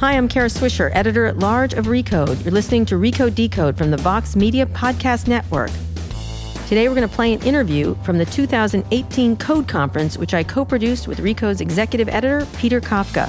Hi, 0.00 0.16
I'm 0.16 0.28
Kara 0.28 0.46
Swisher, 0.46 0.92
editor 0.94 1.26
at 1.26 1.40
large 1.40 1.74
of 1.74 1.86
Recode. 1.86 2.44
You're 2.44 2.52
listening 2.52 2.86
to 2.86 2.94
Recode 2.94 3.34
Decode 3.34 3.76
from 3.76 3.90
the 3.90 3.96
Vox 3.96 4.36
Media 4.36 4.64
Podcast 4.64 5.26
Network. 5.26 5.72
Today, 6.68 6.88
we're 6.88 6.94
going 6.94 7.08
to 7.08 7.12
play 7.12 7.32
an 7.32 7.42
interview 7.42 7.96
from 8.04 8.16
the 8.16 8.24
2018 8.24 9.36
Code 9.38 9.66
Conference, 9.66 10.16
which 10.16 10.34
I 10.34 10.44
co 10.44 10.64
produced 10.64 11.08
with 11.08 11.18
Recode's 11.18 11.60
executive 11.60 12.08
editor, 12.08 12.46
Peter 12.58 12.80
Kafka. 12.80 13.28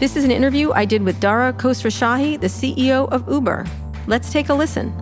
This 0.00 0.16
is 0.16 0.24
an 0.24 0.32
interview 0.32 0.72
I 0.72 0.84
did 0.84 1.00
with 1.00 1.20
Dara 1.20 1.52
Khosrowshahi, 1.52 2.40
the 2.40 2.48
CEO 2.48 3.08
of 3.12 3.30
Uber. 3.30 3.64
Let's 4.08 4.32
take 4.32 4.48
a 4.48 4.54
listen 4.54 4.92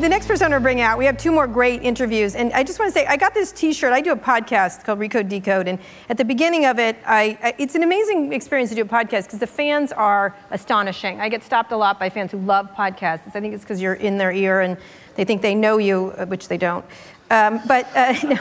the 0.00 0.08
next 0.08 0.28
person 0.28 0.52
to 0.52 0.60
bring 0.60 0.80
out, 0.80 0.96
we 0.96 1.04
have 1.06 1.16
two 1.16 1.32
more 1.32 1.48
great 1.48 1.82
interviews. 1.82 2.36
And 2.36 2.52
I 2.52 2.62
just 2.62 2.78
want 2.78 2.92
to 2.92 2.98
say, 2.98 3.04
I 3.06 3.16
got 3.16 3.34
this 3.34 3.50
t 3.50 3.72
shirt. 3.72 3.92
I 3.92 4.00
do 4.00 4.12
a 4.12 4.16
podcast 4.16 4.84
called 4.84 5.00
Recode 5.00 5.28
Decode. 5.28 5.66
And 5.66 5.78
at 6.08 6.16
the 6.16 6.24
beginning 6.24 6.66
of 6.66 6.78
it, 6.78 6.96
I, 7.04 7.36
I 7.42 7.54
it's 7.58 7.74
an 7.74 7.82
amazing 7.82 8.32
experience 8.32 8.70
to 8.70 8.76
do 8.76 8.82
a 8.82 8.84
podcast 8.84 9.24
because 9.24 9.40
the 9.40 9.46
fans 9.46 9.90
are 9.92 10.36
astonishing. 10.50 11.20
I 11.20 11.28
get 11.28 11.42
stopped 11.42 11.72
a 11.72 11.76
lot 11.76 11.98
by 11.98 12.10
fans 12.10 12.30
who 12.30 12.38
love 12.38 12.70
podcasts. 12.74 13.22
I 13.26 13.40
think 13.40 13.54
it's 13.54 13.64
because 13.64 13.82
you're 13.82 13.94
in 13.94 14.18
their 14.18 14.30
ear 14.30 14.60
and 14.60 14.76
they 15.16 15.24
think 15.24 15.42
they 15.42 15.54
know 15.54 15.78
you, 15.78 16.14
uh, 16.16 16.26
which 16.26 16.46
they 16.46 16.58
don't. 16.58 16.84
Um, 17.30 17.60
but, 17.66 17.88
uh, 17.96 18.14
no. 18.24 18.38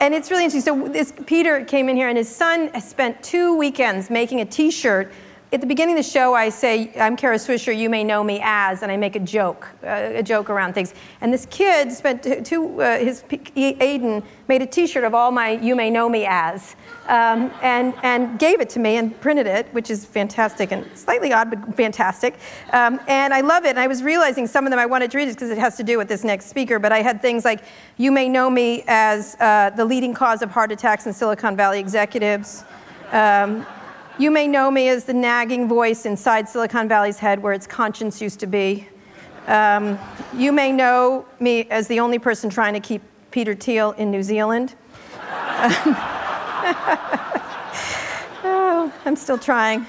And 0.00 0.14
it's 0.14 0.30
really 0.30 0.44
interesting. 0.44 0.80
So 0.80 0.88
this 0.88 1.12
Peter 1.26 1.64
came 1.64 1.88
in 1.88 1.96
here, 1.96 2.08
and 2.08 2.18
his 2.18 2.34
son 2.34 2.78
spent 2.80 3.22
two 3.22 3.56
weekends 3.56 4.10
making 4.10 4.40
a 4.40 4.44
T-shirt 4.44 5.12
at 5.52 5.60
the 5.60 5.66
beginning 5.68 5.96
of 5.96 6.04
the 6.04 6.10
show, 6.10 6.34
I 6.34 6.48
say, 6.48 6.90
I'm 6.98 7.16
Kara 7.16 7.36
Swisher, 7.36 7.76
you 7.76 7.88
may 7.88 8.02
know 8.02 8.24
me 8.24 8.40
as, 8.42 8.82
and 8.82 8.90
I 8.90 8.96
make 8.96 9.14
a 9.14 9.20
joke, 9.20 9.68
uh, 9.84 10.10
a 10.14 10.22
joke 10.22 10.50
around 10.50 10.72
things. 10.72 10.94
And 11.20 11.32
this 11.32 11.46
kid 11.46 11.92
spent 11.92 12.44
two, 12.44 12.80
uh, 12.80 12.98
his, 12.98 13.22
Aiden 13.22 14.24
made 14.48 14.62
a 14.62 14.66
t 14.66 14.88
shirt 14.88 15.04
of 15.04 15.14
all 15.14 15.30
my 15.30 15.50
you 15.50 15.76
may 15.76 15.90
know 15.90 16.08
me 16.08 16.26
as, 16.26 16.74
um, 17.06 17.52
and, 17.62 17.94
and 18.02 18.36
gave 18.38 18.60
it 18.60 18.68
to 18.70 18.80
me 18.80 18.96
and 18.96 19.18
printed 19.20 19.46
it, 19.46 19.68
which 19.72 19.90
is 19.90 20.04
fantastic 20.04 20.72
and 20.72 20.84
slightly 20.98 21.32
odd, 21.32 21.50
but 21.50 21.76
fantastic. 21.76 22.34
Um, 22.72 22.98
and 23.06 23.32
I 23.32 23.40
love 23.40 23.64
it. 23.64 23.70
And 23.70 23.78
I 23.78 23.86
was 23.86 24.02
realizing 24.02 24.48
some 24.48 24.66
of 24.66 24.70
them 24.70 24.80
I 24.80 24.86
wanted 24.86 25.12
to 25.12 25.18
read 25.18 25.28
it 25.28 25.34
because 25.34 25.50
it 25.50 25.58
has 25.58 25.76
to 25.76 25.84
do 25.84 25.98
with 25.98 26.08
this 26.08 26.24
next 26.24 26.46
speaker, 26.46 26.80
but 26.80 26.90
I 26.90 27.00
had 27.00 27.22
things 27.22 27.44
like, 27.44 27.60
you 27.96 28.10
may 28.10 28.28
know 28.28 28.50
me 28.50 28.82
as 28.88 29.36
uh, 29.38 29.70
the 29.70 29.84
leading 29.84 30.14
cause 30.14 30.42
of 30.42 30.50
heart 30.50 30.72
attacks 30.72 31.06
in 31.06 31.12
Silicon 31.12 31.56
Valley 31.56 31.78
executives. 31.78 32.64
Um, 33.12 33.64
you 34.18 34.30
may 34.30 34.46
know 34.46 34.70
me 34.70 34.88
as 34.88 35.04
the 35.04 35.14
nagging 35.14 35.68
voice 35.68 36.06
inside 36.06 36.48
Silicon 36.48 36.88
Valley's 36.88 37.18
head 37.18 37.42
where 37.42 37.52
its 37.52 37.66
conscience 37.66 38.22
used 38.22 38.38
to 38.40 38.46
be. 38.46 38.88
Um, 39.46 39.98
you 40.34 40.52
may 40.52 40.72
know 40.72 41.26
me 41.40 41.64
as 41.70 41.88
the 41.88 42.00
only 42.00 42.18
person 42.18 42.48
trying 42.48 42.74
to 42.74 42.80
keep 42.80 43.02
Peter 43.30 43.54
Thiel 43.54 43.92
in 43.92 44.10
New 44.10 44.22
Zealand. 44.22 44.74
oh, 48.44 48.92
I'm 49.04 49.16
still 49.16 49.38
trying. 49.38 49.86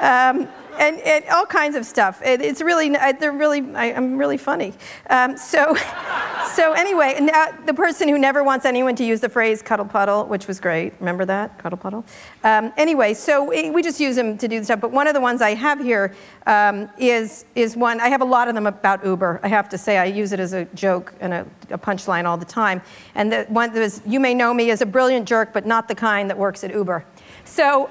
Um, 0.00 0.48
and, 0.78 0.98
and, 1.00 1.24
all 1.28 1.46
kinds 1.46 1.76
of 1.76 1.84
stuff. 1.84 2.22
It, 2.22 2.40
it's 2.40 2.62
really, 2.62 2.90
they're 3.20 3.32
really, 3.32 3.74
I, 3.74 3.86
am 3.86 4.16
really 4.16 4.36
funny. 4.36 4.72
Um, 5.10 5.36
so, 5.36 5.76
so 6.54 6.72
anyway, 6.72 7.18
now 7.20 7.48
the 7.66 7.74
person 7.74 8.08
who 8.08 8.18
never 8.18 8.42
wants 8.42 8.64
anyone 8.64 8.96
to 8.96 9.04
use 9.04 9.20
the 9.20 9.28
phrase 9.28 9.60
cuddle 9.60 9.84
puddle, 9.84 10.24
which 10.26 10.46
was 10.46 10.60
great. 10.60 10.94
Remember 11.00 11.24
that 11.24 11.58
cuddle 11.58 11.78
puddle? 11.78 12.04
Um, 12.44 12.72
anyway, 12.76 13.14
so 13.14 13.44
we 13.44 13.82
just 13.82 14.00
use 14.00 14.16
them 14.16 14.38
to 14.38 14.48
do 14.48 14.58
the 14.58 14.64
stuff. 14.64 14.80
But 14.80 14.92
one 14.92 15.06
of 15.06 15.14
the 15.14 15.20
ones 15.20 15.42
I 15.42 15.54
have 15.54 15.80
here 15.80 16.14
um, 16.46 16.88
is 16.98 17.44
is 17.54 17.76
one. 17.76 18.00
I 18.00 18.08
have 18.08 18.20
a 18.20 18.24
lot 18.24 18.48
of 18.48 18.54
them 18.54 18.66
about 18.66 19.04
Uber. 19.04 19.40
I 19.42 19.48
have 19.48 19.68
to 19.70 19.78
say, 19.78 19.98
I 19.98 20.04
use 20.04 20.32
it 20.32 20.40
as 20.40 20.52
a 20.52 20.64
joke 20.66 21.14
and 21.20 21.32
a, 21.32 21.46
a 21.70 21.78
punchline 21.78 22.24
all 22.24 22.36
the 22.36 22.44
time. 22.44 22.80
And 23.14 23.32
the 23.32 23.44
one 23.48 23.72
that 23.74 23.80
was, 23.80 24.00
you 24.06 24.20
may 24.20 24.34
know 24.34 24.54
me 24.54 24.70
as 24.70 24.80
a 24.80 24.86
brilliant 24.86 25.28
jerk, 25.28 25.52
but 25.52 25.66
not 25.66 25.88
the 25.88 25.94
kind 25.94 26.30
that 26.30 26.38
works 26.38 26.64
at 26.64 26.72
Uber. 26.72 27.04
So. 27.44 27.90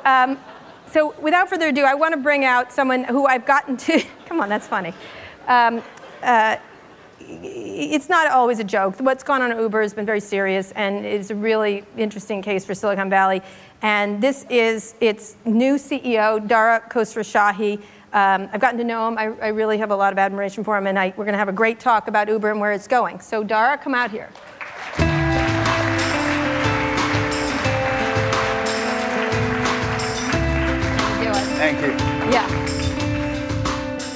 So 0.92 1.14
without 1.20 1.50
further 1.50 1.68
ado, 1.68 1.84
I 1.84 1.94
want 1.94 2.14
to 2.14 2.20
bring 2.20 2.46
out 2.46 2.72
someone 2.72 3.04
who 3.04 3.26
I've 3.26 3.46
gotten 3.46 3.78
to. 3.78 4.04
come 4.26 4.40
on, 4.40 4.50
that's 4.50 4.68
funny. 4.68 4.94
Um, 5.48 5.84
uh, 6.24 6.58
it's 7.20 8.10
not 8.10 8.32
always 8.32 8.60
a 8.60 8.64
joke. 8.64 9.00
What's 9.00 9.24
gone 9.24 9.42
on 9.42 9.52
at 9.52 9.60
Uber 9.60 9.82
has 9.82 9.94
been 9.94 10.06
very 10.06 10.22
serious, 10.22 10.72
and 10.72 11.06
it's 11.06 11.30
a 11.30 11.36
really 11.36 11.84
interesting 11.98 12.42
case 12.42 12.64
for 12.64 12.74
Silicon 12.74 13.10
Valley. 13.10 13.42
And 13.82 14.22
this 14.22 14.46
is 14.50 14.96
its 15.02 15.36
new 15.46 15.76
CEO, 15.76 16.46
Dara 16.48 16.82
Khosrowshahi. 16.90 17.82
Um, 18.14 18.50
I've 18.54 18.62
gotten 18.62 18.78
to 18.78 18.86
know 18.86 19.08
him. 19.10 19.18
I, 19.18 19.26
I, 19.42 19.48
really 19.50 19.78
have 19.78 19.92
a 19.92 19.96
lot 19.96 20.14
of 20.14 20.18
admiration 20.18 20.64
for 20.64 20.78
him, 20.78 20.88
and 20.88 20.98
I, 20.98 21.10
we're 21.18 21.26
going 21.26 21.34
to 21.34 21.38
have 21.38 21.50
a 21.50 21.54
great 21.54 21.80
talk 21.80 22.08
about 22.08 22.30
Uber 22.30 22.50
and 22.50 22.60
where 22.62 22.72
it's 22.72 22.88
going. 22.88 23.20
So, 23.20 23.44
Dara, 23.44 23.78
come 23.78 23.94
out 23.94 24.12
here. 24.12 24.30
Thank 31.68 31.82
you. 31.82 31.92
Yeah. 32.32 32.48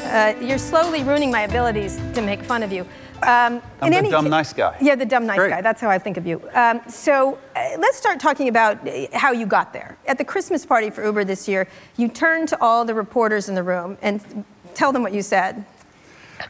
Uh, 0.05 0.39
you're 0.39 0.57
slowly 0.57 1.03
ruining 1.03 1.29
my 1.29 1.41
abilities 1.41 1.99
to 2.13 2.21
make 2.21 2.41
fun 2.43 2.63
of 2.63 2.71
you. 2.71 2.83
Um, 3.23 3.61
I'm 3.81 3.91
the 3.91 3.97
any, 3.97 4.09
dumb 4.09 4.29
nice 4.29 4.53
guy. 4.53 4.77
Yeah, 4.79 4.95
the 4.95 5.05
dumb 5.05 5.25
nice 5.25 5.37
Great. 5.37 5.49
guy. 5.49 5.61
That's 5.61 5.81
how 5.81 5.89
I 5.89 5.97
think 5.97 6.15
of 6.15 6.25
you. 6.25 6.41
Um, 6.53 6.79
so 6.87 7.37
uh, 7.53 7.75
let's 7.77 7.97
start 7.97 8.21
talking 8.21 8.47
about 8.47 8.87
uh, 8.87 9.07
how 9.11 9.33
you 9.33 9.45
got 9.45 9.73
there. 9.73 9.97
At 10.07 10.17
the 10.17 10.23
Christmas 10.23 10.65
party 10.65 10.89
for 10.89 11.03
Uber 11.03 11.25
this 11.25 11.45
year, 11.45 11.67
you 11.97 12.07
turned 12.07 12.47
to 12.47 12.61
all 12.61 12.85
the 12.85 12.93
reporters 12.93 13.49
in 13.49 13.55
the 13.55 13.63
room 13.63 13.97
and 14.01 14.45
tell 14.73 14.93
them 14.93 15.03
what 15.03 15.11
you 15.11 15.21
said. 15.21 15.65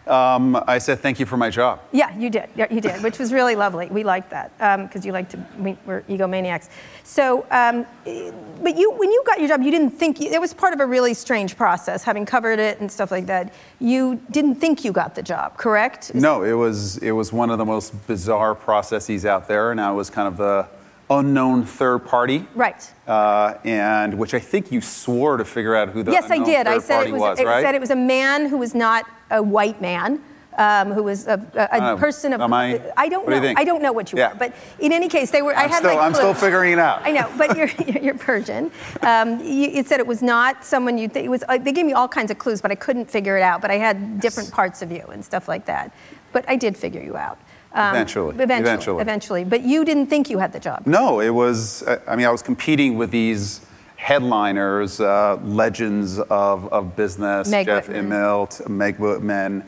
Um, 0.07 0.61
I 0.67 0.77
said 0.77 0.99
thank 0.99 1.19
you 1.19 1.25
for 1.25 1.37
my 1.37 1.49
job. 1.49 1.81
Yeah, 1.91 2.17
you 2.17 2.29
did. 2.29 2.49
Yeah, 2.55 2.67
you 2.71 2.81
did, 2.81 3.01
which 3.03 3.19
was 3.19 3.31
really 3.31 3.55
lovely. 3.55 3.87
We 3.87 4.03
liked 4.03 4.29
that 4.31 4.51
because 4.57 5.01
um, 5.03 5.05
you 5.05 5.11
like 5.11 5.29
to. 5.29 5.45
We, 5.57 5.71
are 5.87 6.01
egomaniacs. 6.09 6.69
So, 7.03 7.45
um, 7.51 7.85
but 8.03 8.77
you, 8.77 8.91
when 8.91 9.11
you 9.11 9.23
got 9.25 9.39
your 9.39 9.47
job, 9.47 9.61
you 9.61 9.71
didn't 9.71 9.91
think 9.91 10.21
it 10.21 10.39
was 10.39 10.53
part 10.53 10.73
of 10.73 10.79
a 10.79 10.85
really 10.85 11.13
strange 11.13 11.57
process, 11.57 12.03
having 12.03 12.25
covered 12.25 12.59
it 12.59 12.79
and 12.79 12.91
stuff 12.91 13.11
like 13.11 13.25
that. 13.27 13.53
You 13.79 14.21
didn't 14.31 14.55
think 14.55 14.83
you 14.83 14.91
got 14.91 15.15
the 15.15 15.23
job, 15.23 15.57
correct? 15.57 16.13
no, 16.13 16.43
it 16.43 16.53
was 16.53 16.97
it 16.97 17.11
was 17.11 17.33
one 17.33 17.49
of 17.49 17.57
the 17.57 17.65
most 17.65 18.07
bizarre 18.07 18.55
processes 18.55 19.25
out 19.25 19.47
there, 19.47 19.71
and 19.71 19.81
I 19.81 19.91
was 19.91 20.09
kind 20.09 20.27
of 20.27 20.37
the 20.37 20.67
unknown 21.11 21.65
third 21.65 21.99
party. 21.99 22.47
Right. 22.55 22.91
Uh, 23.07 23.55
and 23.63 24.17
which 24.17 24.33
I 24.33 24.39
think 24.39 24.71
you 24.71 24.81
swore 24.81 25.37
to 25.37 25.45
figure 25.45 25.75
out 25.75 25.89
who 25.89 26.03
the 26.03 26.11
yes, 26.11 26.31
I 26.31 26.39
did. 26.39 26.67
I 26.67 26.79
said 26.79 27.07
it 27.07 27.11
was, 27.11 27.21
was 27.21 27.39
it 27.39 27.45
right? 27.45 27.61
said 27.61 27.75
it 27.75 27.81
was 27.81 27.91
a 27.91 27.95
man 27.95 28.47
who 28.47 28.57
was 28.57 28.73
not 28.73 29.05
a 29.29 29.43
white 29.43 29.81
man. 29.81 30.23
Um, 30.57 30.91
who 30.91 31.03
was 31.03 31.27
a, 31.27 31.41
a, 31.53 31.73
uh, 31.73 31.95
person 31.95 32.33
of 32.33 32.41
am 32.41 32.51
I, 32.51 32.81
I 32.97 33.07
don't 33.07 33.27
know. 33.27 33.39
Do 33.39 33.53
I 33.55 33.63
don't 33.63 33.81
know 33.81 33.93
what 33.93 34.11
you 34.11 34.17
yeah. 34.17 34.31
are, 34.31 34.35
but 34.35 34.53
in 34.79 34.91
any 34.91 35.07
case, 35.07 35.31
they 35.31 35.41
were. 35.41 35.55
I'm 35.55 35.69
I 35.69 35.71
had 35.71 35.77
still, 35.77 35.95
like 35.95 36.05
I'm 36.05 36.13
still 36.13 36.33
figuring 36.33 36.73
it 36.73 36.77
out. 36.77 37.07
I 37.07 37.11
know, 37.11 37.31
but 37.37 37.55
you're 37.55 37.69
you're 38.01 38.17
Persian. 38.17 38.69
Um, 39.01 39.39
you, 39.39 39.69
it 39.69 39.87
said 39.87 40.01
it 40.01 40.07
was 40.07 40.21
not 40.21 40.65
someone 40.65 40.97
you. 40.97 41.07
Th- 41.07 41.25
it 41.25 41.29
was. 41.29 41.45
Uh, 41.47 41.57
they 41.57 41.71
gave 41.71 41.85
me 41.85 41.93
all 41.93 42.09
kinds 42.09 42.31
of 42.31 42.37
clues, 42.37 42.61
but 42.61 42.69
I 42.69 42.75
couldn't 42.75 43.09
figure 43.09 43.37
it 43.37 43.43
out. 43.43 43.61
But 43.61 43.71
I 43.71 43.77
had 43.77 44.19
different 44.19 44.51
parts 44.51 44.81
of 44.81 44.91
you 44.91 45.05
and 45.07 45.23
stuff 45.23 45.47
like 45.47 45.65
that. 45.67 45.93
But 46.33 46.43
I 46.49 46.57
did 46.57 46.75
figure 46.75 47.01
you 47.01 47.15
out. 47.15 47.39
Um, 47.73 47.95
eventually, 47.95 48.35
eventually, 48.35 48.59
eventually, 48.59 49.01
eventually. 49.01 49.43
But 49.45 49.61
you 49.61 49.85
didn't 49.85 50.07
think 50.07 50.29
you 50.29 50.39
had 50.39 50.51
the 50.51 50.59
job. 50.59 50.83
No, 50.85 51.21
it 51.21 51.29
was. 51.29 51.83
I 52.07 52.15
mean, 52.15 52.25
I 52.25 52.31
was 52.31 52.41
competing 52.41 52.97
with 52.97 53.11
these 53.11 53.61
headliners, 54.01 54.99
uh, 54.99 55.37
legends 55.43 56.19
of, 56.19 56.71
of 56.73 56.95
business, 56.95 57.49
Meg 57.49 57.67
Jeff 57.67 57.87
Whitman. 57.87 58.09
Immelt, 58.09 58.67
Meg 58.67 58.97
Whitman, 58.97 59.63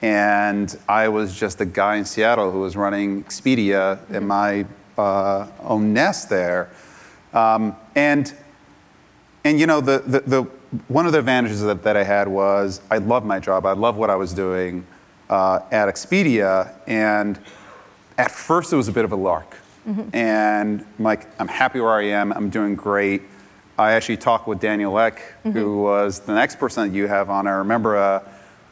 and 0.00 0.78
I 0.88 1.08
was 1.08 1.34
just 1.34 1.60
a 1.60 1.64
guy 1.64 1.96
in 1.96 2.04
Seattle 2.04 2.52
who 2.52 2.60
was 2.60 2.76
running 2.76 3.24
Expedia 3.24 3.98
mm-hmm. 3.98 4.14
in 4.14 4.26
my 4.26 4.66
uh, 4.96 5.48
own 5.60 5.92
nest 5.92 6.30
there, 6.30 6.70
um, 7.34 7.76
and 7.96 8.32
and 9.44 9.58
you 9.58 9.66
know 9.66 9.80
the, 9.80 9.98
the, 10.06 10.20
the 10.20 10.42
one 10.88 11.04
of 11.04 11.12
the 11.12 11.18
advantages 11.18 11.60
that, 11.60 11.82
that 11.82 11.96
I 11.96 12.04
had 12.04 12.28
was 12.28 12.80
I 12.90 12.98
loved 12.98 13.26
my 13.26 13.40
job. 13.40 13.66
I 13.66 13.72
loved 13.72 13.98
what 13.98 14.10
I 14.10 14.16
was 14.16 14.32
doing 14.32 14.86
uh, 15.30 15.60
at 15.70 15.88
Expedia, 15.88 16.72
and 16.86 17.38
at 18.18 18.30
first 18.30 18.72
it 18.72 18.76
was 18.76 18.88
a 18.88 18.92
bit 18.92 19.04
of 19.04 19.12
a 19.12 19.16
lark. 19.16 19.56
Mm-hmm. 19.86 20.14
And 20.14 20.86
I'm 20.98 21.04
like, 21.04 21.28
I'm 21.40 21.48
happy 21.48 21.80
where 21.80 21.90
I 21.92 22.04
am. 22.04 22.32
I'm 22.32 22.50
doing 22.50 22.76
great. 22.76 23.22
I 23.78 23.92
actually 23.92 24.18
talked 24.18 24.46
with 24.46 24.60
Daniel 24.60 24.98
Ek, 24.98 25.16
mm-hmm. 25.16 25.50
who 25.50 25.82
was 25.82 26.20
the 26.20 26.34
next 26.34 26.58
person 26.58 26.88
that 26.88 26.96
you 26.96 27.06
have 27.06 27.30
on. 27.30 27.46
I 27.46 27.52
remember 27.52 27.96
a 27.96 28.22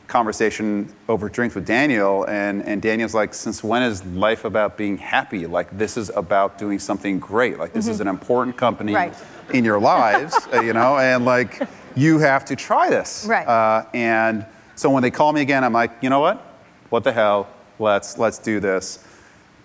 conversation 0.06 0.93
over 1.08 1.29
drinks 1.29 1.55
with 1.55 1.67
Daniel, 1.67 2.25
and, 2.29 2.62
and 2.64 2.82
Daniel's 2.82 3.14
like, 3.14 3.32
Since 3.32 3.64
when 3.64 3.82
is 3.82 4.05
life 4.06 4.44
about 4.44 4.76
being 4.76 4.99
happy? 4.99 5.46
Like, 5.46 5.76
this 5.76 5.96
is 5.96 6.11
about 6.11 6.58
doing 6.58 6.79
something 6.79 7.19
great. 7.19 7.58
Like, 7.58 7.73
this 7.73 7.87
mm-hmm. 7.87 7.93
is 7.93 8.00
an 8.00 8.08
important 8.08 8.56
company 8.56 8.94
right. 8.94 9.14
in 9.53 9.64
your 9.64 9.81
lives, 9.81 10.37
you 10.53 10.75
know, 10.75 10.99
and 10.99 11.25
like, 11.25 11.62
you 11.96 12.19
have 12.19 12.44
to 12.46 12.56
try 12.56 12.91
this. 12.91 13.25
Right. 13.26 13.46
Uh, 13.46 13.87
and 13.94 14.44
so 14.81 14.88
when 14.88 15.03
they 15.03 15.11
call 15.11 15.35
me 15.35 15.43
again, 15.43 15.62
I'm 15.62 15.75
like, 15.75 15.91
you 16.00 16.09
know 16.09 16.21
what? 16.21 16.38
What 16.88 17.05
the 17.05 17.12
hell? 17.12 17.49
Let's, 17.79 18.17
let's 18.17 18.38
do 18.38 18.61
this. 18.61 19.05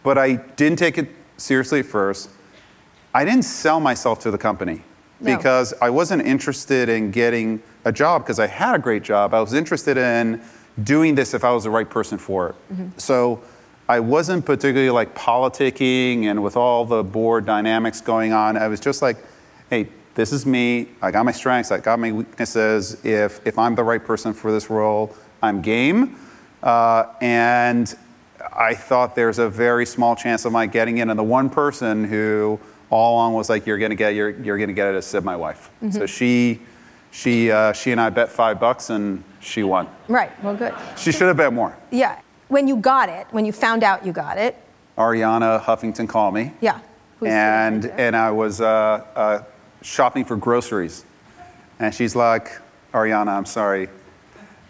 But 0.03 0.17
I 0.17 0.33
didn't 0.33 0.77
take 0.77 0.97
it 0.97 1.07
seriously 1.37 1.79
at 1.79 1.85
first. 1.85 2.29
I 3.13 3.23
didn't 3.23 3.43
sell 3.43 3.79
myself 3.79 4.19
to 4.19 4.31
the 4.31 4.37
company 4.37 4.81
no. 5.21 5.37
because 5.37 5.73
I 5.81 5.89
wasn't 5.89 6.23
interested 6.23 6.89
in 6.89 7.11
getting 7.11 7.63
a 7.85 7.93
job 7.93 8.23
because 8.23 8.39
I 8.39 8.47
had 8.47 8.75
a 8.75 8.79
great 8.79 9.03
job. 9.03 9.33
I 9.33 9.39
was 9.39 9.53
interested 9.53 9.95
in 9.95 10.41
doing 10.83 11.15
this 11.15 11.33
if 11.33 11.45
I 11.45 11.51
was 11.53 11.63
the 11.63 11.69
right 11.69 11.89
person 11.89 12.17
for 12.17 12.49
it. 12.49 12.55
Mm-hmm. 12.73 12.89
So 12.97 13.41
I 13.87 14.01
wasn't 14.01 14.45
particularly 14.45 14.89
like 14.89 15.15
politicking 15.15 16.25
and 16.25 16.43
with 16.43 16.57
all 16.57 16.83
the 16.83 17.05
board 17.05 17.45
dynamics 17.45 18.01
going 18.01 18.33
on. 18.33 18.57
I 18.57 18.67
was 18.67 18.81
just 18.81 19.01
like, 19.01 19.15
hey, 19.69 19.87
this 20.15 20.31
is 20.31 20.45
me. 20.45 20.87
I 21.01 21.11
got 21.11 21.25
my 21.25 21.31
strengths. 21.31 21.71
I 21.71 21.77
got 21.79 21.99
my 21.99 22.11
weaknesses. 22.11 23.03
If 23.05 23.45
if 23.45 23.59
I'm 23.59 23.75
the 23.75 23.83
right 23.83 24.03
person 24.03 24.33
for 24.33 24.51
this 24.51 24.69
role, 24.69 25.15
I'm 25.43 25.61
game. 25.61 26.15
Uh, 26.63 27.05
and 27.21 27.95
I 28.55 28.73
thought 28.73 29.15
there's 29.15 29.39
a 29.39 29.49
very 29.49 29.85
small 29.85 30.15
chance 30.15 30.45
of 30.45 30.51
my 30.53 30.65
getting 30.65 30.97
in. 30.97 31.09
And 31.09 31.19
the 31.19 31.23
one 31.23 31.49
person 31.49 32.05
who 32.05 32.59
all 32.89 33.15
along 33.15 33.33
was 33.33 33.49
like, 33.49 33.65
"You're 33.67 33.77
gonna 33.77 33.95
get, 33.95 34.15
you're 34.15 34.29
you're 34.29 34.57
gonna 34.57 34.73
get 34.73 34.87
it," 34.87 34.95
is 34.95 35.05
Sid, 35.05 35.23
my 35.23 35.35
wife. 35.35 35.69
So 35.91 36.05
she 36.05 36.61
she 37.11 37.51
uh, 37.51 37.73
she 37.73 37.91
and 37.91 37.99
I 37.99 38.09
bet 38.09 38.29
five 38.31 38.59
bucks, 38.59 38.89
and 38.89 39.23
she 39.41 39.63
won. 39.63 39.87
Right. 40.07 40.31
Well, 40.43 40.55
good. 40.55 40.73
She 40.97 41.11
should 41.11 41.27
have 41.27 41.37
bet 41.37 41.53
more. 41.53 41.77
Yeah. 41.91 42.19
When 42.47 42.67
you 42.67 42.77
got 42.77 43.09
it, 43.09 43.27
when 43.31 43.43
you 43.45 43.51
found 43.51 43.83
out 43.83 44.05
you 44.05 44.11
got 44.13 44.37
it, 44.37 44.55
Arianna 44.97 45.61
Huffington 45.61 46.07
called 46.07 46.33
me. 46.33 46.53
yeah. 46.61 46.79
Who's 47.19 47.29
and 47.29 47.83
sitting 47.83 47.89
right 47.91 47.97
there? 47.97 48.07
and 48.07 48.15
I 48.15 48.31
was 48.31 48.59
uh, 48.61 48.65
uh, 49.15 49.43
shopping 49.85 50.25
for 50.25 50.35
groceries, 50.35 51.05
and 51.79 51.93
she's 51.93 52.15
like, 52.15 52.59
Arianna, 52.93 53.27
I'm 53.37 53.45
sorry, 53.45 53.87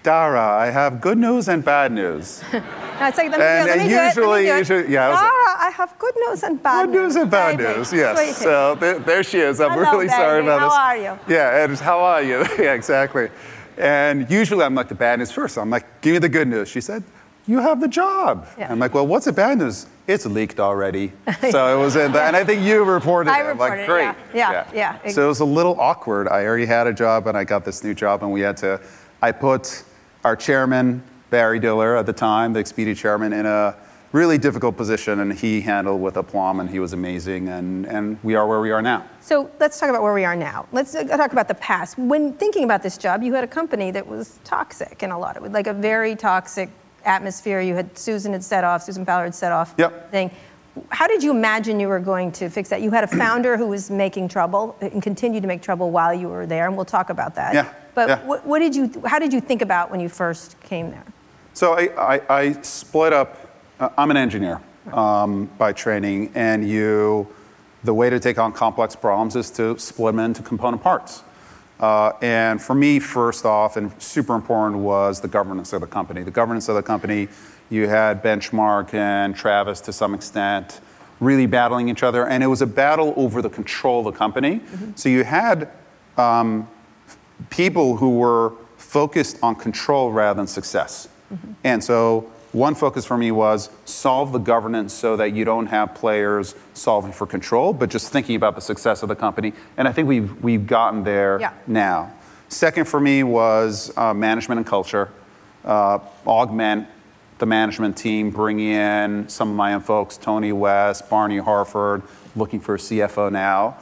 Dara, 0.03 0.39
I 0.59 0.67
have 0.69 1.01
good 1.01 1.17
news 1.17 1.47
and 1.47 1.63
bad 1.63 1.91
news. 1.91 2.43
No, 2.97 3.07
it's 3.07 3.17
like, 3.17 3.29
let 3.29 3.39
me, 3.41 3.45
and- 3.45 3.65
do 3.67 3.71
it, 3.73 3.75
let 3.75 3.83
me 3.83 3.89
do 3.89 3.95
it, 3.95 3.97
let 3.97 4.05
me 4.05 4.07
usually- 4.07 4.45
do 4.45 4.53
it. 4.53 4.57
usually- 4.57 4.93
yeah, 4.93 5.05
I 5.07 5.09
was 5.09 5.15
like- 5.19 5.31
Dara, 5.31 5.67
I 5.67 5.69
have 5.75 5.99
good 5.99 6.15
news 6.15 6.43
and 6.43 6.63
bad 6.63 6.85
news. 6.89 6.93
Good 6.95 7.01
news 7.03 7.15
and 7.17 7.31
bad 7.31 7.57
Baby, 7.57 7.77
news, 7.77 7.91
yes. 7.93 8.17
sweetie. 8.17 8.31
So 8.33 8.75
there, 8.75 8.99
there 8.99 9.23
she 9.23 9.39
is. 9.39 9.59
I'm 9.59 9.71
Hello, 9.71 9.91
really 9.91 10.07
sorry 10.07 10.41
about 10.41 10.59
How 10.61 10.69
this. 10.69 10.77
are 10.77 10.97
you? 10.97 11.19
Yeah, 11.35 11.63
and 11.65 11.77
how 11.77 11.99
are 11.99 12.21
you? 12.23 12.45
yeah, 12.57 12.71
exactly. 12.73 13.27
And 13.77 14.31
usually 14.31 14.63
I'm 14.63 14.75
like 14.75 14.87
the 14.87 14.95
bad 14.95 15.19
news 15.19 15.29
first. 15.29 15.57
I'm 15.57 15.69
like, 15.69 15.85
give 15.99 16.13
me 16.13 16.19
the 16.19 16.29
good 16.29 16.47
news. 16.47 16.69
She 16.69 16.79
said, 16.79 17.03
you 17.47 17.59
have 17.59 17.81
the 17.81 17.89
job. 17.89 18.47
Yeah. 18.57 18.71
I'm 18.71 18.79
like, 18.79 18.93
well, 18.93 19.05
what's 19.05 19.25
the 19.25 19.33
bad 19.33 19.57
news? 19.57 19.87
It's 20.07 20.25
leaked 20.25 20.59
already. 20.59 21.11
so 21.49 21.75
it 21.75 21.81
was 21.81 21.95
in 21.95 22.11
that, 22.11 22.27
and 22.27 22.35
I 22.35 22.43
think 22.43 22.61
you 22.61 22.83
reported 22.83 23.31
I 23.31 23.39
it. 23.39 23.41
I'm 23.41 23.47
reported 23.49 23.71
like, 23.71 23.79
it, 23.81 23.87
great. 23.87 24.15
yeah. 24.35 24.65
Yeah, 24.73 24.99
yeah. 25.03 25.11
So 25.11 25.25
it 25.25 25.27
was 25.27 25.39
a 25.39 25.45
little 25.45 25.79
awkward. 25.79 26.27
I 26.27 26.45
already 26.45 26.65
had 26.65 26.85
a 26.87 26.93
job, 26.93 27.27
and 27.27 27.35
I 27.37 27.43
got 27.43 27.65
this 27.65 27.83
new 27.83 27.93
job, 27.93 28.21
and 28.21 28.31
we 28.31 28.41
had 28.41 28.57
to. 28.57 28.79
I 29.21 29.31
put 29.31 29.83
our 30.23 30.35
chairman 30.35 31.03
Barry 31.31 31.59
Diller 31.59 31.97
at 31.97 32.05
the 32.05 32.13
time, 32.13 32.53
the 32.53 32.59
Expedia 32.63 32.95
chairman, 32.95 33.33
in 33.33 33.47
a 33.47 33.75
really 34.11 34.37
difficult 34.37 34.77
position, 34.77 35.19
and 35.19 35.33
he 35.33 35.59
handled 35.59 36.01
with 36.01 36.17
aplomb, 36.17 36.59
and 36.59 36.69
he 36.69 36.79
was 36.79 36.93
amazing, 36.93 37.49
and 37.49 37.87
and 37.87 38.19
we 38.23 38.35
are 38.35 38.45
where 38.47 38.61
we 38.61 38.69
are 38.69 38.83
now. 38.83 39.05
So 39.21 39.49
let's 39.59 39.79
talk 39.79 39.89
about 39.89 40.03
where 40.03 40.13
we 40.13 40.23
are 40.23 40.35
now. 40.35 40.67
Let's 40.71 40.93
uh, 40.93 41.03
talk 41.03 41.31
about 41.31 41.47
the 41.47 41.55
past. 41.55 41.97
When 41.97 42.33
thinking 42.33 42.63
about 42.63 42.83
this 42.83 42.97
job, 42.97 43.23
you 43.23 43.33
had 43.33 43.43
a 43.43 43.47
company 43.47 43.89
that 43.91 44.05
was 44.05 44.39
toxic 44.43 45.01
in 45.01 45.09
a 45.09 45.17
lot 45.17 45.35
of 45.35 45.43
it, 45.45 45.51
like 45.51 45.65
a 45.65 45.73
very 45.73 46.15
toxic 46.15 46.69
atmosphere. 47.05 47.61
You 47.61 47.75
had 47.75 47.97
Susan 47.97 48.33
had 48.33 48.43
set 48.43 48.63
off, 48.63 48.83
Susan 48.83 49.05
Fowler 49.05 49.25
had 49.25 49.35
set 49.35 49.51
off. 49.51 49.73
Yep. 49.77 50.11
Thing. 50.11 50.31
How 50.89 51.07
did 51.07 51.23
you 51.23 51.31
imagine 51.31 51.79
you 51.79 51.87
were 51.87 51.99
going 51.99 52.31
to 52.33 52.49
fix 52.49 52.69
that? 52.69 52.81
You 52.81 52.91
had 52.91 53.03
a 53.03 53.07
founder 53.23 53.57
who 53.57 53.67
was 53.67 53.89
making 53.89 54.27
trouble 54.27 54.75
and 54.81 55.01
continued 55.01 55.41
to 55.41 55.47
make 55.47 55.61
trouble 55.61 55.91
while 55.91 56.13
you 56.13 56.27
were 56.27 56.45
there, 56.45 56.67
and 56.67 56.75
we'll 56.75 56.85
talk 56.85 57.09
about 57.09 57.35
that. 57.35 57.53
Yeah, 57.53 57.73
But 57.93 58.09
yeah. 58.09 58.25
What, 58.25 58.45
what 58.45 58.59
did 58.59 58.75
you? 58.75 58.91
How 59.05 59.19
did 59.19 59.31
you 59.31 59.39
think 59.39 59.61
about 59.61 59.91
when 59.91 59.99
you 59.99 60.09
first 60.09 60.59
came 60.61 60.89
there? 60.89 61.05
So 61.53 61.73
I, 61.73 62.15
I, 62.15 62.21
I 62.29 62.51
split 62.61 63.13
up. 63.13 63.37
Uh, 63.79 63.89
I'm 63.97 64.11
an 64.11 64.17
engineer 64.17 64.61
um, 64.91 65.45
by 65.57 65.73
training, 65.73 66.31
and 66.35 66.67
you, 66.67 67.27
the 67.83 67.93
way 67.93 68.09
to 68.09 68.19
take 68.19 68.37
on 68.37 68.51
complex 68.51 68.95
problems 68.95 69.35
is 69.35 69.49
to 69.51 69.77
split 69.79 70.15
them 70.15 70.19
into 70.19 70.43
component 70.43 70.81
parts. 70.81 71.23
Uh, 71.79 72.13
and 72.21 72.61
for 72.61 72.73
me, 72.73 72.99
first 72.99 73.45
off, 73.45 73.75
and 73.77 73.91
super 74.01 74.33
important 74.33 74.81
was 74.81 75.19
the 75.19 75.27
governance 75.27 75.73
of 75.73 75.81
the 75.81 75.87
company. 75.87 76.23
The 76.23 76.31
governance 76.31 76.69
of 76.69 76.75
the 76.75 76.83
company, 76.83 77.27
you 77.69 77.87
had 77.87 78.23
Benchmark 78.23 78.93
and 78.93 79.35
Travis 79.35 79.81
to 79.81 79.93
some 79.93 80.13
extent 80.13 80.79
really 81.19 81.45
battling 81.45 81.89
each 81.89 82.03
other, 82.03 82.27
and 82.27 82.43
it 82.43 82.47
was 82.47 82.61
a 82.61 82.67
battle 82.67 83.13
over 83.15 83.41
the 83.41 83.49
control 83.49 84.05
of 84.05 84.13
the 84.13 84.17
company. 84.17 84.61
So 84.95 85.09
you 85.09 85.23
had 85.23 85.69
um, 86.17 86.67
people 87.49 87.97
who 87.97 88.17
were 88.17 88.53
focused 88.77 89.37
on 89.41 89.55
control 89.55 90.11
rather 90.11 90.37
than 90.37 90.47
success. 90.47 91.07
And 91.63 91.83
so 91.83 92.31
one 92.55 92.73
focus 92.73 93.05
for 93.05 93.17
me 93.17 93.31
was 93.31 93.69
solve 93.83 94.31
the 94.31 94.39
governance 94.39 94.93
so 94.93 95.17
that 95.17 95.33
you 95.33 95.43
don't 95.43 95.67
have 95.67 95.93
players 95.93 96.55
solving 96.73 97.11
for 97.11 97.27
control, 97.27 97.73
but 97.73 97.89
just 97.89 98.11
thinking 98.13 98.35
about 98.37 98.55
the 98.55 98.61
success 98.61 99.03
of 99.03 99.09
the 99.09 99.15
company. 99.15 99.51
And 99.75 99.87
I 99.87 99.91
think 99.91 100.07
we've, 100.07 100.41
we've 100.41 100.65
gotten 100.65 101.03
there 101.03 101.37
Yeah. 101.39 101.51
now. 101.67 102.13
Second 102.47 102.87
for 102.87 102.99
me 103.01 103.23
was 103.23 103.91
uh, 103.97 104.13
management 104.13 104.59
and 104.59 104.65
culture. 104.65 105.09
Uh, 105.65 105.99
augment 106.25 106.87
the 107.39 107.45
management 107.45 107.97
team, 107.97 108.29
bring 108.29 108.61
in 108.61 109.27
some 109.27 109.49
of 109.49 109.55
my 109.57 109.73
own 109.73 109.81
folks, 109.81 110.15
Tony 110.15 110.53
West, 110.53 111.09
Barney 111.09 111.39
Harford, 111.39 112.01
looking 112.37 112.61
for 112.61 112.75
a 112.75 112.77
CFO 112.77 113.29
now. 113.29 113.75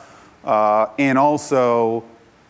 Uh, 0.43 0.87
and 0.97 1.19
also 1.19 2.03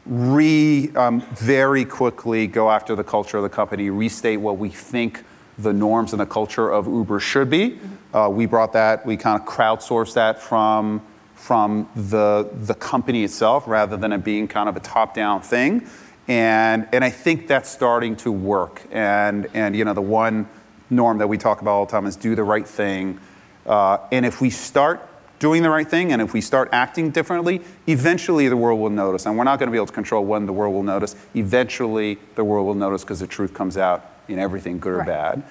re 0.06 0.90
um, 0.96 1.20
very 1.36 1.84
quickly 1.84 2.48
go 2.48 2.72
after 2.72 2.96
the 2.96 3.04
culture 3.04 3.36
of 3.38 3.44
the 3.44 3.50
company, 3.50 3.90
restate 3.90 4.40
what 4.40 4.58
we 4.58 4.70
think 4.70 5.24
the 5.58 5.74
norms 5.74 6.14
and 6.14 6.20
the 6.20 6.26
culture 6.26 6.70
of 6.70 6.88
Uber 6.88 7.20
should 7.20 7.50
be. 7.50 7.80
Uh, 8.14 8.30
we 8.32 8.46
brought 8.46 8.74
that, 8.74 9.06
we 9.06 9.18
kind 9.18 9.40
of 9.40 9.48
crowdsourced 9.48 10.14
that 10.16 10.42
from 10.42 11.02
from 11.36 11.90
the 11.96 12.50
the 12.54 12.74
company 12.74 13.24
itself 13.24 13.68
rather 13.68 13.98
than 13.98 14.14
it 14.14 14.24
being 14.24 14.48
kind 14.48 14.70
of 14.70 14.78
a 14.78 14.80
top-down 14.80 15.42
thing. 15.42 15.86
And 16.28 16.88
and 16.94 17.04
I 17.04 17.10
think 17.10 17.48
that's 17.48 17.70
starting 17.70 18.16
to 18.18 18.32
work. 18.32 18.82
And 18.92 19.48
and 19.54 19.76
you 19.76 19.84
know 19.84 19.94
the 19.94 20.02
one 20.02 20.48
norm 20.90 21.18
that 21.18 21.28
we 21.28 21.38
talk 21.38 21.62
about 21.62 21.72
all 21.72 21.86
the 21.86 21.92
time 21.92 22.06
is 22.06 22.16
do 22.16 22.36
the 22.36 22.44
right 22.44 22.68
thing. 22.68 23.20
Uh, 23.66 23.98
and 24.12 24.26
if 24.26 24.42
we 24.42 24.50
start 24.50 25.10
doing 25.40 25.64
the 25.64 25.70
right 25.70 25.88
thing 25.88 26.14
and 26.14 26.22
if 26.22 26.32
we 26.34 26.40
start 26.40 26.70
acting 26.72 27.10
differently, 27.10 27.62
eventually 27.88 28.48
the 28.48 28.56
world 28.56 28.80
will 28.80 28.90
notice. 28.90 29.26
And 29.26 29.38
we're 29.38 29.44
not 29.44 29.60
going 29.60 29.68
to 29.68 29.72
be 29.72 29.78
able 29.78 29.88
to 29.88 29.94
control 29.94 30.24
when 30.24 30.46
the 30.46 30.54
world 30.54 30.74
will 30.74 30.84
notice. 30.84 31.16
Eventually 31.36 32.18
the 32.36 32.44
world 32.44 32.66
will 32.66 32.76
notice 32.76 33.04
because 33.04 33.20
the 33.20 33.28
truth 33.28 33.54
comes 33.54 33.76
out 33.76 34.13
in 34.28 34.40
everything, 34.40 34.80
good 34.80 34.94
or 34.94 34.98
Right. 35.00 35.08
bad. 35.08 35.44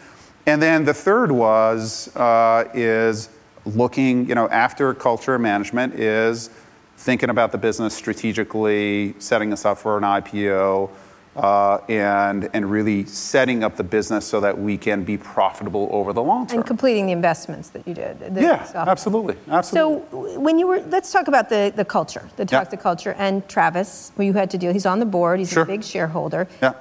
And 0.47 0.61
then 0.61 0.85
the 0.85 0.95
third 0.95 1.31
was 1.31 2.15
uh, 2.17 2.65
is 2.75 3.29
looking, 3.65 4.29
you 4.29 4.35
know, 4.35 4.49
after 4.49 4.93
culture 4.95 5.39
management 5.39 5.95
is 5.95 6.51
thinking 6.97 7.31
about 7.31 7.53
the 7.53 7.59
business 7.59 7.95
strategically, 7.95 9.15
setting 9.19 9.53
us 9.53 9.65
up 9.65 9.79
for 9.79 9.97
an 9.99 10.03
IPO, 10.05 10.91
uh, 11.37 11.79
and 11.89 12.51
and 12.53 12.71
really 12.71 13.07
setting 13.07 13.65
up 13.65 13.77
the 13.77 13.85
business 13.85 14.27
so 14.27 14.41
that 14.41 14.59
we 14.59 14.77
can 14.77 15.03
be 15.05 15.17
profitable 15.17 15.89
over 15.93 16.13
the 16.13 16.23
long 16.23 16.47
term. 16.47 16.59
And 16.59 16.67
completing 16.67 17.07
the 17.07 17.13
investments 17.13 17.71
that 17.71 17.87
you 17.89 17.95
did. 17.95 18.35
the 18.35 18.43
yeah, 18.43 18.65
software. 18.65 18.89
absolutely, 18.91 19.37
absolutely. 19.49 20.03
So 20.11 20.39
when 20.41 20.59
you 20.59 20.67
were, 20.67 20.81
let's 20.89 21.11
talk 21.13 21.29
about 21.29 21.49
the, 21.49 21.73
the 21.75 21.85
culture, 21.85 22.29
the 22.37 22.43
Yeah. 22.43 22.59
toxic 22.59 22.81
culture, 22.81 23.15
and 23.17 23.49
Travis, 23.49 24.13
who 24.17 24.25
you 24.25 24.33
had 24.35 24.51
to 24.51 24.59
deal. 24.59 24.73
He's 24.73 24.87
on 24.87 24.99
the 24.99 25.07
board. 25.07 25.39
He's 25.39 25.51
Sure. 25.51 25.63
a 25.63 25.67
big 25.67 25.83
shareholder. 25.85 26.47
yeah. 26.61 26.73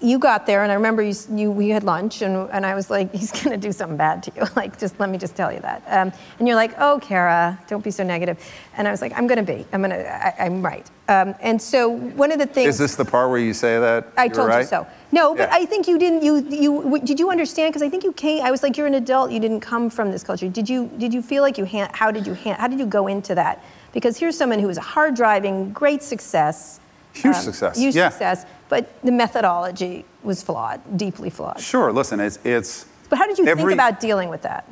You 0.00 0.18
got 0.18 0.46
there, 0.46 0.62
and 0.64 0.72
I 0.72 0.74
remember 0.74 1.02
you, 1.02 1.14
you 1.30 1.50
we 1.50 1.68
had 1.68 1.84
lunch, 1.84 2.22
and, 2.22 2.50
and 2.50 2.66
I 2.66 2.74
was 2.74 2.90
like, 2.90 3.14
he's 3.14 3.30
going 3.30 3.50
to 3.50 3.56
do 3.56 3.70
something 3.72 3.96
bad 3.96 4.22
to 4.24 4.32
you. 4.34 4.44
Like, 4.56 4.78
just 4.78 4.98
let 4.98 5.10
me 5.10 5.18
just 5.18 5.36
tell 5.36 5.52
you 5.52 5.60
that. 5.60 5.82
Um, 5.86 6.12
and 6.38 6.48
you're 6.48 6.56
like, 6.56 6.72
oh, 6.78 6.98
Kara, 7.02 7.58
don't 7.68 7.84
be 7.84 7.90
so 7.90 8.02
negative. 8.02 8.42
And 8.76 8.88
I 8.88 8.90
was 8.90 9.00
like, 9.02 9.12
I'm 9.14 9.26
going 9.26 9.44
to 9.44 9.52
be. 9.54 9.66
I'm 9.72 9.80
going 9.82 9.90
to. 9.90 10.42
I'm 10.42 10.62
right. 10.64 10.90
Um, 11.08 11.34
and 11.40 11.60
so 11.60 11.88
one 11.88 12.32
of 12.32 12.38
the 12.38 12.46
things. 12.46 12.68
Is 12.68 12.78
this 12.78 12.94
the 12.96 13.04
part 13.04 13.30
where 13.30 13.38
you 13.38 13.54
say 13.54 13.78
that? 13.78 14.12
I 14.16 14.28
told 14.28 14.48
right? 14.48 14.60
you 14.60 14.66
so. 14.66 14.86
No, 15.12 15.34
but 15.34 15.48
Yeah. 15.50 15.56
I 15.56 15.66
think 15.66 15.86
you 15.86 15.98
didn't. 15.98 16.22
You 16.22 16.38
you 16.48 16.82
w- 16.82 17.04
did 17.04 17.20
you 17.20 17.30
understand? 17.30 17.72
Because 17.72 17.82
I 17.82 17.88
think 17.88 18.02
you 18.02 18.12
came. 18.12 18.42
I 18.44 18.50
was 18.50 18.62
like, 18.62 18.76
you're 18.76 18.88
an 18.88 18.94
adult. 18.94 19.30
You 19.30 19.38
didn't 19.40 19.60
come 19.60 19.88
from 19.90 20.10
this 20.10 20.24
culture. 20.24 20.48
Did 20.48 20.68
you? 20.68 20.90
Did 20.98 21.14
you 21.14 21.22
feel 21.22 21.42
like 21.42 21.58
you? 21.58 21.64
Han- 21.66 21.90
how 21.92 22.10
did 22.10 22.26
you? 22.26 22.34
Han- 22.34 22.56
how 22.56 22.66
did 22.66 22.78
you 22.80 22.86
go 22.86 23.06
into 23.06 23.34
that? 23.36 23.62
Because 23.92 24.18
here's 24.18 24.36
someone 24.36 24.58
who 24.58 24.66
was 24.66 24.78
hard 24.78 25.14
driving, 25.14 25.72
great 25.72 26.02
success. 26.02 26.80
Huge 27.22 27.36
success, 27.36 27.78
Huge 27.78 27.94
yeah. 27.94 28.08
success. 28.08 28.46
But 28.68 28.88
the 29.02 29.12
methodology 29.12 30.04
was 30.22 30.42
flawed, 30.42 30.80
deeply 30.96 31.30
flawed. 31.30 31.60
Sure. 31.60 31.92
Listen, 31.92 32.20
it's 32.20 32.38
it's. 32.44 32.86
But 33.08 33.18
how 33.18 33.26
did 33.26 33.38
you 33.38 33.44
think 33.44 33.70
about 33.70 34.00
dealing 34.00 34.28
with 34.28 34.42
that? 34.42 34.68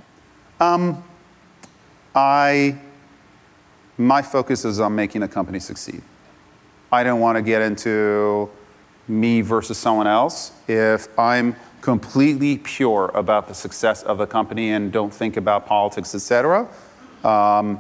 Um, 0.61 1.03
I, 2.15 2.77
my 3.99 4.23
focus 4.23 4.65
is 4.65 4.81
on 4.81 4.95
making 4.95 5.21
the 5.21 5.29
company 5.29 5.61
succeed. 5.61 6.03
I 6.91 7.03
don't 7.05 7.21
want 7.21 7.37
to 7.37 7.43
get 7.43 7.63
into 7.63 8.49
me 9.09 9.41
versus 9.41 9.79
someone 9.79 10.07
else. 10.07 10.53
If 10.69 11.09
I'm 11.19 11.57
completely 11.81 12.59
pure 12.59 13.11
about 13.15 13.47
the 13.47 13.55
success 13.55 14.03
of 14.03 14.19
the 14.19 14.27
company 14.27 14.71
and 14.71 14.91
don't 14.91 15.13
think 15.13 15.37
about 15.37 15.67
politics, 15.67 16.15
et 16.15 16.21
cetera, 16.21 16.69
um, 17.25 17.79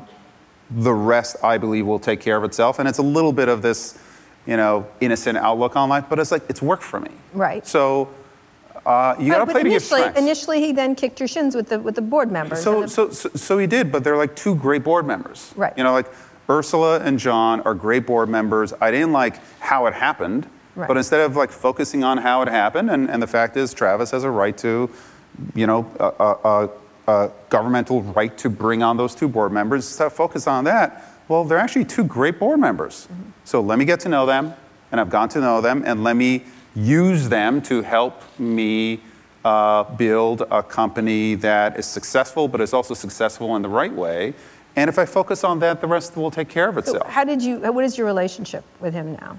the 0.71 0.92
rest 0.92 1.37
I 1.42 1.59
believe 1.59 1.87
will 1.87 1.99
take 1.99 2.21
care 2.21 2.37
of 2.37 2.44
itself. 2.44 2.78
And 2.78 2.88
it's 2.88 2.99
a 2.99 3.02
little 3.02 3.33
bit 3.33 3.49
of 3.49 3.62
this, 3.62 3.99
you 4.46 4.56
know, 4.56 4.86
innocent 5.00 5.38
outlook 5.38 5.76
on 5.76 5.88
life, 5.88 6.04
but 6.08 6.18
it's 6.18 6.30
like 6.30 6.42
it's 6.48 6.60
worked 6.62 6.82
for 6.82 7.00
me. 7.00 7.10
Right. 7.32 7.66
So 7.66 8.08
uh, 8.86 9.16
you 9.18 9.32
got 9.32 9.38
to 9.38 9.46
play 9.46 9.62
to 9.62 9.68
your 9.68 9.76
initially, 9.78 10.00
strengths. 10.00 10.20
initially, 10.20 10.60
he 10.60 10.72
then 10.72 10.94
kicked 10.94 11.18
your 11.18 11.28
shins 11.28 11.54
with 11.54 11.68
the 11.70 11.78
with 11.78 11.94
the 11.94 12.02
board 12.02 12.30
members. 12.30 12.62
So, 12.62 12.82
the- 12.82 12.88
so, 12.88 13.10
so, 13.10 13.30
so 13.30 13.58
he 13.58 13.66
did, 13.66 13.90
but 13.90 14.04
they're 14.04 14.16
like 14.16 14.36
two 14.36 14.54
great 14.54 14.84
board 14.84 15.06
members. 15.06 15.52
Right. 15.56 15.72
You 15.76 15.84
know, 15.84 15.92
like 15.92 16.06
Ursula 16.50 17.00
and 17.00 17.18
John 17.18 17.62
are 17.62 17.72
great 17.74 18.06
board 18.06 18.28
members. 18.28 18.74
I 18.80 18.90
didn't 18.90 19.12
like 19.12 19.40
how 19.60 19.86
it 19.86 19.94
happened, 19.94 20.46
Right. 20.76 20.86
but 20.88 20.96
instead 20.98 21.20
of 21.20 21.36
like 21.36 21.50
focusing 21.50 22.04
on 22.04 22.18
how 22.18 22.42
it 22.42 22.48
happened, 22.48 22.90
and, 22.90 23.08
and 23.08 23.22
the 23.22 23.26
fact 23.26 23.56
is, 23.56 23.72
Travis 23.72 24.10
has 24.10 24.24
a 24.24 24.30
right 24.30 24.56
to, 24.58 24.90
you 25.54 25.66
know, 25.66 25.90
a, 25.98 26.04
a, 26.04 26.38
a, 26.44 26.70
a 27.26 27.30
governmental 27.48 28.02
right 28.02 28.36
to 28.38 28.50
bring 28.50 28.82
on 28.82 28.98
those 28.98 29.14
two 29.14 29.28
board 29.28 29.52
members. 29.52 29.86
Instead 29.86 30.08
of 30.08 30.12
focus 30.12 30.46
on 30.46 30.64
that, 30.64 31.02
well, 31.28 31.44
they're 31.44 31.58
actually 31.58 31.84
two 31.84 32.04
great 32.04 32.38
board 32.38 32.60
members. 32.60 33.06
Mm-hmm. 33.10 33.30
So 33.44 33.60
let 33.60 33.78
me 33.78 33.84
get 33.84 34.00
to 34.00 34.08
know 34.08 34.26
them, 34.26 34.54
and 34.92 35.00
I've 35.00 35.10
gotten 35.10 35.28
to 35.30 35.40
know 35.40 35.60
them, 35.60 35.82
and 35.86 36.04
let 36.04 36.16
me 36.16 36.44
use 36.74 37.28
them 37.28 37.62
to 37.62 37.82
help 37.82 38.22
me 38.38 39.00
uh, 39.44 39.84
build 39.84 40.42
a 40.50 40.62
company 40.62 41.34
that 41.36 41.78
is 41.78 41.86
successful, 41.86 42.48
but 42.48 42.60
is 42.60 42.72
also 42.72 42.94
successful 42.94 43.56
in 43.56 43.62
the 43.62 43.68
right 43.68 43.92
way. 43.92 44.34
And 44.76 44.88
if 44.88 44.98
I 44.98 45.04
focus 45.04 45.44
on 45.44 45.60
that, 45.60 45.80
the 45.80 45.86
rest 45.86 46.16
will 46.16 46.30
take 46.30 46.48
care 46.48 46.68
of 46.68 46.78
itself. 46.78 47.06
So 47.06 47.08
how 47.08 47.24
did 47.24 47.42
you? 47.42 47.58
What 47.58 47.84
is 47.84 47.96
your 47.96 48.06
relationship 48.06 48.64
with 48.80 48.92
him 48.92 49.12
now? 49.14 49.38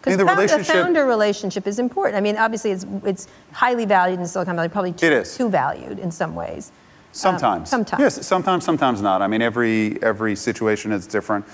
Because 0.00 0.16
the, 0.16 0.24
the 0.24 0.64
founder 0.64 1.04
relationship 1.04 1.66
is 1.66 1.80
important. 1.80 2.16
I 2.16 2.20
mean, 2.20 2.36
obviously, 2.36 2.70
it's 2.70 2.86
it's 3.04 3.26
highly 3.52 3.84
valued 3.84 4.20
in 4.20 4.26
Silicon 4.26 4.54
Valley, 4.54 4.68
probably 4.68 4.92
too, 4.92 5.24
too 5.24 5.48
valued 5.50 5.98
in 5.98 6.12
some 6.12 6.36
ways. 6.36 6.70
Sometimes. 7.12 7.72
Um, 7.72 7.84
sometimes. 7.84 8.00
Yes, 8.00 8.26
sometimes, 8.26 8.64
sometimes 8.64 9.02
not. 9.02 9.22
I 9.22 9.26
mean, 9.26 9.42
every 9.42 10.02
every 10.02 10.36
situation 10.36 10.92
is 10.92 11.06
different. 11.06 11.44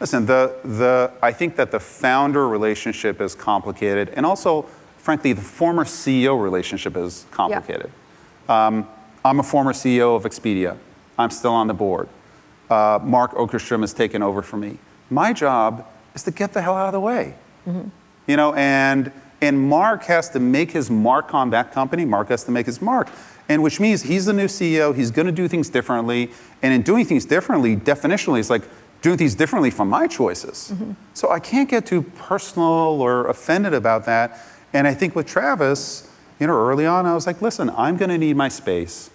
Listen, 0.00 0.26
the 0.26 0.56
the 0.64 1.12
I 1.22 1.32
think 1.32 1.56
that 1.56 1.70
the 1.70 1.80
founder 1.80 2.48
relationship 2.48 3.20
is 3.20 3.34
complicated, 3.34 4.10
and 4.10 4.26
also 4.26 4.66
frankly, 5.04 5.34
the 5.34 5.42
former 5.42 5.84
CEO 5.84 6.42
relationship 6.42 6.96
is 6.96 7.26
complicated. 7.30 7.90
Yeah. 8.48 8.66
Um, 8.66 8.88
I'm 9.24 9.38
a 9.38 9.42
former 9.42 9.74
CEO 9.74 10.16
of 10.16 10.24
Expedia. 10.24 10.78
I'm 11.18 11.30
still 11.30 11.52
on 11.52 11.66
the 11.66 11.74
board. 11.74 12.08
Uh, 12.70 12.98
Mark 13.02 13.32
Okerstrom 13.32 13.82
has 13.82 13.92
taken 13.92 14.22
over 14.22 14.40
for 14.40 14.56
me. 14.56 14.78
My 15.10 15.34
job 15.34 15.86
is 16.14 16.22
to 16.24 16.30
get 16.30 16.54
the 16.54 16.62
hell 16.62 16.74
out 16.74 16.86
of 16.86 16.92
the 16.92 17.00
way. 17.00 17.34
Mm-hmm. 17.66 17.88
You 18.26 18.36
know, 18.36 18.54
and 18.54 19.12
and 19.42 19.68
Mark 19.68 20.04
has 20.04 20.30
to 20.30 20.40
make 20.40 20.70
his 20.70 20.90
mark 20.90 21.34
on 21.34 21.50
that 21.50 21.72
company. 21.72 22.06
Mark 22.06 22.28
has 22.28 22.44
to 22.44 22.50
make 22.50 22.64
his 22.64 22.80
mark. 22.80 23.08
And 23.48 23.62
which 23.62 23.78
means 23.78 24.02
he's 24.02 24.24
the 24.24 24.32
new 24.32 24.46
CEO, 24.46 24.94
he's 24.94 25.10
going 25.10 25.26
to 25.26 25.32
do 25.32 25.48
things 25.48 25.68
differently. 25.68 26.30
And 26.62 26.72
in 26.72 26.82
doing 26.82 27.04
things 27.04 27.24
differently, 27.26 27.76
definitionally, 27.76 28.40
it's 28.40 28.50
like 28.50 28.62
doing 29.02 29.18
things 29.18 29.34
differently 29.34 29.70
from 29.70 29.88
my 29.90 30.06
choices. 30.06 30.70
Mm-hmm. 30.72 30.92
So 31.12 31.30
I 31.30 31.38
can't 31.38 31.68
get 31.68 31.84
too 31.84 32.02
personal 32.02 33.02
or 33.02 33.28
offended 33.28 33.74
about 33.74 34.06
that. 34.06 34.40
And 34.72 34.88
I 34.88 34.94
think 34.94 35.14
with 35.14 35.26
Travis, 35.26 36.10
you 36.40 36.46
know, 36.46 36.54
early 36.54 36.86
on, 36.86 37.04
I 37.04 37.14
was 37.14 37.26
like, 37.26 37.42
listen, 37.42 37.70
I'm 37.70 37.96
going 37.96 38.08
to 38.08 38.18
need 38.18 38.36
my 38.36 38.48
space. 38.48 39.10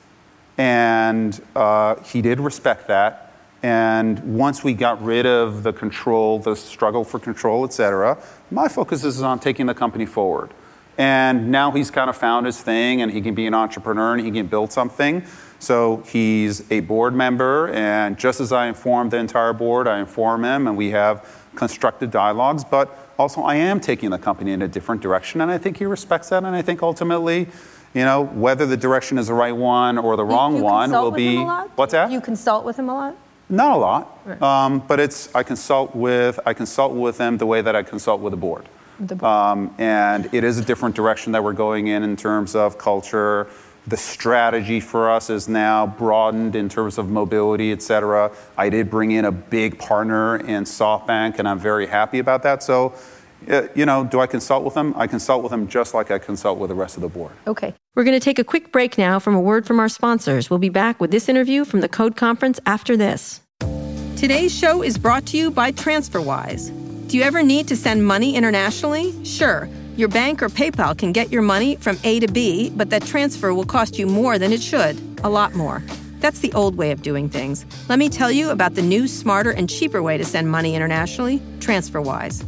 And 0.57 1.41
uh, 1.55 1.95
he 2.03 2.21
did 2.21 2.39
respect 2.39 2.87
that. 2.87 3.33
And 3.61 4.37
once 4.37 4.63
we 4.63 4.73
got 4.73 5.03
rid 5.03 5.25
of 5.25 5.63
the 5.63 5.73
control, 5.73 6.39
the 6.39 6.55
struggle 6.55 7.03
for 7.03 7.19
control, 7.19 7.65
et 7.65 7.73
cetera, 7.73 8.17
my 8.51 8.67
focus 8.67 9.03
is 9.03 9.21
on 9.21 9.39
taking 9.39 9.65
the 9.65 9.73
company 9.73 10.05
forward. 10.05 10.51
And 10.99 11.49
now 11.49 11.71
he's 11.71 11.89
kind 11.89 12.09
of 12.09 12.17
found 12.17 12.45
his 12.45 12.61
thing 12.61 13.01
and 13.01 13.09
he 13.09 13.21
can 13.21 13.33
be 13.33 13.47
an 13.47 13.53
entrepreneur 13.53 14.15
and 14.15 14.25
he 14.25 14.31
can 14.31 14.47
build 14.47 14.73
something. 14.73 15.23
So 15.59 16.03
he's 16.05 16.69
a 16.71 16.81
board 16.81 17.15
member. 17.15 17.69
And 17.69 18.19
just 18.19 18.41
as 18.41 18.51
I 18.51 18.67
informed 18.67 19.11
the 19.11 19.17
entire 19.17 19.53
board, 19.53 19.87
I 19.87 19.99
inform 19.99 20.43
him 20.43 20.67
and 20.67 20.75
we 20.75 20.89
have 20.91 21.25
constructive 21.55 22.11
dialogues. 22.11 22.65
But 22.65 23.13
also 23.17 23.41
I 23.41 23.55
am 23.55 23.79
taking 23.79 24.09
the 24.09 24.17
company 24.17 24.51
in 24.51 24.61
a 24.61 24.67
different 24.67 25.01
direction, 25.01 25.39
and 25.41 25.49
I 25.49 25.57
think 25.57 25.77
he 25.77 25.85
respects 25.85 26.29
that. 26.29 26.43
And 26.43 26.53
I 26.53 26.61
think 26.61 26.83
ultimately, 26.83 27.47
you 27.93 28.03
know, 28.03 28.25
whether 28.25 28.65
the 28.65 28.77
direction 28.77 29.17
is 29.17 29.27
the 29.27 29.33
right 29.33 29.55
one 29.55 29.97
or 29.97 30.17
the 30.17 30.25
wrong 30.25 30.57
you 30.57 30.63
one 30.63 30.91
will 30.91 31.11
be. 31.11 31.37
What's 31.75 31.93
that? 31.93 32.11
You 32.11 32.19
consult 32.19 32.65
with 32.65 32.77
him 32.77 32.89
a 32.89 32.93
lot. 32.93 33.15
Not 33.51 33.71
a 33.71 33.77
lot, 33.77 34.19
right. 34.25 34.41
um, 34.43 34.79
but 34.79 34.99
it's 34.99 35.33
I 35.33 35.41
consult 35.41 35.95
with 35.95 36.39
I 36.45 36.53
consult 36.53 36.93
with 36.93 37.17
them 37.17 37.37
the 37.37 37.47
way 37.47 37.61
that 37.61 37.75
I 37.75 37.81
consult 37.81 38.21
with 38.21 38.31
the 38.31 38.37
board. 38.37 38.69
The 38.99 39.15
board. 39.15 39.23
Um, 39.23 39.75
and 39.77 40.33
it 40.33 40.43
is 40.43 40.57
a 40.59 40.63
different 40.63 40.95
direction 40.95 41.31
that 41.31 41.43
we're 41.43 41.53
going 41.53 41.87
in 41.87 42.03
in 42.03 42.15
terms 42.15 42.55
of 42.55 42.77
culture, 42.77 43.47
the 43.87 43.97
strategy 43.97 44.79
for 44.79 45.09
us 45.09 45.29
is 45.29 45.47
now 45.47 45.87
broadened 45.87 46.55
in 46.55 46.69
terms 46.69 46.97
of 46.97 47.09
mobility, 47.09 47.71
et 47.71 47.81
cetera. 47.81 48.31
I 48.57 48.69
did 48.69 48.89
bring 48.89 49.11
in 49.11 49.25
a 49.25 49.31
big 49.31 49.79
partner 49.79 50.37
in 50.37 50.63
SoftBank, 50.63 51.39
and 51.39 51.47
I'm 51.47 51.59
very 51.59 51.87
happy 51.87 52.19
about 52.19 52.43
that. 52.43 52.61
So, 52.61 52.93
uh, 53.49 53.63
you 53.73 53.85
know, 53.85 54.03
do 54.03 54.19
I 54.19 54.27
consult 54.27 54.63
with 54.63 54.73
them? 54.73 54.93
I 54.95 55.07
consult 55.07 55.43
with 55.43 55.51
them 55.51 55.67
just 55.67 55.93
like 55.93 56.11
I 56.11 56.19
consult 56.19 56.59
with 56.59 56.69
the 56.69 56.75
rest 56.75 56.97
of 56.97 57.01
the 57.01 57.09
board. 57.09 57.31
Okay. 57.47 57.73
We're 57.95 58.03
going 58.03 58.19
to 58.19 58.23
take 58.23 58.37
a 58.37 58.43
quick 58.43 58.71
break 58.71 58.97
now 58.97 59.17
from 59.17 59.33
a 59.33 59.41
word 59.41 59.65
from 59.65 59.79
our 59.79 59.89
sponsors. 59.89 60.49
We'll 60.49 60.59
be 60.59 60.69
back 60.69 61.01
with 61.01 61.11
this 61.11 61.27
interview 61.27 61.65
from 61.65 61.81
the 61.81 61.89
Code 61.89 62.15
Conference 62.15 62.59
after 62.65 62.95
this. 62.95 63.41
Today's 64.15 64.53
show 64.53 64.83
is 64.83 64.97
brought 64.97 65.25
to 65.27 65.37
you 65.37 65.49
by 65.49 65.71
TransferWise. 65.71 66.88
Do 67.09 67.17
you 67.17 67.23
ever 67.23 67.41
need 67.41 67.67
to 67.69 67.75
send 67.75 68.05
money 68.05 68.35
internationally? 68.35 69.25
Sure. 69.25 69.67
Your 69.97 70.09
bank 70.09 70.43
or 70.43 70.47
PayPal 70.47 70.95
can 70.95 71.11
get 71.11 71.31
your 71.31 71.41
money 71.41 71.75
from 71.77 71.97
A 72.03 72.19
to 72.19 72.27
B, 72.27 72.69
but 72.75 72.91
that 72.91 73.03
transfer 73.03 73.51
will 73.51 73.65
cost 73.65 73.97
you 73.97 74.05
more 74.05 74.37
than 74.37 74.53
it 74.53 74.61
should, 74.61 75.01
a 75.23 75.27
lot 75.27 75.55
more. 75.55 75.81
That's 76.19 76.41
the 76.41 76.53
old 76.53 76.75
way 76.75 76.91
of 76.91 77.01
doing 77.01 77.27
things. 77.27 77.65
Let 77.89 77.97
me 77.97 78.09
tell 78.09 78.31
you 78.31 78.51
about 78.51 78.75
the 78.75 78.83
new, 78.83 79.07
smarter, 79.07 79.49
and 79.49 79.67
cheaper 79.67 80.03
way 80.03 80.19
to 80.19 80.23
send 80.23 80.51
money 80.51 80.75
internationally 80.75 81.39
TransferWise. 81.57 82.45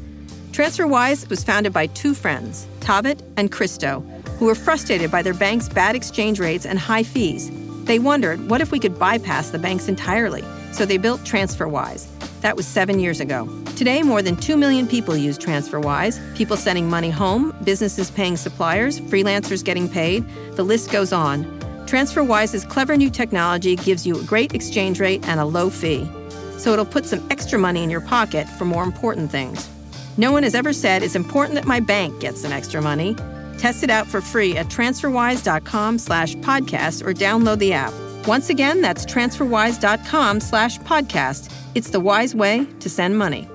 TransferWise 0.51 1.27
was 1.27 1.44
founded 1.44 1.74
by 1.74 1.88
two 1.88 2.13
friends, 2.13 2.68
Taavet 2.82 3.20
and 3.38 3.51
Kristo, 3.51 4.03
who 4.38 4.46
were 4.46 4.53
frustrated 4.53 5.10
by 5.10 5.24
their 5.24 5.34
bank's 5.34 5.70
bad 5.70 5.96
exchange 5.96 6.39
rates 6.39 6.68
and 6.68 6.77
high 6.77 7.01
fees. 7.01 7.50
They 7.86 7.98
wondered, 7.98 8.48
what 8.48 8.62
if 8.62 8.72
we 8.72 8.80
could 8.80 9.00
bypass 9.00 9.50
the 9.50 9.58
banks 9.58 9.88
entirely? 9.88 10.44
So 10.72 10.86
they 10.86 10.98
built 10.98 11.22
TransferWise. 11.22 12.11
That 12.41 12.57
was 12.57 12.67
seven 12.67 13.00
years 13.00 13.19
ago. 13.19 13.48
Today, 13.75 14.01
more 14.03 14.21
than 14.21 14.36
2 14.36 14.57
million 14.57 14.88
people 14.88 15.15
use 15.15 15.38
TransferWise. 15.38 16.36
People 16.36 16.57
sending 16.57 16.89
money 16.89 17.10
home, 17.10 17.55
businesses 17.63 18.12
paying 18.12 18.36
suppliers, 18.36 19.00
freelancers 19.00 19.63
getting 19.63 19.88
paid. 19.88 20.25
The 20.55 20.63
list 20.63 20.91
goes 20.91 21.13
on. 21.13 21.45
TransferWise's 21.86 22.65
clever 22.65 22.98
new 22.98 23.10
technology 23.10 23.75
gives 23.75 24.05
you 24.05 24.19
a 24.19 24.24
great 24.24 24.53
exchange 24.55 25.00
rate 25.00 25.27
and 25.27 25.39
a 25.39 25.45
low 25.45 25.69
fee. 25.69 26.10
So 26.57 26.74
it'll 26.74 26.86
put 26.86 27.05
some 27.05 27.25
extra 27.29 27.60
money 27.60 27.83
in 27.83 27.89
your 27.89 28.01
pocket 28.01 28.48
for 28.50 28.65
more 28.65 28.83
important 28.83 29.31
things. 29.31 29.69
No 30.17 30.31
one 30.31 30.43
has 30.43 30.55
ever 30.55 30.74
said 30.74 31.03
it's 31.03 31.15
important 31.15 31.55
that 31.55 31.65
my 31.65 31.79
bank 31.79 32.19
gets 32.19 32.41
some 32.41 32.51
extra 32.51 32.81
money. 32.81 33.15
Test 33.57 33.83
it 33.83 33.89
out 33.89 34.07
for 34.07 34.21
free 34.21 34.57
at 34.57 34.67
transferwise.com 34.67 36.00
slash 36.00 36.36
podcast 36.38 37.05
or 37.05 37.13
download 37.13 37.60
the 37.60 37.74
app. 37.74 37.93
Once 38.27 38.49
again, 38.49 38.81
that's 38.81 39.05
transferwise.com 39.05 40.39
slash 40.39 40.79
podcast. 40.79 41.51
It's 41.73 41.89
the 41.89 41.99
wise 41.99 42.35
way 42.35 42.65
to 42.79 42.89
send 42.89 43.17
money. 43.17 43.49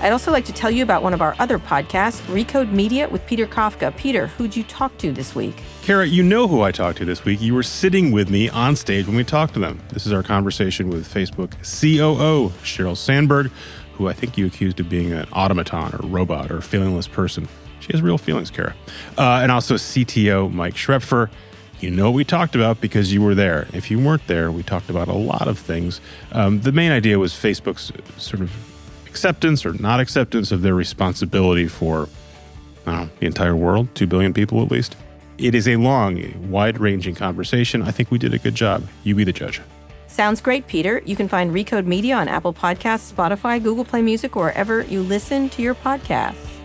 I'd 0.00 0.12
also 0.12 0.30
like 0.30 0.44
to 0.44 0.52
tell 0.52 0.70
you 0.70 0.84
about 0.84 1.02
one 1.02 1.14
of 1.14 1.22
our 1.22 1.34
other 1.38 1.58
podcasts, 1.58 2.20
Recode 2.32 2.70
Media 2.70 3.08
with 3.08 3.26
Peter 3.26 3.46
Kafka. 3.46 3.96
Peter, 3.96 4.28
who'd 4.28 4.54
you 4.54 4.62
talk 4.62 4.96
to 4.98 5.10
this 5.10 5.34
week? 5.34 5.60
Kara, 5.82 6.06
you 6.06 6.22
know 6.22 6.46
who 6.46 6.60
I 6.60 6.70
talked 6.70 6.98
to 6.98 7.04
this 7.04 7.24
week. 7.24 7.40
You 7.40 7.54
were 7.54 7.62
sitting 7.62 8.12
with 8.12 8.30
me 8.30 8.48
on 8.50 8.76
stage 8.76 9.06
when 9.06 9.16
we 9.16 9.24
talked 9.24 9.54
to 9.54 9.58
them. 9.60 9.80
This 9.88 10.06
is 10.06 10.12
our 10.12 10.22
conversation 10.22 10.90
with 10.90 11.12
Facebook 11.12 11.52
COO 11.62 12.50
Sheryl 12.62 12.96
Sandberg, 12.96 13.50
who 13.94 14.06
I 14.06 14.12
think 14.12 14.38
you 14.38 14.46
accused 14.46 14.78
of 14.78 14.88
being 14.88 15.12
an 15.12 15.26
automaton 15.32 15.94
or 15.94 16.06
robot 16.06 16.52
or 16.52 16.58
feelingless 16.58 17.10
person. 17.10 17.48
She 17.80 17.90
has 17.92 18.02
real 18.02 18.18
feelings, 18.18 18.50
Kara. 18.50 18.74
Uh, 19.18 19.40
and 19.42 19.50
also 19.50 19.74
CTO 19.74 20.52
Mike 20.52 20.74
Schroepfer. 20.74 21.30
You 21.80 21.90
know 21.90 22.10
we 22.10 22.24
talked 22.24 22.54
about 22.54 22.80
because 22.80 23.12
you 23.12 23.20
were 23.22 23.34
there. 23.34 23.68
If 23.72 23.90
you 23.90 23.98
weren't 23.98 24.26
there, 24.26 24.50
we 24.50 24.62
talked 24.62 24.88
about 24.88 25.08
a 25.08 25.14
lot 25.14 25.46
of 25.46 25.58
things. 25.58 26.00
Um, 26.32 26.60
the 26.60 26.72
main 26.72 26.90
idea 26.90 27.18
was 27.18 27.32
Facebook's 27.32 27.92
sort 28.20 28.42
of 28.42 28.50
acceptance 29.06 29.66
or 29.66 29.72
not 29.74 30.00
acceptance 30.00 30.52
of 30.52 30.62
their 30.62 30.74
responsibility 30.74 31.68
for 31.68 32.08
know, 32.86 33.08
the 33.18 33.26
entire 33.26 33.56
world, 33.56 33.88
2 33.94 34.06
billion 34.06 34.32
people 34.32 34.62
at 34.62 34.70
least. 34.70 34.96
It 35.38 35.54
is 35.54 35.68
a 35.68 35.76
long, 35.76 36.50
wide 36.50 36.78
ranging 36.78 37.14
conversation. 37.14 37.82
I 37.82 37.90
think 37.90 38.10
we 38.10 38.18
did 38.18 38.32
a 38.32 38.38
good 38.38 38.54
job. 38.54 38.86
You 39.04 39.14
be 39.14 39.24
the 39.24 39.32
judge. 39.32 39.60
Sounds 40.06 40.40
great, 40.40 40.66
Peter. 40.66 41.02
You 41.04 41.14
can 41.14 41.28
find 41.28 41.52
Recode 41.52 41.84
Media 41.84 42.16
on 42.16 42.26
Apple 42.26 42.54
Podcasts, 42.54 43.12
Spotify, 43.12 43.62
Google 43.62 43.84
Play 43.84 44.00
Music, 44.00 44.34
or 44.34 44.44
wherever 44.44 44.82
you 44.84 45.02
listen 45.02 45.50
to 45.50 45.62
your 45.62 45.74
podcasts. 45.74 46.55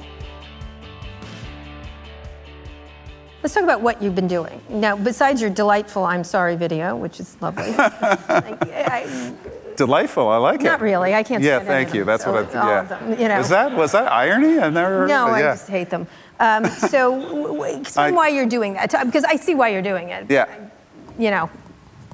Let's 3.44 3.56
talk 3.56 3.64
about 3.64 3.82
what 3.82 4.02
you've 4.02 4.14
been 4.14 4.28
doing. 4.28 4.62
Now, 4.70 4.96
besides 4.96 5.42
your 5.42 5.50
delightful 5.50 6.04
I'm 6.04 6.24
Sorry 6.24 6.56
video, 6.56 6.96
which 6.96 7.20
is 7.20 7.36
lovely. 7.42 7.74
I, 7.78 9.34
delightful. 9.76 10.28
I 10.28 10.38
like 10.38 10.62
not 10.62 10.66
it. 10.66 10.70
Not 10.70 10.82
really. 10.82 11.16
I 11.16 11.24
can't. 11.24 11.44
Yeah, 11.44 11.60
thank 11.60 11.92
you. 11.92 12.04
That's 12.04 12.24
so 12.24 12.32
what. 12.32 12.56
I, 12.56 12.70
yeah. 12.70 12.84
Them, 12.84 13.20
you 13.20 13.28
know. 13.28 13.40
Is 13.40 13.50
that 13.50 13.76
was 13.76 13.94
that 13.94 14.12
irony? 14.12 14.60
I've 14.60 14.74
never. 14.74 15.08
No, 15.08 15.28
yeah. 15.28 15.34
I 15.34 15.42
just 15.42 15.68
hate 15.68 15.90
them. 15.90 16.06
Um, 16.40 16.66
so, 16.68 17.64
explain 17.80 18.14
I, 18.14 18.16
why 18.16 18.28
you're 18.28 18.46
doing 18.46 18.74
that, 18.74 18.92
because 19.06 19.24
I 19.24 19.36
see 19.38 19.56
why 19.56 19.70
you're 19.70 19.82
doing 19.82 20.10
it. 20.10 20.30
Yeah. 20.30 20.70
You 21.18 21.32
know. 21.32 21.50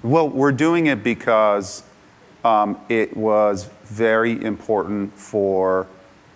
Well, 0.04 0.30
we're 0.30 0.54
doing 0.54 0.86
it 0.86 1.04
because 1.04 1.84
um, 2.46 2.80
it 2.88 3.18
was 3.18 3.70
very 3.84 4.42
important 4.44 5.18
for. 5.18 5.88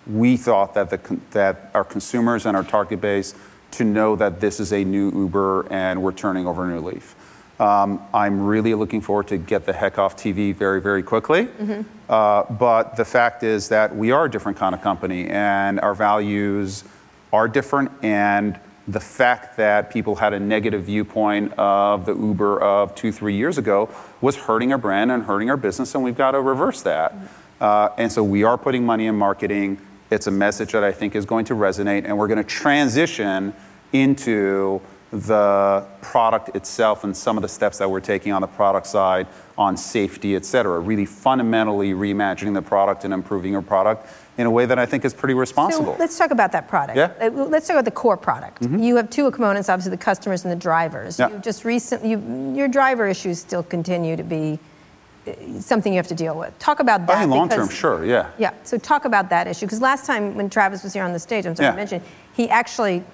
We 0.06 0.36
thought 0.36 0.74
that 0.74 0.90
the 0.90 1.18
that 1.30 1.70
our 1.72 1.84
consumers 1.84 2.44
and 2.44 2.56
our 2.56 2.64
target 2.64 3.00
base 3.00 3.34
to 3.72 3.84
know 3.84 4.16
that 4.16 4.40
this 4.40 4.60
is 4.60 4.72
a 4.72 4.84
new 4.84 5.10
Uber 5.10 5.72
and 5.72 6.02
we're 6.02 6.12
turning 6.12 6.46
over 6.46 6.64
a 6.64 6.68
new 6.68 6.80
leaf. 6.80 7.14
Um, 7.60 8.02
I'm 8.12 8.44
really 8.44 8.74
looking 8.74 9.00
forward 9.00 9.28
to 9.28 9.38
get 9.38 9.66
the 9.66 9.72
heck 9.72 9.98
off 9.98 10.16
TV 10.16 10.54
very, 10.54 10.80
very 10.80 11.02
quickly. 11.02 11.46
Mm-hmm. 11.46 11.82
Uh, 12.08 12.42
but 12.44 12.96
the 12.96 13.04
fact 13.04 13.42
is 13.42 13.68
that 13.68 13.94
we 13.94 14.10
are 14.10 14.24
a 14.24 14.30
different 14.30 14.58
kind 14.58 14.74
of 14.74 14.82
company 14.82 15.28
and 15.28 15.78
our 15.80 15.94
values 15.94 16.84
are 17.32 17.48
different 17.48 17.90
and 18.02 18.58
the 18.88 19.00
fact 19.00 19.56
that 19.56 19.90
people 19.90 20.16
had 20.16 20.32
a 20.32 20.40
negative 20.40 20.84
viewpoint 20.84 21.52
of 21.56 22.04
the 22.04 22.14
Uber 22.14 22.60
of 22.60 22.94
two, 22.94 23.12
three 23.12 23.36
years 23.36 23.58
ago 23.58 23.88
was 24.20 24.34
hurting 24.36 24.72
our 24.72 24.78
brand 24.78 25.12
and 25.12 25.22
hurting 25.22 25.50
our 25.50 25.56
business, 25.56 25.94
and 25.94 26.02
we've 26.02 26.16
got 26.16 26.32
to 26.32 26.40
reverse 26.40 26.82
that. 26.82 27.14
Uh, 27.60 27.90
and 27.96 28.10
so 28.10 28.24
we 28.24 28.42
are 28.42 28.58
putting 28.58 28.84
money 28.84 29.06
in 29.06 29.14
marketing. 29.14 29.78
It's 30.12 30.26
a 30.26 30.30
message 30.30 30.72
that 30.72 30.84
I 30.84 30.92
think 30.92 31.16
is 31.16 31.24
going 31.24 31.46
to 31.46 31.54
resonate, 31.54 32.04
and 32.04 32.18
we're 32.18 32.28
going 32.28 32.36
to 32.36 32.44
transition 32.44 33.54
into 33.92 34.80
the 35.10 35.86
product 36.00 36.54
itself 36.56 37.04
and 37.04 37.16
some 37.16 37.36
of 37.38 37.42
the 37.42 37.48
steps 37.48 37.78
that 37.78 37.90
we're 37.90 38.00
taking 38.00 38.32
on 38.32 38.40
the 38.40 38.46
product 38.46 38.86
side 38.86 39.26
on 39.56 39.76
safety, 39.76 40.36
et 40.36 40.44
cetera, 40.44 40.80
really 40.80 41.06
fundamentally 41.06 41.92
reimagining 41.92 42.54
the 42.54 42.62
product 42.62 43.04
and 43.04 43.12
improving 43.12 43.54
our 43.54 43.62
product 43.62 44.06
in 44.38 44.46
a 44.46 44.50
way 44.50 44.64
that 44.66 44.78
I 44.78 44.86
think 44.86 45.04
is 45.04 45.12
pretty 45.14 45.34
responsible. 45.34 45.94
So 45.94 45.98
let's 45.98 46.16
talk 46.16 46.30
about 46.30 46.52
that 46.52 46.68
product. 46.68 46.96
Yeah. 46.96 47.08
Mm-hmm. 47.08 47.40
Uh, 47.40 47.44
Let's 47.44 47.66
talk 47.66 47.74
about 47.74 47.84
the 47.84 47.90
core 47.90 48.16
product. 48.16 48.62
You 48.62 48.96
have 48.96 49.10
two 49.10 49.30
components, 49.30 49.68
obviously 49.68 49.90
the 49.90 49.96
customers 49.98 50.44
and 50.44 50.52
the 50.52 50.56
drivers. 50.56 51.18
Yeah. 51.18 51.28
You 51.28 51.38
just 51.38 51.64
recently, 51.64 52.10
you, 52.10 52.54
your 52.54 52.68
driver 52.68 53.06
issues 53.06 53.38
still 53.38 53.62
continue 53.62 54.16
to 54.16 54.24
be 54.24 54.58
something 55.60 55.92
you 55.92 55.98
have 55.98 56.08
to 56.08 56.14
deal 56.14 56.36
with. 56.36 56.56
Talk 56.58 56.80
about 56.80 57.02
oh, 57.02 57.06
that. 57.06 57.16
I 57.16 57.20
think 57.20 57.30
long 57.30 57.48
term, 57.48 57.68
sure, 57.68 58.04
yeah. 58.04 58.30
Yeah, 58.38 58.52
so 58.64 58.76
talk 58.78 59.04
about 59.04 59.30
that 59.30 59.46
issue, 59.46 59.66
because 59.66 59.80
last 59.80 60.04
time 60.06 60.34
when 60.34 60.50
Travis 60.50 60.82
was 60.82 60.92
here 60.92 61.04
on 61.04 61.12
the 61.12 61.18
stage, 61.18 61.46
I'm 61.46 61.54
sorry 61.54 61.68
to 61.68 61.72
Yeah. 61.72 61.76
mention, 61.76 62.02
he 62.34 62.48
actually, 62.50 63.04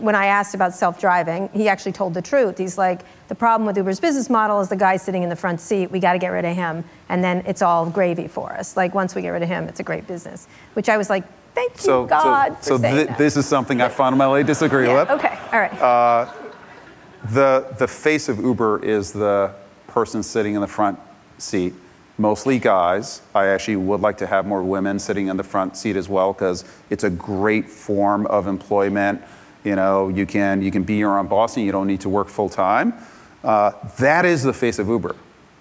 when 0.00 0.14
I 0.14 0.26
asked 0.26 0.54
about 0.54 0.74
self-driving, 0.74 1.50
he 1.52 1.68
actually 1.68 1.92
told 1.92 2.14
the 2.14 2.22
truth. 2.22 2.58
He's 2.58 2.76
like, 2.76 3.02
the 3.28 3.34
problem 3.34 3.66
with 3.66 3.76
Uber's 3.76 4.00
business 4.00 4.28
model 4.28 4.60
is 4.60 4.68
the 4.68 4.76
guy 4.76 4.96
sitting 4.96 5.22
in 5.22 5.28
the 5.28 5.36
front 5.36 5.60
seat, 5.60 5.90
we 5.90 6.00
got 6.00 6.14
to 6.14 6.18
get 6.18 6.28
rid 6.28 6.44
of 6.44 6.56
him, 6.56 6.82
and 7.08 7.22
then 7.22 7.44
it's 7.46 7.62
all 7.62 7.86
gravy 7.86 8.26
for 8.26 8.52
us. 8.52 8.76
Like, 8.76 8.94
once 8.94 9.14
we 9.14 9.22
get 9.22 9.30
rid 9.30 9.42
of 9.42 9.48
him, 9.48 9.68
it's 9.68 9.80
a 9.80 9.84
great 9.84 10.06
business, 10.08 10.48
which 10.74 10.88
I 10.88 10.96
was 10.96 11.08
like, 11.08 11.24
thank 11.54 11.72
you, 11.76 11.82
So, 11.82 12.04
God, 12.06 12.56
so, 12.62 12.70
so 12.70 12.76
for 12.76 12.82
saying 12.82 12.96
thi- 12.96 13.04
that. 13.04 13.18
this 13.18 13.36
is 13.36 13.46
something 13.46 13.80
I 13.80 13.88
fundamentally 13.88 14.42
disagree 14.44 14.86
Yeah, 14.86 15.00
with. 15.02 15.10
okay, 15.10 15.38
all 15.52 15.60
right. 15.60 15.80
Uh, 15.80 16.32
the, 17.32 17.74
the 17.78 17.86
face 17.88 18.28
of 18.28 18.38
Uber 18.38 18.84
is 18.84 19.12
the 19.12 19.52
person 19.88 20.22
sitting 20.22 20.54
in 20.54 20.60
the 20.60 20.66
front 20.68 20.98
seat, 21.38 21.74
mostly 22.18 22.58
guys. 22.58 23.22
I 23.34 23.46
actually 23.46 23.76
would 23.76 24.00
like 24.00 24.18
to 24.18 24.26
have 24.26 24.46
more 24.46 24.62
women 24.62 24.98
sitting 24.98 25.28
in 25.28 25.36
the 25.36 25.44
front 25.44 25.76
seat 25.76 25.96
as 25.96 26.08
well 26.08 26.32
because 26.32 26.64
it's 26.90 27.04
a 27.04 27.10
great 27.10 27.68
form 27.68 28.26
of 28.26 28.46
employment. 28.46 29.22
You 29.64 29.76
know, 29.76 30.08
you 30.08 30.26
can, 30.26 30.62
you 30.62 30.70
can 30.70 30.82
be 30.82 30.96
your 30.96 31.18
own 31.18 31.26
boss 31.26 31.56
and 31.56 31.66
you 31.66 31.72
don't 31.72 31.86
need 31.86 32.00
to 32.02 32.08
work 32.08 32.28
full 32.28 32.48
time. 32.48 32.94
Uh, 33.44 33.72
that 33.98 34.24
is 34.24 34.42
the 34.42 34.52
face 34.52 34.78
of 34.78 34.88
Uber, 34.88 35.14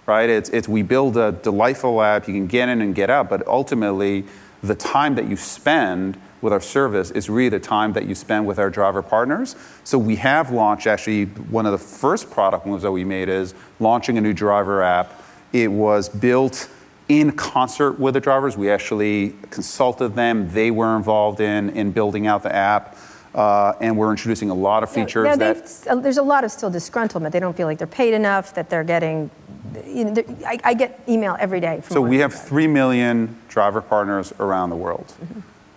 right? 0.05 0.29
It's, 0.29 0.49
it's 0.49 0.67
we 0.67 0.81
build 0.81 1.17
a 1.17 1.31
delightful 1.31 2.01
app, 2.01 2.27
you 2.27 2.33
can 2.33 2.47
get 2.47 2.69
in 2.69 2.81
and 2.81 2.95
get 2.95 3.09
out, 3.09 3.29
but 3.29 3.45
ultimately, 3.47 4.25
the 4.63 4.75
time 4.75 5.15
that 5.15 5.27
you 5.27 5.35
spend 5.35 6.19
with 6.41 6.53
our 6.53 6.61
service 6.61 7.11
is 7.11 7.29
really 7.29 7.49
the 7.49 7.59
time 7.59 7.93
that 7.93 8.05
you 8.05 8.15
spend 8.15 8.45
with 8.45 8.59
our 8.59 8.69
driver 8.69 9.01
partners. 9.01 9.55
So 9.83 9.97
we 9.97 10.15
have 10.17 10.51
launched 10.51 10.87
actually 10.87 11.25
one 11.25 11.65
of 11.65 11.71
the 11.71 11.77
first 11.77 12.29
product 12.29 12.65
moves 12.65 12.83
that 12.83 12.91
we 12.91 13.03
made 13.03 13.29
is 13.29 13.53
launching 13.79 14.17
a 14.17 14.21
new 14.21 14.33
driver 14.33 14.81
app. 14.83 15.21
It 15.53 15.71
was 15.71 16.09
built 16.09 16.69
in 17.09 17.31
concert 17.31 17.99
with 17.99 18.13
the 18.15 18.19
drivers. 18.19 18.57
We 18.57 18.69
actually 18.69 19.35
consulted 19.49 20.09
them. 20.15 20.51
They 20.51 20.71
were 20.71 20.95
involved 20.97 21.39
in, 21.39 21.69
in 21.71 21.91
building 21.91 22.27
out 22.27 22.43
the 22.43 22.53
app. 22.53 22.97
Uh, 23.33 23.73
and 23.81 23.95
we're 23.95 24.09
introducing 24.09 24.49
a 24.49 24.53
lot 24.53 24.81
of 24.83 24.89
features 24.89 25.25
Now, 25.25 25.35
that 25.35 25.87
uh, 25.87 25.95
there's 25.95 26.17
a 26.17 26.23
lot 26.23 26.43
of 26.43 26.51
still 26.51 26.71
disgruntlement. 26.71 27.31
They 27.31 27.39
don't 27.39 27.55
feel 27.55 27.67
like 27.67 27.77
they're 27.77 27.85
paid 27.85 28.13
enough, 28.13 28.53
that 28.55 28.69
they're 28.69 28.83
getting, 28.83 29.29
you 29.85 30.05
know, 30.05 30.13
they're- 30.13 30.25
I, 30.45 30.57
I 30.63 30.73
get 30.73 30.99
email 31.07 31.37
every 31.39 31.59
day 31.59 31.81
from 31.81 31.93
So 31.93 32.01
we 32.01 32.17
have 32.17 32.33
3 32.33 32.67
million 32.67 33.39
driver 33.47 33.79
partners 33.79 34.33
around 34.39 34.71
the 34.71 34.75
world. 34.75 35.13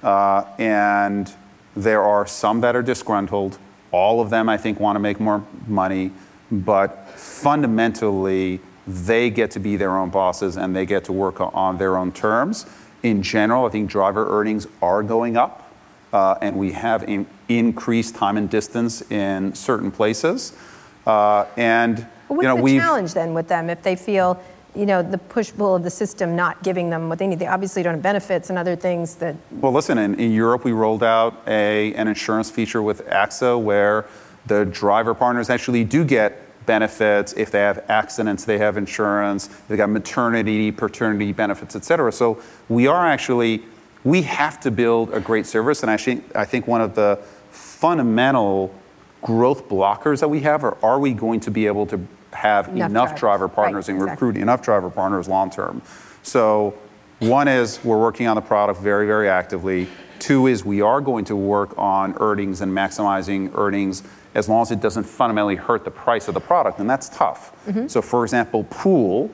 Uh, 0.03 0.45
and 0.59 1.31
there 1.77 2.03
are 2.03 2.27
some 2.27 2.63
that 2.63 2.75
are 2.75 2.83
disgruntled. 2.83 3.59
All 3.93 4.21
of 4.23 4.31
them, 4.31 4.49
I 4.49 4.57
think, 4.57 4.81
want 4.81 4.97
to 4.97 5.01
make 5.01 5.21
more 5.21 5.45
money. 5.67 6.13
But 6.51 7.11
fundamentally, 7.11 8.61
they 8.91 9.31
get 9.31 9.51
to 9.53 9.61
be 9.61 9.77
their 9.77 9.97
own 9.97 10.11
bosses 10.11 10.57
and 10.57 10.75
they 10.75 10.87
get 10.87 11.05
to 11.05 11.13
work 11.13 11.41
on 11.41 11.79
their 11.79 11.97
own 11.97 12.13
terms. 12.13 12.67
In 13.03 13.23
general, 13.23 13.67
I 13.67 13.71
think 13.71 13.91
driver 13.91 14.29
earnings 14.29 14.67
are 14.83 15.03
going 15.03 15.37
up. 15.37 15.67
Uh, 16.13 16.37
and 16.41 16.57
we 16.57 16.73
have 16.73 17.05
in, 17.05 17.25
increased 17.49 18.17
time 18.17 18.37
and 18.37 18.51
distance 18.51 19.01
in 19.13 19.55
certain 19.55 19.93
places. 19.93 20.53
Uh, 21.07 21.47
and 21.57 21.99
Well, 21.99 22.07
you 22.09 22.37
What's 22.37 22.45
know, 22.45 22.57
the 22.57 22.63
we've 22.63 22.81
challenge 22.81 23.15
then 23.15 23.33
with 23.33 23.47
them 23.47 23.71
if 23.71 23.83
they 23.85 23.95
feel, 23.95 24.43
you 24.75 24.87
know, 24.87 25.03
the 25.03 25.19
push 25.19 25.53
pull 25.57 25.77
of 25.77 25.85
the 25.85 25.91
system 25.91 26.35
not 26.35 26.63
giving 26.65 26.91
them 26.91 27.09
what 27.09 27.21
they 27.21 27.29
need? 27.29 27.39
They 27.39 27.47
obviously 27.47 27.85
don't 27.85 27.95
have 27.95 28.03
benefits 28.03 28.51
and 28.51 28.59
other 28.59 28.75
things 28.75 29.15
that. 29.17 29.37
Well, 29.53 29.71
listen, 29.71 29.99
in, 29.99 30.19
in 30.19 30.33
Europe, 30.33 30.65
we 30.65 30.73
rolled 30.73 31.05
out 31.05 31.43
a, 31.47 31.95
an 31.95 32.09
insurance 32.09 32.51
feature 32.51 32.83
with 32.83 33.07
AXA 33.07 33.63
where 33.63 34.07
the 34.47 34.65
driver 34.65 35.15
partners 35.15 35.49
actually 35.49 35.85
do 35.85 36.05
get 36.05 36.43
benefits. 36.67 37.33
If 37.35 37.51
they 37.51 37.61
have 37.61 37.85
accidents, 37.89 38.45
they 38.45 38.59
have 38.59 38.77
insurance. 38.77 39.49
they've 39.69 39.79
got 39.79 39.91
maternity, 39.91 40.71
paternity 40.71 41.33
benefits, 41.33 41.77
et 41.77 41.85
cetera. 41.85 42.13
So 42.13 42.41
we 42.69 42.87
are 42.87 43.07
actually, 43.07 43.63
we 44.05 44.23
have 44.23 44.61
to 44.61 44.71
build 44.71 45.13
a 45.13 45.21
great 45.21 45.47
service. 45.47 45.83
And 45.83 45.91
actually, 45.91 46.23
I 46.35 46.45
think 46.45 46.67
one 46.67 46.81
of 46.81 46.95
the 46.95 47.19
fundamental 47.51 48.75
growth 49.23 49.69
blockers 49.69 50.21
that 50.21 50.29
we 50.29 50.41
have 50.41 50.65
are 50.65 50.79
are 50.83 50.99
we 50.99 51.13
going 51.13 51.41
to 51.41 51.51
be 51.51 51.67
able 51.67 51.87
to 51.87 52.01
have 52.33 52.69
Enough 52.69 52.91
enough, 52.91 53.17
driver 53.19 53.47
Right, 53.47 53.55
partners 53.55 53.89
and 53.89 53.99
exactly. 53.99 54.29
recruit 54.29 54.41
enough 54.41 54.63
driver 54.63 54.89
partners 54.89 55.29
long 55.29 55.51
term. 55.51 55.83
So, 56.23 56.75
one 57.19 57.49
is 57.49 57.83
we're 57.85 57.99
working 58.01 58.29
on 58.29 58.37
the 58.37 58.41
product 58.41 58.81
very, 58.81 59.07
very 59.07 59.29
actively. 59.29 59.89
Two 60.21 60.47
is 60.47 60.65
we 60.65 60.81
are 60.81 61.01
going 61.01 61.25
to 61.27 61.37
work 61.37 61.77
on 61.77 62.15
earnings 62.21 62.61
and 62.61 62.73
maximizing 62.73 63.51
earnings 63.57 64.03
as 64.35 64.49
long 64.49 64.63
as 64.63 64.71
it 64.71 64.81
doesn't 64.81 65.05
fundamentally 65.05 65.57
hurt 65.57 65.85
the 65.85 65.91
price 65.91 66.29
of 66.29 66.35
the 66.35 66.41
product, 66.41 66.79
and 66.79 66.89
that's 66.89 67.09
tough. 67.09 67.53
So, 67.89 68.01
for 68.03 68.25
example, 68.25 68.65
Pool 68.71 69.31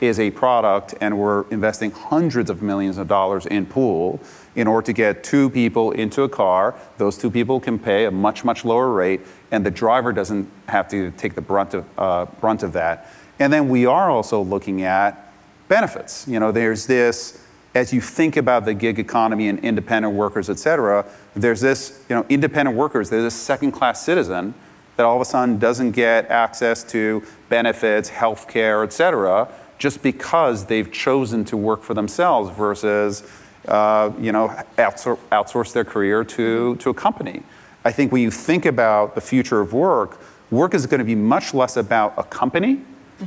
is 0.00 0.18
a 0.18 0.30
product, 0.30 0.94
and 1.00 1.18
we're 1.18 1.48
investing 1.50 1.90
hundreds 1.90 2.50
of 2.50 2.62
millions 2.62 2.98
of 2.98 3.06
dollars 3.06 3.46
in 3.46 3.66
Pool 3.66 4.18
in 4.56 4.66
order 4.66 4.86
to 4.86 4.92
get 4.92 5.22
two 5.22 5.50
people 5.50 5.92
into 5.92 6.22
a 6.22 6.28
car. 6.28 6.74
Those 6.98 7.18
two 7.18 7.30
people 7.30 7.60
can 7.60 7.78
pay 7.78 8.06
a 8.06 8.10
much, 8.10 8.44
much 8.44 8.64
lower 8.64 8.90
rate, 8.90 9.20
and 9.50 9.64
the 9.64 9.70
driver 9.70 10.12
doesn't 10.12 10.50
have 10.68 10.88
to 10.88 11.10
take 11.12 11.34
the 11.34 11.42
brunt 11.42 11.74
of, 11.74 11.84
uh, 11.98 12.26
brunt 12.40 12.62
of 12.62 12.72
that. 12.72 13.12
And 13.38 13.52
then 13.52 13.68
we 13.68 13.86
are 13.86 14.10
also 14.10 14.42
looking 14.42 14.82
at 14.82 15.32
benefits. 15.68 16.26
You 16.26 16.40
know, 16.40 16.50
there's 16.50 16.86
this, 16.86 17.44
as 17.74 17.92
you 17.92 18.00
think 18.00 18.36
about 18.36 18.64
the 18.64 18.74
gig 18.74 18.98
economy 18.98 19.48
and 19.48 19.58
independent 19.60 20.14
workers, 20.14 20.50
et 20.50 20.58
cetera, 20.58 21.04
there's 21.36 21.60
this, 21.60 22.04
you 22.08 22.16
know, 22.16 22.26
independent 22.28 22.76
workers, 22.76 23.10
there's 23.10 23.24
this 23.24 23.34
second 23.34 23.72
class 23.72 24.04
citizen 24.04 24.54
that 24.96 25.06
all 25.06 25.16
of 25.16 25.22
a 25.22 25.24
sudden 25.24 25.58
doesn't 25.58 25.92
get 25.92 26.28
access 26.30 26.82
to 26.84 27.22
benefits, 27.48 28.08
health 28.08 28.48
care, 28.48 28.82
et 28.82 28.92
cetera, 28.92 29.48
just 29.78 30.02
because 30.02 30.66
they've 30.66 30.92
chosen 30.92 31.44
to 31.44 31.56
work 31.56 31.82
for 31.82 31.94
themselves 31.94 32.50
versus, 32.50 33.22
uh, 33.68 34.10
you 34.18 34.32
know, 34.32 34.48
outsource, 34.76 35.18
outsource 35.30 35.72
their 35.72 35.84
career 35.84 36.24
to, 36.24 36.76
to 36.76 36.90
a 36.90 36.94
company. 36.94 37.42
I 37.84 37.92
think 37.92 38.12
when 38.12 38.20
you 38.20 38.30
think 38.30 38.66
about 38.66 39.14
the 39.14 39.22
future 39.22 39.60
of 39.60 39.72
work, 39.72 40.18
work 40.50 40.74
is 40.74 40.84
going 40.86 40.98
to 40.98 41.04
be 41.04 41.14
much 41.14 41.54
less 41.54 41.76
about 41.76 42.14
a 42.18 42.24
company 42.24 42.82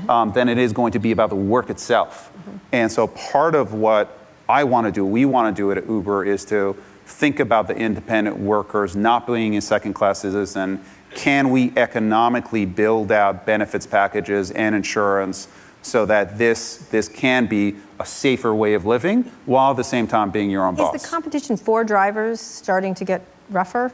um, 0.09 0.31
than 0.33 0.49
it 0.49 0.57
is 0.57 0.73
going 0.73 0.91
to 0.91 0.99
be 0.99 1.11
about 1.11 1.29
the 1.29 1.35
work 1.35 1.69
itself. 1.69 2.31
And 2.71 2.91
so 2.91 3.07
part 3.07 3.55
of 3.55 3.73
what 3.73 4.19
I 4.49 4.63
want 4.63 4.85
to 4.87 4.91
do, 4.91 5.05
we 5.05 5.25
want 5.25 5.55
to 5.55 5.59
do 5.59 5.71
it 5.71 5.77
at 5.77 5.87
Uber, 5.87 6.25
is 6.25 6.45
to 6.45 6.75
think 7.05 7.39
about 7.39 7.67
the 7.67 7.75
independent 7.75 8.37
workers 8.37 8.95
not 8.95 9.27
being 9.27 9.57
a 9.57 9.61
second 9.61 9.93
class 9.93 10.19
citizen. 10.19 10.83
Can 11.15 11.49
we 11.51 11.71
economically 11.77 12.65
build 12.65 13.11
out 13.11 13.45
benefits 13.45 13.85
packages 13.85 14.51
and 14.51 14.73
insurance 14.73 15.47
so 15.81 16.05
that 16.05 16.37
this, 16.37 16.77
this 16.91 17.07
can 17.07 17.45
be 17.45 17.75
a 17.99 18.05
safer 18.05 18.55
way 18.55 18.73
of 18.73 18.85
living 18.85 19.23
while 19.45 19.71
at 19.71 19.77
the 19.77 19.83
same 19.83 20.07
time 20.07 20.31
being 20.31 20.49
your 20.49 20.65
own 20.65 20.73
Is 20.73 20.79
boss? 20.79 20.95
Is 20.95 21.01
the 21.03 21.07
competition 21.07 21.57
for 21.57 21.83
drivers 21.83 22.39
starting 22.39 22.93
to 22.95 23.05
get 23.05 23.21
rougher? 23.49 23.91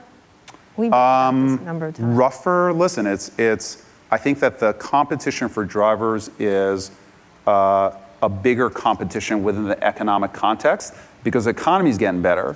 We've 0.78 0.94
um, 0.94 1.64
number 1.66 1.88
of 1.88 1.96
times. 1.96 2.18
rougher 2.18 2.72
listen 2.72 3.06
it's 3.06 3.38
it's 3.38 3.84
i 4.12 4.18
think 4.18 4.40
that 4.40 4.60
the 4.60 4.72
competition 4.74 5.50
for 5.50 5.66
drivers 5.66 6.32
is 6.40 6.92
uh, 7.46 7.92
a 8.22 8.30
bigger 8.30 8.70
competition 8.70 9.44
within 9.44 9.66
the 9.66 9.82
economic 9.84 10.34
context 10.34 10.94
because 11.24 11.46
the 11.46 11.52
economy 11.52 11.90
is 11.90 11.98
getting 11.98 12.22
better. 12.22 12.56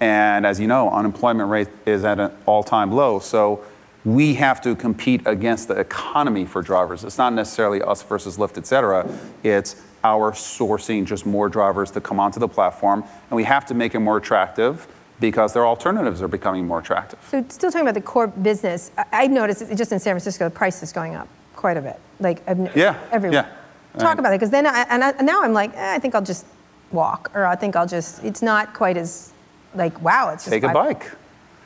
And 0.00 0.44
as 0.44 0.58
you 0.60 0.66
know 0.66 0.90
unemployment 0.90 1.48
rate 1.50 1.68
is 1.86 2.04
at 2.04 2.18
an 2.20 2.32
all-time 2.46 2.92
low. 2.92 3.18
So 3.20 3.64
we 4.04 4.34
have 4.34 4.60
to 4.62 4.74
compete 4.74 5.22
against 5.26 5.68
the 5.68 5.74
economy 5.78 6.44
for 6.44 6.60
drivers. 6.62 7.04
It's 7.04 7.16
not 7.18 7.32
necessarily 7.32 7.80
us 7.80 8.02
versus 8.02 8.36
lyft 8.36 8.58
et 8.58 8.66
cetera. 8.66 9.08
It's 9.42 9.82
our 10.02 10.32
sourcing 10.32 11.06
just 11.06 11.24
more 11.24 11.48
drivers 11.48 11.90
to 11.92 12.00
come 12.00 12.20
onto 12.20 12.38
the 12.38 12.48
platform. 12.48 13.02
And 13.30 13.36
we 13.36 13.44
have 13.44 13.64
to 13.66 13.74
make 13.74 13.94
it 13.94 14.00
more 14.00 14.18
attractive 14.18 14.86
because 15.20 15.54
their 15.54 15.64
alternatives 15.66 16.20
are 16.20 16.28
becoming 16.28 16.66
more 16.66 16.80
attractive. 16.80 17.18
So, 17.30 17.42
still 17.48 17.70
talking 17.70 17.86
about 17.86 17.94
the 17.94 18.00
core 18.02 18.26
business, 18.26 18.90
I- 18.98 19.04
I've 19.12 19.30
noticed 19.30 19.60
just 19.74 19.92
in 19.92 19.98
San 20.00 20.12
Francisco, 20.12 20.44
the 20.44 20.50
price 20.50 20.82
is 20.82 20.92
going 20.92 21.14
up 21.14 21.28
quite 21.56 21.76
a 21.76 21.80
bit. 21.80 21.98
Like, 22.20 22.42
I've 22.48 22.76
Yeah, 22.76 22.96
everywhere. 23.12 23.46
yeah. 23.48 23.63
Talk 23.98 24.02
Right. 24.08 24.18
about 24.18 24.32
it, 24.32 24.36
because 24.40 24.50
then, 24.50 24.66
I, 24.66 24.84
and, 24.90 25.04
I, 25.04 25.12
now 25.22 25.42
I'm 25.42 25.52
like, 25.52 25.72
eh, 25.76 25.94
I 25.94 25.98
think 26.00 26.14
I'll 26.16 26.22
just 26.22 26.44
walk, 26.90 27.30
or 27.34 27.46
I 27.46 27.54
think 27.54 27.76
I'll 27.76 27.86
just. 27.86 28.24
It's 28.24 28.42
not 28.42 28.74
quite 28.74 28.96
as 28.96 29.32
like, 29.74 30.00
wow, 30.02 30.30
it's 30.30 30.44
just 30.44 30.52
take 30.52 30.64
a 30.64 30.66
five- 30.66 30.74
bike 30.74 31.10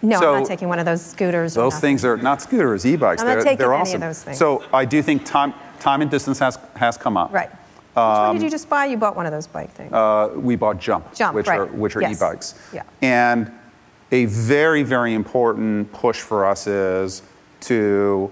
No, 0.03 0.21
So- 0.21 0.35
I'm 0.35 0.41
not 0.43 0.49
taking 0.49 0.69
one 0.69 0.79
of 0.79 0.85
those 0.85 1.05
scooters. 1.05 1.57
or 1.57 1.63
Those 1.63 1.79
things 1.81 2.05
are 2.05 2.17
not 2.17 2.43
scooters, 2.43 2.85
e-bikes. 2.87 3.23
I'm 3.23 3.29
not 3.29 3.35
they're, 3.35 3.43
taking 3.45 3.59
they're 3.59 3.75
any 3.75 3.95
of 3.95 4.01
those 4.01 4.23
things. 4.23 4.39
So 4.39 4.63
I 4.73 4.85
do 4.85 5.03
think 5.03 5.25
time, 5.25 5.55
time 5.81 6.03
and 6.03 6.11
distance 6.11 6.39
has, 6.39 6.59
has 6.77 6.97
come 6.99 7.17
up. 7.17 7.33
Right. 7.33 7.49
Which 7.51 7.57
one 7.97 8.35
did 8.37 8.45
you 8.45 8.51
just 8.51 8.69
buy? 8.69 8.85
You 8.85 8.97
bought 8.97 9.17
one 9.17 9.27
of 9.27 9.33
those 9.33 9.49
bike 9.49 9.71
things. 9.73 9.93
Um, 9.93 9.99
Uh, 9.99 10.29
we 10.39 10.55
bought 10.55 10.79
Jump, 10.79 11.13
Jump, 11.15 11.35
which 11.35 11.49
right. 11.49 11.59
are 11.61 11.67
which 11.67 11.97
are 11.97 12.01
Yes. 12.03 12.17
e-bikes. 12.17 12.55
Yeah. 12.73 12.83
And 13.03 13.51
a 14.13 14.27
very 14.27 14.85
very 14.85 15.15
important 15.15 15.93
push 15.93 16.21
for 16.21 16.45
us 16.47 16.69
is 16.69 17.23
to 17.63 18.31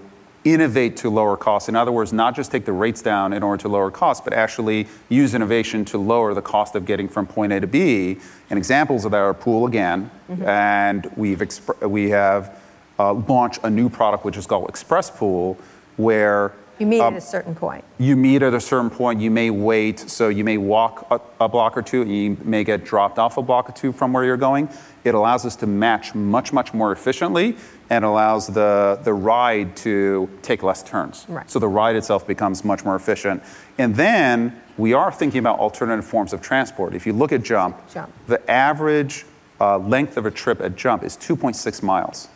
innovate 0.53 0.97
to 0.97 1.09
lower 1.09 1.35
costs. 1.37 1.69
In 1.69 1.75
other 1.75 1.91
words, 1.91 2.13
not 2.13 2.35
just 2.35 2.51
take 2.51 2.65
the 2.65 2.71
rates 2.73 3.01
down 3.01 3.33
in 3.33 3.43
order 3.43 3.61
to 3.63 3.67
lower 3.67 3.91
costs, 3.91 4.23
but 4.23 4.33
actually 4.33 4.87
use 5.09 5.33
innovation 5.33 5.85
to 5.85 5.97
lower 5.97 6.33
the 6.33 6.41
cost 6.41 6.75
of 6.75 6.85
getting 6.85 7.07
from 7.07 7.25
point 7.27 7.51
A 7.53 7.59
to 7.59 7.67
B. 7.67 8.17
And 8.49 8.57
examples 8.57 9.05
of 9.05 9.11
that 9.11 9.17
are 9.17 9.33
Pool 9.33 9.65
again, 9.65 10.09
Mm-hmm. 10.29 10.43
and 10.43 11.09
we've 11.15 11.39
exp- 11.39 11.89
we 11.89 12.09
have 12.09 12.59
uh, 12.99 13.13
launched 13.13 13.59
a 13.63 13.69
new 13.69 13.89
product 13.89 14.25
which 14.25 14.35
is 14.35 14.45
called 14.45 14.67
Express 14.67 15.09
Pool, 15.09 15.57
where 15.95 16.51
you 16.79 16.85
meet 16.85 17.01
um, 17.01 17.13
at 17.13 17.17
a 17.17 17.21
certain 17.21 17.55
point. 17.55 17.83
you 17.97 18.15
meet 18.15 18.41
at 18.43 18.53
a 18.53 18.59
certain 18.59 18.89
point, 18.89 19.19
you 19.19 19.31
may 19.31 19.49
wait, 19.49 19.99
so 19.99 20.29
you 20.29 20.43
may 20.43 20.57
walk 20.57 21.07
a, 21.09 21.19
a 21.43 21.49
block 21.49 21.77
or 21.77 21.81
two, 21.81 22.01
and 22.01 22.15
you 22.15 22.37
may 22.43 22.63
get 22.63 22.83
dropped 22.83 23.19
off 23.19 23.37
a 23.37 23.41
block 23.41 23.69
or 23.69 23.71
two 23.73 23.91
from 23.91 24.13
where 24.13 24.23
you're 24.23 24.37
going. 24.37 24.69
It 25.03 25.15
allows 25.15 25.45
us 25.45 25.55
to 25.57 25.67
match 25.67 26.13
much, 26.13 26.51
much 26.51 26.73
more 26.73 26.91
efficiently 26.91 27.55
and 27.89 28.03
allows 28.03 28.47
the, 28.47 28.99
the 29.03 29.13
ride 29.13 29.75
to 29.77 30.29
take 30.41 30.63
less 30.63 30.83
turns. 30.83 31.25
Right. 31.29 31.49
So 31.49 31.59
the 31.59 31.67
ride 31.67 31.95
itself 31.95 32.27
becomes 32.27 32.65
much 32.65 32.83
more 32.83 32.95
efficient. 32.95 33.41
And 33.77 33.95
then 33.95 34.61
we 34.77 34.93
are 34.93 35.11
thinking 35.11 35.39
about 35.39 35.59
alternative 35.59 36.05
forms 36.05 36.33
of 36.33 36.41
transport. 36.41 36.93
If 36.93 37.05
you 37.05 37.13
look 37.13 37.31
at 37.31 37.43
Jump, 37.43 37.77
Jump. 37.91 38.11
the 38.27 38.49
average 38.51 39.25
uh, 39.59 39.77
length 39.77 40.17
of 40.17 40.25
a 40.25 40.31
trip 40.31 40.61
at 40.61 40.75
Jump 40.75 41.03
is 41.03 41.15
2.6 41.17 41.81
miles. 41.81 42.27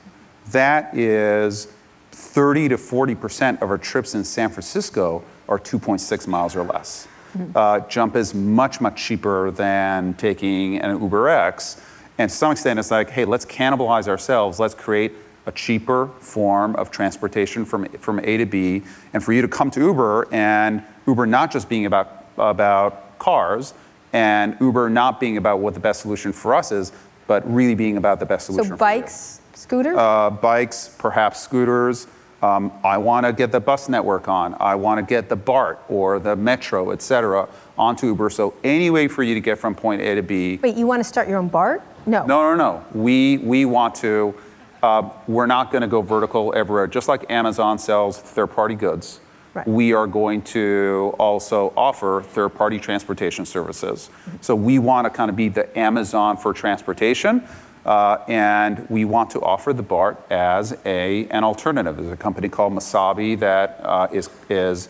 That 0.52 0.96
is 0.98 1.68
30 2.12 2.70
to 2.70 2.78
40 2.78 3.16
percent 3.16 3.62
of 3.62 3.70
our 3.70 3.78
trips 3.78 4.16
in 4.16 4.24
San 4.24 4.50
Francisco 4.50 5.24
are 5.48 5.60
2.6 5.60 6.28
miles 6.28 6.56
or 6.56 6.64
less. 6.64 7.08
Uh, 7.56 7.80
Jump 7.82 8.16
is 8.16 8.34
much, 8.34 8.82
much 8.82 9.02
cheaper 9.02 9.52
than 9.52 10.14
taking 10.16 10.80
an 10.80 11.02
Uber 11.02 11.30
X. 11.30 11.82
And 12.18 12.30
to 12.30 12.36
some 12.36 12.52
extent, 12.52 12.78
it's 12.78 12.92
like, 12.92 13.10
hey, 13.10 13.26
let's 13.26 13.46
cannibalize 13.46 14.08
ourselves. 14.08 14.60
Let's 14.60 14.74
create 14.74 15.14
a 15.46 15.52
cheaper 15.52 16.08
form 16.20 16.76
of 16.76 16.92
transportation 16.92 17.66
from, 17.66 17.86
from 18.00 18.20
A 18.20 18.38
to 18.38 18.46
B. 18.46 18.84
And 19.14 19.24
for 19.24 19.34
you 19.34 19.42
to 19.42 19.48
come 19.48 19.72
to 19.72 19.80
Uber 19.80 20.28
and 20.34 20.84
Uber 21.08 21.26
not 21.26 21.52
just 21.52 21.70
being 21.70 21.86
about, 21.86 22.26
about 22.38 23.18
cars 23.18 23.74
and 24.14 24.58
Uber 24.60 24.90
not 24.90 25.20
being 25.20 25.38
about 25.38 25.60
what 25.60 25.74
the 25.74 25.80
best 25.80 26.02
solution 26.02 26.34
for 26.34 26.54
us 26.54 26.72
is, 26.72 26.92
but 27.28 27.50
really 27.52 27.76
being 27.76 27.98
about 27.98 28.20
the 28.20 28.26
best 28.26 28.48
solution 28.48 28.72
So 28.72 28.78
bikes, 28.78 29.41
scooters? 29.54 29.98
uh, 29.98 30.30
bikes, 30.30 30.96
perhaps 30.98 31.40
scooters. 31.40 32.08
Um, 32.42 32.72
I 32.84 32.98
want 32.98 33.26
to 33.28 33.34
get 33.34 33.52
the 33.52 33.60
bus 33.60 33.88
network 33.88 34.28
on. 34.28 34.56
I 34.60 34.74
want 34.74 34.98
to 35.00 35.06
get 35.06 35.30
the 35.30 35.36
BART 35.36 35.80
or 35.90 36.18
the 36.18 36.36
Metro, 36.36 36.90
et 36.90 37.02
cetera, 37.04 37.48
onto 37.78 38.08
Uber. 38.08 38.32
So 38.32 38.56
any 38.64 38.90
way 38.90 39.08
for 39.08 39.22
you 39.22 39.36
to 39.36 39.42
get 39.42 39.60
from 39.60 39.76
point 39.76 40.02
A 40.02 40.16
to 40.16 40.24
B. 40.24 40.60
Wait, 40.64 40.76
you 40.76 40.88
want 40.88 41.00
to 41.02 41.04
start 41.04 41.28
your 41.30 41.38
own 41.38 41.50
BART? 41.50 41.84
No. 42.08 42.26
No, 42.26 42.42
no, 42.42 42.56
no. 42.56 42.86
We 43.00 43.38
we 43.38 43.66
want 43.66 43.94
to. 43.96 44.34
Uh, 44.82 45.08
we're 45.28 45.46
not 45.46 45.72
going 45.72 45.84
to 45.84 45.88
go 45.88 46.02
vertical 46.02 46.52
everywhere. 46.56 46.88
Just 46.88 47.08
like 47.08 47.30
Amazon 47.30 47.78
sells 47.78 48.18
third-party 48.18 48.74
goods, 48.74 49.20
Right. 49.54 49.68
we 49.68 49.94
are 49.94 50.08
going 50.08 50.42
to 50.44 51.14
also 51.20 51.72
offer 51.78 52.24
third-party 52.24 52.80
transportation 52.80 53.46
services. 53.46 54.10
So 54.40 54.56
we 54.56 54.80
want 54.80 55.06
to 55.06 55.12
kind 55.12 55.30
of 55.30 55.36
be 55.36 55.50
the 55.50 55.78
Amazon 55.78 56.38
for 56.38 56.54
transportation, 56.54 57.44
and 57.86 58.88
we 58.90 59.06
want 59.06 59.32
to 59.32 59.42
offer 59.42 59.74
the 59.74 59.84
BART 59.84 60.22
as 60.30 60.78
a 60.86 61.28
an 61.30 61.44
alternative. 61.44 61.98
There's 61.98 62.12
a 62.12 62.18
company 62.18 62.50
called 62.50 62.74
Masabi 62.74 63.40
that 63.40 63.80
uh, 63.84 64.08
is 64.12 64.30
is 64.50 64.90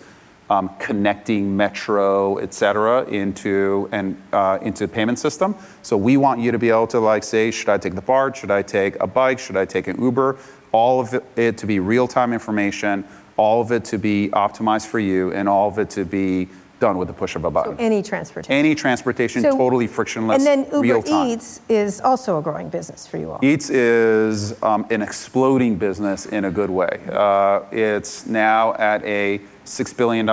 um, 0.49 0.69
connecting 0.79 1.55
Metro, 1.55 2.37
et 2.37 2.53
cetera, 2.53 3.03
uh, 3.03 4.59
into 4.61 4.85
the 4.85 4.91
payment 4.91 5.17
system. 5.17 5.55
So 5.81 5.95
we 5.95 6.17
want 6.17 6.41
you 6.41 6.51
to 6.51 6.59
be 6.59 6.69
able 6.69 6.87
to 6.87 6.99
like 6.99 7.23
say, 7.23 7.51
should 7.51 7.69
I 7.69 7.77
take 7.77 7.95
the 7.95 8.01
BART? 8.01 8.35
Should 8.35 8.51
I 8.51 8.61
take 8.61 8.99
a 8.99 9.07
bike? 9.07 9.39
Should 9.39 9.55
I 9.55 9.65
take 9.65 9.87
an 9.87 10.01
Uber? 10.01 10.37
All 10.73 10.99
of 10.99 11.13
it 11.37 11.57
to 11.57 11.65
be 11.65 11.79
real-time 11.79 12.33
information, 12.33 13.05
all 13.37 13.61
of 13.61 13.71
it 13.71 13.85
to 13.85 13.97
be 13.97 14.29
optimized 14.33 14.87
for 14.87 14.99
you, 14.99 15.31
and 15.31 15.47
all 15.47 15.69
of 15.69 15.79
it 15.79 15.89
to 15.91 16.03
be 16.03 16.49
done 16.81 16.97
with 16.97 17.07
the 17.07 17.13
push 17.13 17.35
of 17.37 17.45
a 17.45 17.51
button. 17.51 17.77
Any 17.79 18.01
transportation. 18.01 18.51
Any 18.53 18.75
transportation, 18.75 19.43
So- 19.43 19.55
totally 19.55 19.87
frictionless, 19.87 20.37
and 20.37 20.45
then 20.45 20.65
Uber 20.65 20.79
real 20.81 21.01
time. 21.03 21.27
Eats 21.27 21.61
is 21.69 22.01
also 22.01 22.39
a 22.39 22.41
growing 22.41 22.67
business 22.69 23.07
for 23.07 23.17
you 23.17 23.31
all. 23.31 23.39
Eats 23.41 23.69
is 23.69 24.61
um, 24.63 24.85
an 24.89 25.01
exploding 25.01 25.77
business 25.77 26.25
in 26.25 26.45
a 26.45 26.51
good 26.51 26.69
way. 26.71 26.99
Uh, 27.09 27.61
it's 27.71 28.25
now 28.25 28.73
at 28.73 29.01
a 29.05 29.39
$6 29.63 29.95
billion 29.95 30.25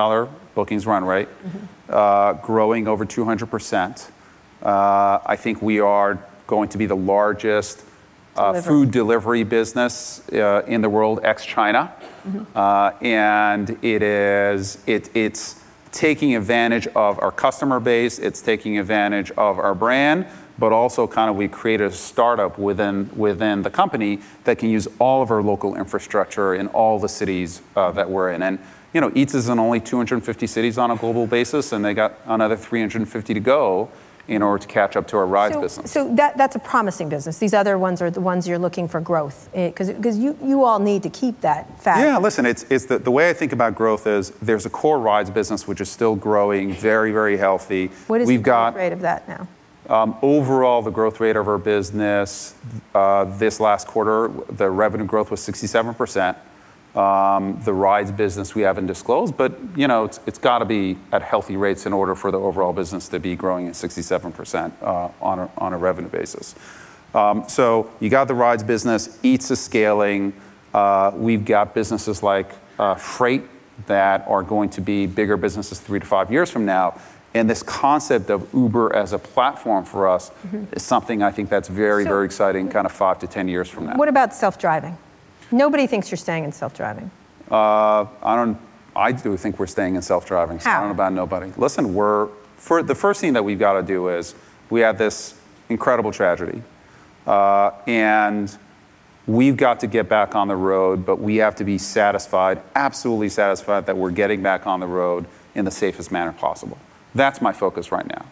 bookings 0.54 0.87
run 0.87 1.04
rate, 1.04 1.28
uh, 1.90 2.32
growing 2.32 2.88
over 2.88 3.04
200%. 3.04 4.11
Uh, 4.62 5.18
I 5.24 5.37
think 5.37 5.62
we 5.62 5.78
are 5.80 6.18
going 6.46 6.68
to 6.70 6.78
be 6.78 6.87
the 6.87 6.96
largest 6.96 7.84
uh, 8.37 8.52
Delivery. 8.52 8.62
food 8.68 8.90
delivery 8.90 9.44
business 9.44 10.22
uh, 10.32 10.62
in 10.66 10.80
the 10.80 10.88
world, 10.88 11.20
ex 11.24 11.44
China. 11.44 11.92
Uh, 12.54 12.92
and 13.02 13.70
it 13.82 14.02
is, 14.02 14.78
it, 14.87 15.14
it's 15.14 15.62
taking 15.92 16.37
advantage 16.37 16.87
of 16.88 17.20
our 17.20 17.33
customer 17.33 17.81
base, 17.81 18.18
it's 18.18 18.40
taking 18.40 18.79
advantage 18.79 19.31
of 19.33 19.59
our 19.59 19.74
brand, 19.74 20.27
but 20.59 20.72
also 20.72 21.07
kind 21.07 21.31
of 21.31 21.37
we 21.37 21.48
created 21.48 21.87
a 21.87 21.92
startup 21.92 22.59
within, 22.59 23.11
within 23.16 23.62
the 23.62 23.70
company 23.70 24.20
that 24.44 24.59
can 24.59 24.68
use 24.68 24.88
all 24.98 25.22
of 25.22 25.31
our 25.31 25.42
local 25.42 25.77
infrastructure 25.77 26.55
in 26.55 26.66
all 26.68 26.98
the 26.98 27.09
cities 27.09 27.62
uh, 27.77 27.90
that 27.92 28.09
we're 28.11 28.33
in. 28.33 28.42
And 28.42 28.59
you 28.92 29.01
know, 29.01 29.12
Eats 29.14 29.35
is 29.35 29.48
in 29.48 29.59
only 29.59 29.81
250 29.81 30.46
cities 30.46 30.79
on 30.79 30.90
a 30.90 30.96
global 30.96 31.27
basis, 31.27 31.72
and 31.72 31.85
they 31.85 31.94
got 31.94 32.18
another 32.24 32.57
350 32.57 33.35
to 33.35 33.40
go 33.40 33.90
in 34.29 34.43
order 34.43 34.61
to 34.61 34.69
catch 34.69 34.95
up 34.95 35.09
to 35.09 35.17
our 35.17 35.27
rides 35.27 35.55
so, 35.55 35.61
business. 35.61 35.91
so 35.91 36.14
that, 36.14 36.37
that's 36.37 36.55
a 36.55 36.59
promising 36.59 37.09
business. 37.09 37.38
These 37.38 37.55
other 37.55 37.79
ones 37.79 38.03
are 38.03 38.11
the 38.11 38.21
ones 38.21 38.47
you're 38.47 38.59
looking 38.59 38.87
for 38.87 39.01
growth 39.01 39.49
because 39.53 40.19
you, 40.19 40.38
you 40.43 40.64
all 40.64 40.79
need 40.79 41.03
to 41.03 41.11
keep 41.11 41.41
that 41.41 41.81
fat. 41.83 42.01
Yeah, 42.01 42.19
listen, 42.19 42.45
it's, 42.45 42.64
it's 42.71 42.85
the, 42.85 42.99
the 42.99 43.11
way 43.11 43.31
I 43.31 43.33
think 43.33 43.53
about 43.53 43.75
growth 43.75 44.07
is 44.07 44.31
there's 44.43 44.67
a 44.67 44.71
core 44.71 45.01
rides 45.01 45.31
business 45.31 45.67
which 45.67 45.81
is 45.81 45.91
still 45.91 46.14
growing, 46.14 46.73
very, 46.73 47.11
very 47.11 47.37
healthy. 47.38 47.87
What 48.07 48.21
is 48.21 48.29
We've 48.29 48.41
the 48.41 48.45
got 48.45 48.75
growth 48.75 48.83
rate 48.83 48.93
of 48.93 49.01
that 49.01 49.27
now? 49.29 49.49
um, 49.88 50.17
overall 50.23 50.83
the 50.83 50.91
growth 50.91 51.21
rate 51.21 51.37
of 51.37 51.49
our 51.49 51.59
business 51.59 52.55
uh, 52.95 53.25
this 53.25 53.59
last 53.59 53.87
quarter, 53.87 54.29
the 54.51 54.69
revenue 54.71 55.07
growth 55.07 55.31
was 55.31 55.41
67%. 55.41 56.29
Um, 56.31 56.37
the 56.98 57.72
rides 57.72 58.11
business 58.11 58.54
we 58.54 58.62
haven't 58.62 58.87
disclosed, 58.87 59.37
but 59.37 59.52
you 59.76 59.87
know 59.87 60.04
it's, 60.04 60.20
it's 60.26 60.38
got 60.38 60.58
to 60.58 60.64
be 60.64 60.98
at 61.12 61.22
healthy 61.22 61.56
rates 61.56 61.87
in 61.87 61.92
order 61.92 62.14
for 62.14 62.30
the 62.30 62.38
overall 62.38 62.72
business 62.72 63.08
to 63.08 63.20
be 63.20 63.37
growing 63.37 63.68
at 63.68 63.74
67% 63.74 64.72
uh, 64.82 65.08
on, 65.20 65.72
a, 65.72 65.78
revenue 65.78 66.08
basis. 66.08 66.54
Um, 67.14 67.48
so 67.48 67.90
you 68.00 68.11
got 68.11 68.26
the 68.26 68.34
rides 68.34 68.62
business, 68.62 69.18
Eats 69.22 69.50
is 69.50 69.61
scaling. 69.61 70.32
Uh, 70.74 71.12
we've 71.14 71.44
got 71.44 71.72
businesses 71.72 72.22
like 72.22 72.50
uh, 72.78 72.94
Freight 72.96 73.44
that 73.87 74.26
are 74.26 74.42
going 74.42 74.68
to 74.70 74.80
be 74.80 75.06
bigger 75.06 75.37
businesses 75.37 75.78
three 75.78 76.00
to 76.00 76.06
five 76.06 76.32
years 76.32 76.50
from 76.50 76.66
now. 76.66 77.00
And 77.34 77.48
this 77.48 77.62
concept 77.62 78.30
of 78.30 78.52
Uber 78.52 78.94
as 78.96 79.12
a 79.12 79.18
platform 79.18 79.84
for 79.84 80.08
us 80.08 80.32
is 80.72 80.82
something 80.82 81.22
I 81.22 81.30
think 81.30 81.48
that's 81.48 81.68
very, 81.68 82.04
very 82.04 82.24
exciting, 82.24 82.68
kind 82.68 82.87
of 82.87 82.92
five 82.92 83.18
to 83.20 83.26
10 83.26 83.48
years 83.48 83.68
from 83.68 83.87
now. 83.87 83.96
What 83.96 84.08
about 84.08 84.34
self-driving? 84.34 84.96
Nobody 85.50 85.87
thinks 85.87 86.11
you're 86.11 86.18
staying 86.18 86.44
in 86.44 86.52
self-driving. 86.52 87.11
Uh, 87.50 88.06
I 88.22 88.37
don't. 88.37 88.58
I 88.94 89.12
do 89.12 89.37
think 89.37 89.58
we're 89.58 89.66
staying 89.66 89.94
in 89.94 90.02
self-driving. 90.02 90.61
So 90.61 90.70
I 90.70 90.80
don't 90.80 90.88
know 90.88 90.92
about 90.92 91.12
nobody. 91.12 91.52
Listen, 91.56 91.94
we're 91.94 92.28
for 92.56 92.82
the 92.82 92.94
first 92.94 93.20
thing 93.20 93.32
that 93.34 93.44
we've 93.44 93.58
got 93.58 93.74
to 93.74 93.82
do 93.82 94.08
is 94.08 94.34
we 94.70 94.80
have 94.80 94.98
this 94.98 95.38
incredible 95.68 96.11
tragedy, 96.11 96.62
uh, 97.26 97.70
and 97.87 98.56
we've 99.26 99.56
got 99.56 99.80
to 99.80 99.87
get 99.87 100.08
back 100.08 100.34
on 100.34 100.48
the 100.48 100.56
road. 100.56 101.06
But 101.06 101.20
we 101.20 101.37
have 101.37 101.54
to 101.56 101.64
be 101.64 101.78
satisfied, 101.78 102.61
absolutely 102.74 103.28
satisfied, 103.28 103.87
that 103.87 103.96
we're 103.96 104.11
getting 104.11 104.42
back 104.42 104.66
on 104.66 104.80
the 104.80 104.87
road 104.87 105.26
in 105.54 105.64
the 105.64 105.70
safest 105.70 106.12
manner 106.12 106.32
possible. 106.32 106.78
That's 107.14 107.40
my 107.40 107.52
focus 107.52 107.90
right 107.90 108.06
now. 108.06 108.26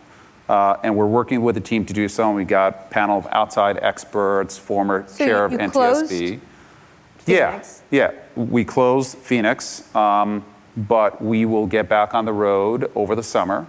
Uh, 0.49 0.77
and 0.83 0.95
we're 0.97 1.07
working 1.07 1.43
with 1.43 1.55
the 1.55 1.61
team 1.61 1.85
to 1.87 1.93
do 1.93 2.09
so. 2.09 2.29
And 2.29 2.37
we 2.37 2.45
got 2.45 2.69
a 2.69 2.89
panel 2.91 3.19
of 3.19 3.27
outside 3.31 3.79
experts, 3.83 4.57
former 4.57 5.05
So 5.09 5.25
chair 5.25 5.45
of 5.45 5.73
closed 5.73 6.11
NTSB. 6.13 6.41
Phoenix? 7.27 7.83
Yeah, 7.91 8.13
yeah. 8.37 8.43
We 8.43 8.65
closed 8.65 9.19
Phoenix, 9.19 9.95
um, 9.95 10.45
but 10.77 11.21
we 11.21 11.45
will 11.45 11.67
get 11.67 11.89
back 11.89 12.15
on 12.15 12.25
the 12.25 12.33
road 12.33 12.91
over 12.95 13.15
the 13.15 13.23
summer. 13.23 13.67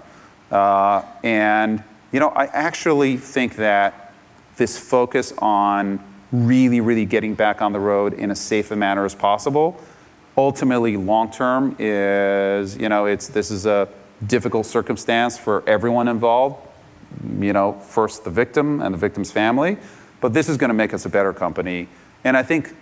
Uh, 0.52 1.02
and, 1.24 1.84
you 2.12 2.20
know, 2.20 2.30
I 2.30 2.46
actually 2.46 3.18
think 3.18 3.56
that 3.58 4.14
this 4.56 4.78
focus 4.78 5.34
on 5.40 6.00
really, 6.32 6.82
really 6.82 7.06
getting 7.06 7.36
back 7.36 7.62
on 7.62 7.74
the 7.74 7.80
road 7.80 8.14
in 8.14 8.32
as 8.32 8.40
safe 8.40 8.72
a 8.72 8.76
manner 8.76 9.06
as 9.06 9.16
possible, 9.16 9.80
ultimately, 10.38 10.98
long 10.98 11.32
term, 11.32 11.76
is, 11.80 12.78
you 12.78 12.90
know, 12.90 13.06
it's, 13.06 13.28
this 13.28 13.52
is 13.52 13.66
a 13.66 13.88
difficult 14.26 14.66
circumstance 14.66 15.38
for 15.38 15.64
everyone 15.68 16.08
involved. 16.08 16.56
You 17.40 17.54
know, 17.54 17.74
first 17.74 18.24
the 18.24 18.30
victim 18.30 18.82
and 18.82 18.94
the 18.94 18.98
victim's 18.98 19.32
family. 19.32 19.78
but 20.22 20.34
this 20.34 20.50
is 20.50 20.58
going 20.58 20.70
to 20.70 20.74
make 20.74 20.94
us 20.94 21.06
a 21.06 21.10
better 21.10 21.34
company. 21.34 21.88
And 22.24 22.36
I 22.36 22.44
think 22.44 22.76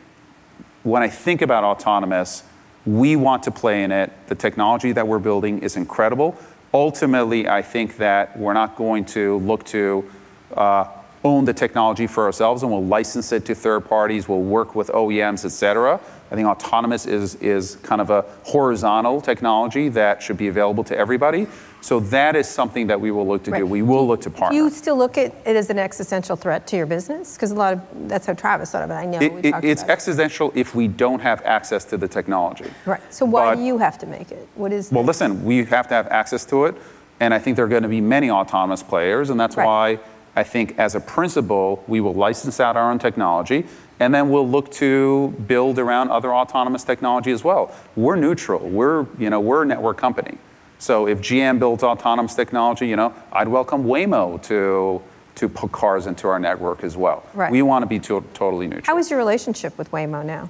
when 0.86 1.02
I 1.02 1.10
think 1.10 1.42
about 1.42 1.64
autonomous, 1.64 2.44
we 2.86 3.16
want 3.16 3.42
to 3.44 3.52
play 3.52 3.84
in 3.84 3.92
it. 3.92 4.12
The 4.28 4.36
technology 4.36 4.92
that 4.92 5.08
we're 5.08 5.20
building 5.20 5.60
is 5.64 5.76
incredible. 5.76 6.38
Ultimately, 6.74 7.50
I 7.50 7.64
think 7.64 7.98
that 7.98 8.38
we're 8.38 8.54
not 8.54 8.76
going 8.76 9.06
to 9.06 9.40
look 9.40 9.66
to 9.66 10.10
uh, 10.56 10.86
own 11.24 11.44
the 11.44 11.54
technology 11.54 12.06
for 12.06 12.26
ourselves 12.26 12.62
and 12.62 12.72
we'll 12.72 12.86
license 12.86 13.32
it 13.32 13.46
to 13.46 13.56
third 13.56 13.82
parties, 13.82 14.30
we'll 14.30 14.42
work 14.42 14.76
with 14.76 14.90
OEMs, 14.90 15.44
et 15.44 15.50
cetera. 15.50 16.00
I 16.30 16.36
think 16.36 16.48
autonomous 16.48 17.08
is, 17.08 17.34
is 17.36 17.78
kind 17.78 18.00
of 18.00 18.12
a 18.12 18.22
horizontal 18.44 19.22
technology 19.22 19.90
that 19.90 20.22
should 20.22 20.38
be 20.38 20.50
available 20.50 20.84
to 20.84 20.96
everybody. 20.96 21.48
So 21.86 22.00
that 22.00 22.36
is 22.36 22.50
something 22.50 22.88
that 22.88 23.00
we 23.00 23.12
will 23.12 23.28
look 23.28 23.44
to 23.44 23.52
right. 23.52 23.60
do. 23.60 23.66
We 23.68 23.84
will 23.84 24.08
look 24.08 24.22
to 24.22 24.32
partner. 24.32 24.58
Do 24.58 24.64
you 24.64 24.72
still 24.72 24.98
look 24.98 25.20
at 25.20 25.36
it 25.46 25.56
as 25.56 25.70
an 25.70 25.78
existential 25.78 26.36
threat 26.36 26.66
to 26.66 26.78
your 26.78 26.88
business? 26.88 27.36
Because 27.36 27.52
a 27.52 27.54
lot 27.54 27.74
of 27.74 28.10
that's 28.10 28.26
how 28.26 28.34
Travis 28.34 28.72
thought 28.72 28.82
of 28.82 28.90
it. 28.90 28.96
I 28.96 29.06
know 29.06 29.20
it, 29.20 29.46
it, 29.46 29.56
it's 29.64 29.84
existential 29.84 30.50
it. 30.50 30.62
if 30.62 30.74
we 30.74 30.88
don't 30.88 31.20
have 31.20 31.44
access 31.44 31.86
to 31.86 31.98
the 31.98 32.08
technology. 32.08 32.72
Right. 32.88 33.02
So 33.14 33.24
why 33.24 33.52
but, 33.52 33.58
do 33.58 33.68
you 33.68 33.78
have 33.78 34.00
to 34.00 34.08
make 34.08 34.32
it? 34.32 34.48
What 34.56 34.74
is? 34.74 34.92
Well, 34.92 35.04
listen, 35.04 35.46
we 35.46 35.64
have 35.66 35.88
to 35.90 35.94
have 35.94 36.08
access 36.08 36.44
to 36.46 36.66
it, 36.66 36.74
and 37.20 37.36
I 37.36 37.38
think 37.38 37.56
there 37.56 37.66
are 37.66 37.70
going 37.70 37.84
to 37.84 37.88
be 37.88 38.02
many 38.02 38.32
autonomous 38.32 38.82
players, 38.82 39.30
and 39.30 39.40
that's 39.40 39.56
right. 39.56 39.66
why 39.66 40.00
I 40.36 40.42
think 40.42 40.80
as 40.80 40.96
a 40.96 41.00
principle 41.00 41.84
we 41.88 42.02
will 42.02 42.16
license 42.16 42.60
out 42.60 42.76
our 42.78 42.90
own 42.90 42.98
technology. 42.98 43.68
And 44.00 44.14
then 44.14 44.30
we'll 44.30 44.50
look 44.50 44.72
to 44.72 45.30
build 45.48 45.80
around 45.80 46.10
other 46.10 46.34
autonomous 46.34 46.84
technology 46.84 47.32
as 47.32 47.44
well. 47.44 47.74
We're 47.96 48.18
neutral. 48.18 48.60
We're, 48.68 49.06
you 49.18 49.30
know, 49.30 49.40
we're 49.40 49.64
a 49.64 49.66
network 49.66 49.98
company. 49.98 50.38
So 50.86 51.08
if 51.08 51.20
GM 51.20 51.58
builds 51.58 51.82
autonomous 51.82 52.36
technology, 52.36 52.88
you 52.88 52.96
know, 52.96 53.12
I'd 53.34 53.48
welcome 53.48 53.86
Waymo 53.86 54.40
to 54.44 55.02
to 55.34 55.50
put 55.50 55.72
cars 55.72 56.06
into 56.06 56.28
our 56.28 56.38
network 56.38 56.84
as 56.84 56.96
well. 56.96 57.24
Right. 57.34 57.52
We 57.52 57.64
want 57.64 57.82
to 57.82 57.88
be 57.88 57.98
to- 58.02 58.24
totally 58.36 58.68
neutral. 58.68 58.96
How 58.96 59.00
is 59.00 59.10
your 59.10 59.18
relationship 59.18 59.78
with 59.80 59.90
Waymo 59.92 60.24
now? 60.24 60.50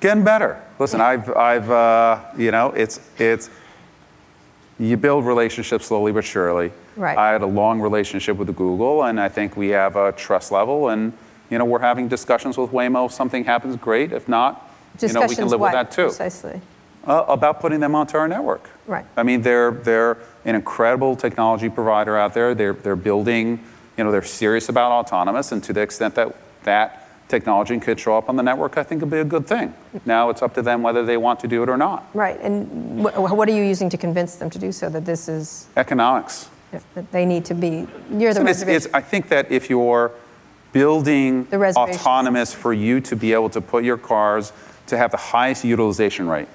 Getting 0.00 0.24
better. 0.24 0.60
Listen, 0.80 1.00
I've, 1.00 1.30
I've, 1.36 1.70
uh, 1.70 2.20
you 2.36 2.50
know, 2.50 2.70
it's, 2.70 2.98
it's, 3.18 3.50
you 4.80 4.96
build 4.96 5.24
relationships 5.26 5.86
slowly 5.86 6.10
but 6.10 6.24
surely. 6.24 6.72
Right. 6.96 7.16
I 7.16 7.30
had 7.30 7.42
a 7.42 7.46
long 7.46 7.80
relationship 7.80 8.36
with 8.36 8.48
Google, 8.56 9.04
and 9.04 9.20
I 9.20 9.28
think 9.28 9.56
we 9.56 9.68
have 9.68 9.94
a 9.94 10.10
trust 10.10 10.50
level, 10.50 10.88
and 10.88 11.12
you 11.50 11.58
know, 11.58 11.64
we're 11.64 11.78
having 11.78 12.08
discussions 12.08 12.58
with 12.58 12.70
Waymo. 12.72 13.06
If 13.06 13.12
something 13.12 13.44
happens, 13.44 13.76
great. 13.76 14.10
If 14.10 14.26
not, 14.26 14.68
you 15.00 15.12
know, 15.12 15.24
we 15.26 15.36
can 15.36 15.46
live 15.46 15.60
what, 15.60 15.72
with 15.72 15.88
that 15.88 15.92
too. 15.92 16.06
Precisely. 16.06 16.60
Uh, 17.06 17.24
about 17.28 17.60
putting 17.60 17.80
them 17.80 17.94
onto 17.94 18.16
our 18.16 18.26
network. 18.26 18.70
Right. 18.86 19.04
I 19.16 19.22
mean, 19.22 19.42
they're 19.42 19.72
they're 19.72 20.16
an 20.46 20.54
incredible 20.54 21.16
technology 21.16 21.68
provider 21.68 22.16
out 22.16 22.32
there. 22.32 22.54
They're 22.54 22.72
they're 22.72 22.96
building. 22.96 23.62
You 23.98 24.04
know, 24.04 24.10
they're 24.10 24.22
serious 24.22 24.68
about 24.70 24.90
autonomous, 24.90 25.52
and 25.52 25.62
to 25.64 25.72
the 25.72 25.82
extent 25.82 26.14
that 26.14 26.34
that 26.64 27.04
technology 27.28 27.78
could 27.78 27.98
show 27.98 28.16
up 28.16 28.28
on 28.28 28.36
the 28.36 28.42
network, 28.42 28.76
I 28.78 28.82
think 28.82 29.00
it'd 29.00 29.10
be 29.10 29.18
a 29.18 29.24
good 29.24 29.46
thing. 29.46 29.74
Now 30.04 30.30
it's 30.30 30.42
up 30.42 30.54
to 30.54 30.62
them 30.62 30.82
whether 30.82 31.04
they 31.04 31.16
want 31.16 31.40
to 31.40 31.48
do 31.48 31.62
it 31.62 31.68
or 31.68 31.76
not. 31.76 32.04
Right. 32.14 32.38
And 32.40 33.00
wh- 33.00 33.32
what 33.32 33.48
are 33.48 33.52
you 33.52 33.62
using 33.62 33.88
to 33.90 33.96
convince 33.96 34.36
them 34.36 34.50
to 34.50 34.58
do 34.58 34.72
so? 34.72 34.88
That 34.88 35.04
this 35.04 35.28
is 35.28 35.68
economics. 35.76 36.48
That 36.94 37.12
they 37.12 37.24
need 37.24 37.44
to 37.46 37.54
be 37.54 37.86
near 38.08 38.34
the 38.34 38.40
so 38.40 38.46
it's, 38.46 38.62
it's, 38.62 38.94
I 38.94 39.00
think 39.00 39.28
that 39.28 39.52
if 39.52 39.70
you're 39.70 40.10
building 40.72 41.46
autonomous 41.52 42.52
for 42.52 42.72
you 42.72 43.00
to 43.02 43.14
be 43.14 43.32
able 43.32 43.50
to 43.50 43.60
put 43.60 43.84
your 43.84 43.96
cars 43.96 44.52
to 44.88 44.96
have 44.98 45.12
the 45.12 45.16
highest 45.16 45.64
utilization 45.64 46.28
rate, 46.28 46.48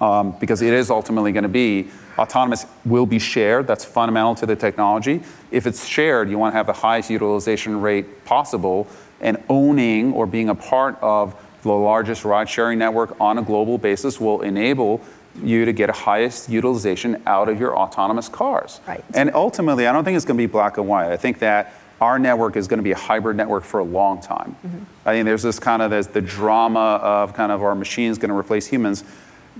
um, 0.00 0.34
because 0.40 0.62
it 0.62 0.72
is 0.72 0.90
ultimately 0.90 1.32
going 1.32 1.42
to 1.42 1.48
be 1.48 1.90
autonomous 2.18 2.66
will 2.84 3.06
be 3.06 3.18
shared. 3.18 3.66
That's 3.66 3.84
fundamental 3.84 4.34
to 4.36 4.46
the 4.46 4.56
technology. 4.56 5.22
If 5.50 5.66
it's 5.66 5.86
shared, 5.86 6.28
you 6.28 6.38
want 6.38 6.52
to 6.52 6.56
have 6.56 6.66
the 6.66 6.72
highest 6.72 7.10
utilization 7.10 7.80
rate 7.80 8.24
possible 8.24 8.86
and 9.20 9.42
owning 9.48 10.12
or 10.12 10.26
being 10.26 10.48
a 10.48 10.54
part 10.54 10.98
of 11.02 11.34
the 11.62 11.72
largest 11.72 12.24
ride 12.24 12.48
sharing 12.48 12.78
network 12.78 13.18
on 13.20 13.38
a 13.38 13.42
global 13.42 13.76
basis 13.78 14.18
will 14.20 14.40
enable 14.42 15.00
you 15.42 15.64
to 15.64 15.72
get 15.72 15.88
a 15.88 15.92
highest 15.92 16.48
utilization 16.48 17.22
out 17.26 17.48
of 17.48 17.60
your 17.60 17.76
autonomous 17.76 18.28
cars. 18.28 18.80
Right. 18.86 19.04
And 19.14 19.30
ultimately, 19.34 19.86
I 19.86 19.92
don't 19.92 20.04
think 20.04 20.16
it's 20.16 20.24
going 20.24 20.36
to 20.36 20.42
be 20.42 20.50
black 20.50 20.78
and 20.78 20.88
white. 20.88 21.12
I 21.12 21.16
think 21.16 21.38
that 21.40 21.74
our 22.00 22.18
network 22.18 22.56
is 22.56 22.66
going 22.66 22.78
to 22.78 22.82
be 22.82 22.92
a 22.92 22.96
hybrid 22.96 23.36
network 23.36 23.62
for 23.62 23.80
a 23.80 23.84
long 23.84 24.20
time. 24.20 24.56
Mm-hmm. 24.66 24.78
I 25.04 25.12
think 25.12 25.26
there's 25.26 25.42
this 25.42 25.58
kind 25.58 25.82
of 25.82 25.90
there's 25.90 26.06
the 26.06 26.22
drama 26.22 26.98
of 27.02 27.34
kind 27.34 27.52
of 27.52 27.62
our 27.62 27.74
machines 27.74 28.18
going 28.18 28.30
to 28.30 28.36
replace 28.36 28.66
humans. 28.66 29.04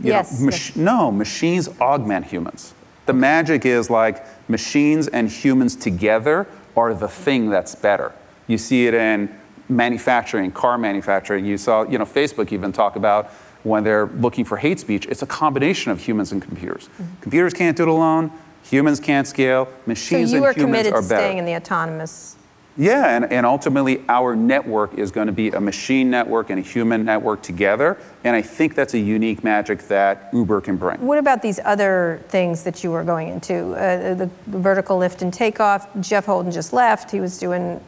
Yes, 0.02 0.38
know, 0.40 0.46
mach- 0.46 0.54
yes. 0.54 0.76
No, 0.76 1.10
machines 1.10 1.68
augment 1.80 2.26
humans. 2.26 2.74
The 3.06 3.12
magic 3.12 3.66
is 3.66 3.90
like 3.90 4.24
machines 4.48 5.08
and 5.08 5.28
humans 5.28 5.76
together 5.76 6.46
are 6.76 6.94
the 6.94 7.08
thing 7.08 7.50
that's 7.50 7.74
better. 7.74 8.12
You 8.46 8.58
see 8.58 8.86
it 8.86 8.94
in 8.94 9.34
manufacturing, 9.68 10.52
car 10.52 10.78
manufacturing. 10.78 11.44
You 11.44 11.56
saw, 11.56 11.82
you 11.82 11.98
know, 11.98 12.04
Facebook 12.04 12.52
even 12.52 12.72
talk 12.72 12.96
about 12.96 13.30
when 13.62 13.84
they're 13.84 14.06
looking 14.06 14.44
for 14.44 14.56
hate 14.56 14.80
speech, 14.80 15.06
it's 15.06 15.22
a 15.22 15.26
combination 15.26 15.92
of 15.92 16.00
humans 16.00 16.32
and 16.32 16.40
computers. 16.40 16.88
Mm-hmm. 16.88 17.20
Computers 17.20 17.54
can't 17.54 17.76
do 17.76 17.82
it 17.82 17.88
alone. 17.88 18.32
Humans 18.64 19.00
can't 19.00 19.26
scale. 19.26 19.68
Machines 19.86 20.30
so 20.30 20.36
you 20.36 20.44
and 20.44 20.50
are 20.50 20.58
humans 20.58 20.66
committed 20.66 20.92
are 20.94 21.02
to 21.02 21.08
better. 21.08 21.22
staying 21.22 21.38
in 21.38 21.44
the 21.44 21.54
autonomous. 21.56 22.36
Yeah, 22.76 23.16
and, 23.16 23.30
and 23.32 23.44
ultimately 23.44 24.02
our 24.08 24.36
network 24.36 24.94
is 24.94 25.10
going 25.10 25.26
to 25.26 25.32
be 25.32 25.48
a 25.48 25.60
machine 25.60 26.08
network 26.08 26.50
and 26.50 26.58
a 26.58 26.62
human 26.62 27.04
network 27.04 27.42
together. 27.42 27.98
And 28.24 28.34
I 28.34 28.42
think 28.42 28.74
that's 28.74 28.94
a 28.94 28.98
unique 28.98 29.44
magic 29.44 29.88
that 29.88 30.30
Uber 30.32 30.60
can 30.62 30.76
bring. 30.76 31.00
What 31.00 31.18
about 31.18 31.42
these 31.42 31.60
other 31.64 32.22
things 32.28 32.62
that 32.62 32.82
you 32.84 32.90
were 32.90 33.04
going 33.04 33.28
into? 33.28 33.72
Uh, 33.72 34.14
the, 34.14 34.30
the 34.46 34.58
vertical 34.58 34.96
lift 34.98 35.22
and 35.22 35.32
takeoff. 35.32 35.88
Jeff 36.00 36.26
Holden 36.26 36.52
just 36.52 36.72
left. 36.72 37.10
He 37.10 37.20
was 37.20 37.38
doing 37.38 37.80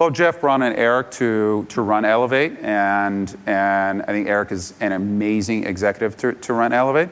well, 0.00 0.10
Jeff 0.10 0.40
brought 0.40 0.62
in 0.62 0.72
Eric 0.72 1.12
to, 1.12 1.64
to 1.68 1.82
run 1.82 2.04
Elevate, 2.04 2.58
and, 2.60 3.36
and 3.46 4.02
I 4.02 4.06
think 4.06 4.26
Eric 4.26 4.50
is 4.50 4.74
an 4.80 4.90
amazing 4.90 5.64
executive 5.64 6.16
to, 6.18 6.32
to 6.32 6.54
run 6.54 6.72
Elevate. 6.72 7.10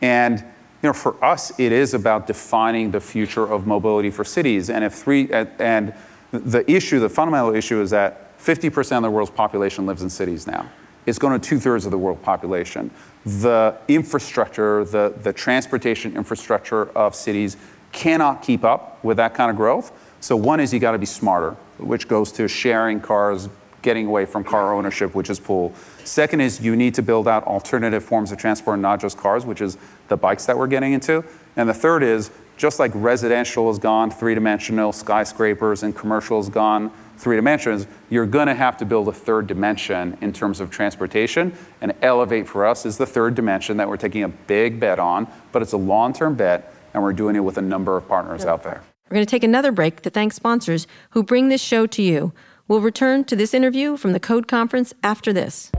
And 0.00 0.38
you 0.38 0.88
know, 0.88 0.92
for 0.92 1.22
us, 1.22 1.58
it 1.58 1.72
is 1.72 1.92
about 1.92 2.26
defining 2.26 2.92
the 2.92 3.00
future 3.00 3.44
of 3.44 3.66
mobility 3.66 4.10
for 4.10 4.24
cities. 4.24 4.70
And 4.70 4.84
if 4.84 4.94
three, 4.94 5.28
and 5.30 5.92
the 6.30 6.70
issue, 6.70 7.00
the 7.00 7.08
fundamental 7.08 7.54
issue 7.54 7.80
is 7.80 7.90
that 7.90 8.36
50% 8.38 8.96
of 8.98 9.02
the 9.02 9.10
world's 9.10 9.30
population 9.30 9.86
lives 9.86 10.02
in 10.02 10.10
cities 10.10 10.46
now. 10.46 10.68
It's 11.06 11.18
going 11.18 11.38
to 11.38 11.48
two 11.48 11.58
thirds 11.58 11.86
of 11.86 11.90
the 11.90 11.98
world 11.98 12.22
population. 12.22 12.90
The 13.24 13.76
infrastructure, 13.88 14.84
the, 14.84 15.14
the 15.22 15.32
transportation 15.32 16.16
infrastructure 16.16 16.90
of 16.90 17.14
cities 17.14 17.56
cannot 17.92 18.42
keep 18.42 18.64
up 18.64 19.02
with 19.02 19.16
that 19.16 19.34
kind 19.34 19.50
of 19.50 19.56
growth. 19.56 19.90
So 20.20 20.36
one 20.36 20.60
is 20.60 20.72
you 20.72 20.80
got 20.80 20.92
to 20.92 20.98
be 20.98 21.06
smarter, 21.06 21.52
which 21.78 22.08
goes 22.08 22.30
to 22.32 22.46
sharing 22.46 23.00
cars, 23.00 23.48
getting 23.82 24.06
away 24.06 24.26
from 24.26 24.44
car 24.44 24.74
ownership, 24.74 25.14
which 25.14 25.30
is 25.30 25.40
pool. 25.40 25.72
Second 26.04 26.40
is 26.40 26.60
you 26.60 26.76
need 26.76 26.94
to 26.94 27.02
build 27.02 27.28
out 27.28 27.44
alternative 27.44 28.04
forms 28.04 28.32
of 28.32 28.38
transport, 28.38 28.78
not 28.78 29.00
just 29.00 29.16
cars, 29.16 29.46
which 29.46 29.60
is 29.60 29.78
the 30.08 30.16
bikes 30.16 30.46
that 30.46 30.58
we're 30.58 30.66
getting 30.66 30.92
into. 30.92 31.24
And 31.56 31.68
the 31.68 31.74
third 31.74 32.02
is 32.02 32.30
just 32.58 32.78
like 32.78 32.90
residential 32.94 33.70
is 33.70 33.78
gone 33.78 34.10
three 34.10 34.34
dimensional, 34.34 34.92
skyscrapers 34.92 35.84
and 35.84 35.96
commercial 35.96 36.40
is 36.40 36.50
gone 36.50 36.90
three 37.16 37.36
dimensions, 37.36 37.86
you're 38.10 38.26
going 38.26 38.48
to 38.48 38.54
have 38.54 38.76
to 38.76 38.84
build 38.84 39.08
a 39.08 39.12
third 39.12 39.46
dimension 39.46 40.18
in 40.20 40.32
terms 40.32 40.60
of 40.60 40.70
transportation. 40.70 41.56
And 41.80 41.94
Elevate 42.02 42.46
for 42.46 42.66
us 42.66 42.84
is 42.84 42.98
the 42.98 43.06
third 43.06 43.34
dimension 43.34 43.76
that 43.78 43.88
we're 43.88 43.96
taking 43.96 44.24
a 44.24 44.28
big 44.28 44.78
bet 44.78 44.98
on, 44.98 45.26
but 45.52 45.62
it's 45.62 45.72
a 45.72 45.78
long 45.78 46.12
term 46.12 46.34
bet, 46.34 46.74
and 46.92 47.02
we're 47.02 47.12
doing 47.12 47.36
it 47.36 47.40
with 47.40 47.58
a 47.58 47.62
number 47.62 47.96
of 47.96 48.06
partners 48.08 48.44
out 48.44 48.62
there. 48.62 48.82
We're 49.08 49.14
going 49.14 49.26
to 49.26 49.30
take 49.30 49.44
another 49.44 49.72
break 49.72 50.02
to 50.02 50.10
thank 50.10 50.32
sponsors 50.32 50.86
who 51.10 51.22
bring 51.22 51.48
this 51.48 51.62
show 51.62 51.86
to 51.86 52.02
you. 52.02 52.32
We'll 52.66 52.82
return 52.82 53.24
to 53.24 53.36
this 53.36 53.54
interview 53.54 53.96
from 53.96 54.12
the 54.12 54.20
Code 54.20 54.46
Conference 54.46 54.92
after 55.02 55.32
this. 55.32 55.72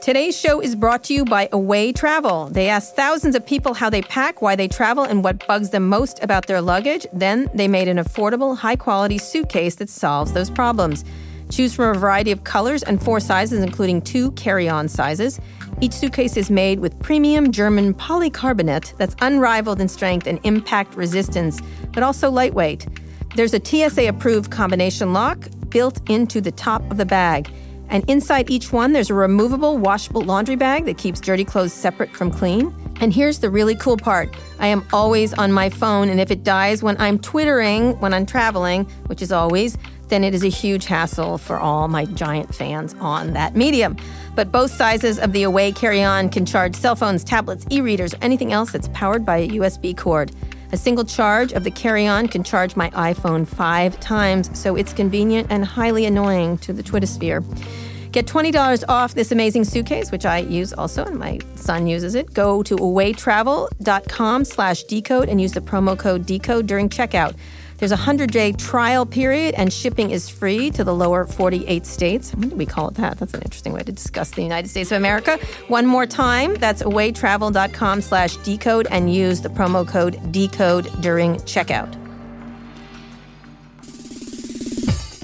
Today's 0.00 0.38
show 0.38 0.60
is 0.60 0.76
brought 0.76 1.04
to 1.04 1.14
you 1.14 1.24
by 1.24 1.48
Away 1.50 1.92
Travel. 1.92 2.48
They 2.50 2.68
asked 2.68 2.94
thousands 2.94 3.34
of 3.34 3.46
people 3.46 3.72
how 3.72 3.88
they 3.88 4.02
pack, 4.02 4.42
why 4.42 4.54
they 4.54 4.68
travel, 4.68 5.04
and 5.04 5.24
what 5.24 5.46
bugs 5.46 5.70
them 5.70 5.88
most 5.88 6.22
about 6.22 6.46
their 6.46 6.60
luggage. 6.60 7.06
Then 7.12 7.48
they 7.54 7.68
made 7.68 7.88
an 7.88 7.96
affordable, 7.96 8.56
high 8.56 8.76
quality 8.76 9.18
suitcase 9.18 9.76
that 9.76 9.88
solves 9.88 10.32
those 10.32 10.50
problems. 10.50 11.04
Choose 11.50 11.74
from 11.74 11.96
a 11.96 11.98
variety 11.98 12.32
of 12.32 12.44
colors 12.44 12.82
and 12.82 13.02
four 13.02 13.20
sizes, 13.20 13.62
including 13.62 14.02
two 14.02 14.32
carry 14.32 14.68
on 14.68 14.88
sizes. 14.88 15.40
Each 15.80 15.92
suitcase 15.92 16.36
is 16.36 16.50
made 16.50 16.80
with 16.80 16.98
premium 17.00 17.50
German 17.50 17.94
polycarbonate 17.94 18.96
that's 18.96 19.16
unrivaled 19.20 19.80
in 19.80 19.88
strength 19.88 20.26
and 20.26 20.38
impact 20.44 20.94
resistance, 20.96 21.60
but 21.92 22.02
also 22.02 22.30
lightweight. 22.30 22.86
There's 23.36 23.54
a 23.54 23.64
TSA 23.64 24.08
approved 24.08 24.50
combination 24.50 25.12
lock 25.12 25.48
built 25.68 25.98
into 26.08 26.40
the 26.40 26.52
top 26.52 26.88
of 26.90 26.98
the 26.98 27.06
bag. 27.06 27.50
And 27.88 28.08
inside 28.08 28.50
each 28.50 28.72
one, 28.72 28.92
there's 28.92 29.10
a 29.10 29.14
removable, 29.14 29.78
washable 29.78 30.22
laundry 30.22 30.56
bag 30.56 30.84
that 30.86 30.98
keeps 30.98 31.20
dirty 31.20 31.44
clothes 31.44 31.72
separate 31.72 32.10
from 32.10 32.30
clean. 32.30 32.74
And 33.00 33.12
here's 33.12 33.40
the 33.40 33.50
really 33.50 33.74
cool 33.74 33.96
part 33.96 34.34
I 34.58 34.68
am 34.68 34.84
always 34.92 35.34
on 35.34 35.52
my 35.52 35.68
phone, 35.68 36.08
and 36.08 36.20
if 36.20 36.30
it 36.30 36.44
dies 36.44 36.82
when 36.82 36.96
I'm 37.00 37.18
twittering, 37.18 37.98
when 38.00 38.14
I'm 38.14 38.26
traveling, 38.26 38.84
which 39.06 39.20
is 39.20 39.32
always, 39.32 39.76
then 40.08 40.22
it 40.22 40.34
is 40.34 40.44
a 40.44 40.48
huge 40.48 40.86
hassle 40.86 41.38
for 41.38 41.58
all 41.58 41.88
my 41.88 42.04
giant 42.04 42.54
fans 42.54 42.94
on 43.00 43.32
that 43.32 43.56
medium. 43.56 43.96
But 44.34 44.52
both 44.52 44.70
sizes 44.70 45.18
of 45.18 45.32
the 45.32 45.42
Away 45.44 45.72
carry 45.72 46.02
on 46.02 46.28
can 46.28 46.46
charge 46.46 46.76
cell 46.76 46.96
phones, 46.96 47.24
tablets, 47.24 47.66
e 47.70 47.80
readers, 47.80 48.14
anything 48.22 48.52
else 48.52 48.72
that's 48.72 48.88
powered 48.88 49.24
by 49.24 49.38
a 49.38 49.48
USB 49.48 49.96
cord. 49.96 50.30
A 50.74 50.76
single 50.76 51.04
charge 51.04 51.52
of 51.52 51.62
the 51.62 51.70
carry 51.70 52.04
on 52.04 52.26
can 52.26 52.42
charge 52.42 52.74
my 52.74 52.90
iPhone 52.90 53.46
five 53.46 54.00
times, 54.00 54.50
so 54.58 54.74
it's 54.74 54.92
convenient 54.92 55.46
and 55.48 55.64
highly 55.64 56.04
annoying 56.04 56.58
to 56.58 56.72
the 56.72 56.82
Twittersphere. 56.82 57.44
Get 58.10 58.26
$20 58.26 58.82
off 58.88 59.14
this 59.14 59.30
amazing 59.30 59.62
suitcase, 59.66 60.10
which 60.10 60.26
I 60.26 60.38
use 60.38 60.72
also, 60.72 61.04
and 61.04 61.16
my 61.16 61.38
son 61.54 61.86
uses 61.86 62.16
it. 62.16 62.34
Go 62.34 62.64
to 62.64 62.74
awaytravel.com 62.74 64.44
slash 64.44 64.82
decode 64.82 65.28
and 65.28 65.40
use 65.40 65.52
the 65.52 65.60
promo 65.60 65.96
code 65.96 66.26
decode 66.26 66.66
during 66.66 66.88
checkout. 66.88 67.36
There's 67.84 67.92
a 67.92 67.96
100 67.96 68.30
day 68.30 68.52
trial 68.52 69.04
period, 69.04 69.54
and 69.58 69.70
shipping 69.70 70.10
is 70.10 70.26
free 70.26 70.70
to 70.70 70.84
the 70.84 70.94
lower 70.94 71.26
48 71.26 71.84
states. 71.84 72.30
Do 72.30 72.48
we 72.56 72.64
call 72.64 72.88
it 72.88 72.94
that? 72.94 73.18
That's 73.18 73.34
an 73.34 73.42
interesting 73.42 73.74
way 73.74 73.82
to 73.82 73.92
discuss 73.92 74.30
the 74.30 74.40
United 74.40 74.68
States 74.68 74.90
of 74.90 74.96
America. 74.96 75.38
One 75.68 75.84
more 75.84 76.06
time, 76.06 76.54
that's 76.54 76.82
awaytravel.com 76.82 78.00
slash 78.00 78.36
decode 78.36 78.86
and 78.90 79.14
use 79.14 79.42
the 79.42 79.50
promo 79.50 79.86
code 79.86 80.18
decode 80.32 80.88
during 81.02 81.34
checkout. 81.40 82.03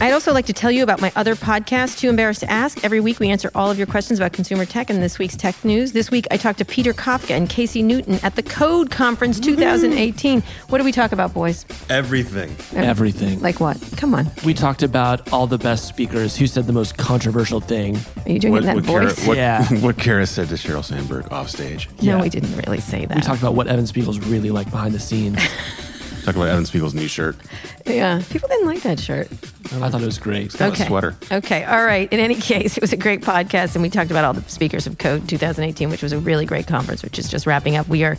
I'd 0.02 0.12
also 0.14 0.32
like 0.32 0.46
to 0.46 0.54
tell 0.54 0.70
you 0.70 0.82
about 0.82 1.02
my 1.02 1.12
other 1.14 1.34
podcast, 1.34 1.98
Too 1.98 2.08
Embarrassed 2.08 2.40
to 2.40 2.50
Ask. 2.50 2.82
Every 2.82 3.00
week 3.00 3.20
we 3.20 3.28
answer 3.28 3.50
all 3.54 3.70
of 3.70 3.76
your 3.76 3.86
questions 3.86 4.18
about 4.18 4.32
consumer 4.32 4.64
tech 4.64 4.88
and 4.88 5.02
this 5.02 5.18
week's 5.18 5.36
tech 5.36 5.62
news. 5.62 5.92
This 5.92 6.10
week 6.10 6.26
I 6.30 6.38
talked 6.38 6.58
to 6.60 6.64
Peter 6.64 6.94
Kafka 6.94 7.36
and 7.36 7.50
Casey 7.50 7.82
Newton 7.82 8.14
at 8.22 8.34
the 8.34 8.42
Code 8.42 8.90
Conference 8.90 9.38
mm. 9.38 9.44
2018. 9.44 10.42
What 10.70 10.78
do 10.78 10.84
we 10.84 10.92
talk 10.92 11.12
about, 11.12 11.34
boys? 11.34 11.66
Everything. 11.90 12.56
Everything. 12.74 13.40
Like 13.40 13.60
what? 13.60 13.78
Come 13.98 14.14
on. 14.14 14.30
we 14.42 14.54
talked 14.54 14.82
about 14.82 15.30
all 15.34 15.46
the 15.46 15.58
best 15.58 15.86
speakers. 15.86 16.34
Who 16.34 16.46
said 16.46 16.66
the 16.66 16.72
most 16.72 16.96
controversial 16.96 17.60
thing? 17.60 17.98
Are 18.24 18.30
you 18.30 18.38
doing 18.38 18.54
it 18.54 18.58
in 18.60 18.64
that 18.64 18.76
what, 18.76 18.84
Kara, 18.86 19.04
voice? 19.08 19.26
what, 19.26 19.36
Yeah. 19.36 19.68
what 19.80 19.98
Kara 19.98 20.26
said 20.26 20.48
to 20.48 20.54
Sheryl 20.54 20.82
Sandberg 20.82 21.30
off 21.30 21.50
stage. 21.50 21.90
No, 22.00 22.16
Yeah. 22.16 22.22
we 22.22 22.30
didn't 22.30 22.56
really 22.56 22.80
say 22.80 23.04
that. 23.04 23.14
We 23.16 23.20
talked 23.20 23.40
about 23.42 23.54
what 23.54 23.66
Evan 23.66 23.86
Spiegel's 23.86 24.18
really 24.18 24.50
like 24.50 24.70
behind 24.70 24.94
the 24.94 25.00
scenes. 25.00 25.38
Talk 26.24 26.36
about 26.36 26.48
Evan 26.48 26.66
Spiegel's 26.66 26.94
new 26.94 27.08
shirt. 27.08 27.36
yeah, 27.86 28.22
people 28.30 28.48
didn't 28.48 28.66
like 28.66 28.82
that 28.82 29.00
shirt. 29.00 29.28
I 29.72 29.88
thought 29.88 30.02
it 30.02 30.06
was 30.06 30.18
great. 30.18 30.56
got 30.56 30.78
a 30.78 30.84
sweater. 30.86 31.16
Okay. 31.30 31.64
All 31.64 31.84
right. 31.84 32.12
In 32.12 32.20
any 32.20 32.34
case, 32.40 32.76
it 32.76 32.80
was 32.82 32.92
a 32.92 32.96
great 32.96 33.22
podcast, 33.22 33.74
and 33.74 33.82
we 33.82 33.88
talked 33.90 34.10
about 34.10 34.24
all 34.24 34.32
the 34.34 34.42
speakers 34.50 34.86
of 34.86 34.98
Code 34.98 35.28
2018, 35.28 35.88
which 35.90 36.02
was 36.02 36.12
a 36.12 36.18
really 36.18 36.44
great 36.44 36.66
conference, 36.66 37.02
which 37.02 37.18
is 37.18 37.28
just 37.28 37.46
wrapping 37.46 37.76
up. 37.76 37.88
We 37.88 38.04
are 38.04 38.16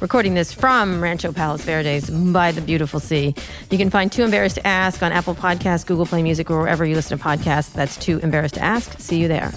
recording 0.00 0.34
this 0.34 0.52
from 0.52 1.00
Rancho 1.02 1.32
Palos 1.32 1.62
Verdes 1.62 2.10
by 2.32 2.52
the 2.52 2.60
beautiful 2.60 3.00
sea. 3.00 3.34
You 3.70 3.78
can 3.78 3.90
find 3.90 4.12
Too 4.12 4.22
Embarrassed 4.22 4.56
to 4.56 4.66
Ask 4.66 5.02
on 5.02 5.12
Apple 5.12 5.34
Podcasts, 5.34 5.86
Google 5.86 6.06
Play 6.06 6.22
Music, 6.22 6.50
or 6.50 6.58
wherever 6.60 6.84
you 6.84 6.94
listen 6.94 7.16
to 7.18 7.24
podcasts. 7.24 7.72
That's 7.72 7.96
Too 7.96 8.18
Embarrassed 8.18 8.54
to 8.54 8.62
Ask. 8.62 8.98
See 9.00 9.18
you 9.20 9.28
there. 9.28 9.50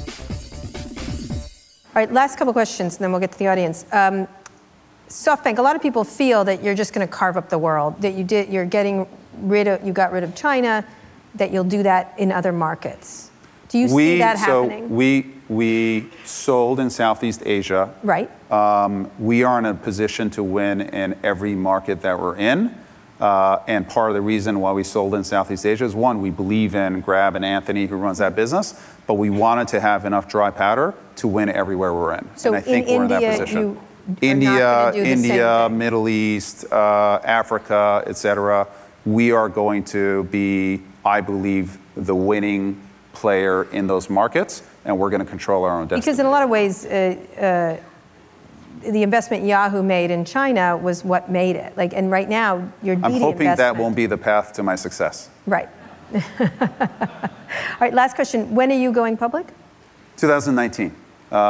All 1.88 2.02
right, 2.02 2.12
last 2.12 2.38
couple 2.38 2.52
questions, 2.54 2.96
and 2.96 3.04
then 3.04 3.12
we'll 3.12 3.22
get 3.22 3.32
to 3.32 3.40
the 3.40 3.48
audience. 3.48 3.86
Um, 3.94 4.28
SoftBank. 5.10 5.58
A 5.58 5.62
lot 5.62 5.76
of 5.76 5.82
people 5.82 6.04
feel 6.04 6.44
that 6.46 6.64
you're 6.64 6.76
just 6.76 6.94
going 6.94 7.08
to 7.08 7.12
carve 7.12 7.38
up 7.38 7.50
the 7.50 7.58
world. 7.58 8.02
That 8.02 8.14
you 8.14 8.24
did. 8.24 8.50
You're 8.50 8.66
getting 8.66 9.08
rid 9.40 9.68
of. 9.68 9.86
You 9.86 9.94
got 9.94 10.12
rid 10.12 10.24
of 10.24 10.36
China. 10.36 10.86
That 11.36 11.52
you'll 11.52 11.64
do 11.64 11.84
that 11.84 12.14
in 12.18 12.32
other 12.32 12.52
markets. 12.52 13.30
Do 13.70 13.78
you 13.80 13.88
see 13.88 14.18
that 14.20 14.38
so 14.40 14.64
happening? 14.64 14.90
we 14.96 15.34
we 15.50 16.10
sold 16.24 16.80
in 16.80 16.90
Southeast 16.90 17.44
Asia. 17.46 17.94
right. 18.04 18.30
Um, 18.52 19.12
we 19.20 19.44
are 19.44 19.60
in 19.60 19.66
a 19.66 19.74
position 19.74 20.30
to 20.32 20.44
win 20.44 20.82
in 20.82 21.18
every 21.24 21.56
market 21.56 22.02
that 22.02 22.20
we're 22.20 22.38
in. 22.38 22.76
Uh, 23.20 23.60
and 23.68 23.88
part 23.88 24.10
of 24.10 24.16
the 24.16 24.22
reason 24.22 24.60
why 24.60 24.72
we 24.72 24.84
sold 24.84 25.14
in 25.16 25.24
Southeast 25.24 25.66
Asia 25.66 25.86
is 25.86 25.96
one, 25.96 26.22
we 26.22 26.30
believe 26.30 26.76
in 26.76 27.00
Grab 27.00 27.36
and 27.36 27.46
Anthony, 27.46 27.86
who 27.86 27.96
runs 27.96 28.18
that 28.18 28.36
business, 28.36 28.74
but 29.08 29.14
we 29.14 29.30
wanted 29.30 29.68
to 29.70 29.80
have 29.80 30.06
enough 30.06 30.28
dry 30.28 30.50
powder 30.52 30.94
to 31.18 31.28
win 31.28 31.48
everywhere 31.48 31.94
we're 31.94 32.16
in. 32.16 32.28
So 32.36 32.50
and 32.50 32.58
I 32.58 32.62
think 32.62 32.88
in 32.88 32.98
we're 32.98 33.06
in 33.06 33.12
India, 33.12 33.30
that 33.30 33.40
position. 33.40 33.62
you 33.62 33.82
India, 34.22 34.50
gonna 34.50 34.92
do 34.92 35.00
the 35.00 35.06
same 35.06 35.18
India. 35.18 35.70
Middle 35.70 36.08
East, 36.08 36.66
uh, 36.72 37.20
Africa, 37.24 38.04
et 38.06 38.18
cetera. 38.18 38.68
We 39.06 39.32
are 39.32 39.50
going 39.50 39.84
to 39.86 40.24
be, 40.26 40.82
I 41.04 41.22
believe, 41.22 41.78
the 41.96 42.16
winning 42.16 42.82
player 43.14 43.64
in 43.72 43.88
those 43.88 44.10
markets, 44.10 44.64
and 44.84 44.98
we're 44.98 45.10
going 45.10 45.24
to 45.24 45.30
control 45.30 45.64
our 45.64 45.80
own 45.80 45.88
destiny. 45.88 46.02
Because 46.02 46.20
in 46.20 46.26
a 46.26 46.30
lot 46.30 46.44
of 46.44 46.50
ways, 46.50 46.86
uh, 46.86 47.16
uh, 47.40 48.92
the 48.92 49.04
investment 49.04 49.44
Yahoo 49.46 49.82
made 49.82 50.12
in 50.12 50.26
China 50.26 50.78
was 50.78 51.04
what 51.04 51.30
made 51.30 51.56
it. 51.56 51.76
Like, 51.78 51.94
and 51.94 52.12
right 52.12 52.30
now 52.30 52.70
you're 52.84 52.98
I'm 53.04 53.14
hoping 53.14 53.56
that 53.56 53.76
won't 53.76 53.96
be 53.96 54.06
the 54.06 54.18
path 54.18 54.54
to 54.54 54.64
my 54.64 54.76
success. 54.76 55.30
Right. 55.46 55.70
All 56.40 57.82
right. 57.82 57.94
Last 57.94 58.16
question. 58.16 58.54
When 58.54 58.72
are 58.72 58.78
you 58.78 58.92
going 58.92 59.18
public? 59.18 59.48
2019, 60.18 60.88
uh, 60.88 60.94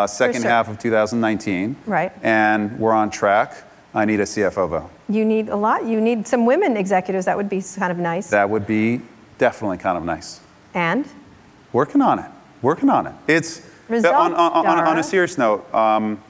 second 0.07 0.41
sure. 0.41 0.51
half 0.51 0.67
of 0.67 0.79
2019. 0.79 1.75
Right. 1.85 2.11
And 2.23 2.79
we're 2.79 2.93
on 2.93 3.09
track. 3.09 3.63
I 3.93 4.05
need 4.05 4.19
a 4.19 4.23
CFO 4.23 4.69
though. 4.69 4.89
You 5.07 5.23
need 5.23 5.49
a 5.49 5.55
lot. 5.55 5.85
You 5.85 6.01
need 6.01 6.27
some 6.27 6.45
women 6.45 6.75
executives. 6.77 7.25
That 7.25 7.37
would 7.37 7.49
be 7.49 7.61
kind 7.61 7.91
of 7.91 7.97
nice. 7.97 8.29
That 8.29 8.49
would 8.49 8.67
be 8.67 9.01
definitely 9.37 9.77
kind 9.77 9.97
of 9.97 10.03
nice. 10.03 10.39
and 10.73 11.05
Working 11.73 12.01
on 12.01 12.19
it. 12.19 12.31
Working 12.61 12.89
on 12.89 13.07
it. 13.07 13.13
It's 13.27 13.61
Results, 13.89 14.15
on, 14.15 14.33
on, 14.33 14.65
on, 14.65 14.79
on 14.79 14.97
a 14.97 15.03
serious 15.03 15.37
note. 15.37 15.71
Um, 15.73 16.23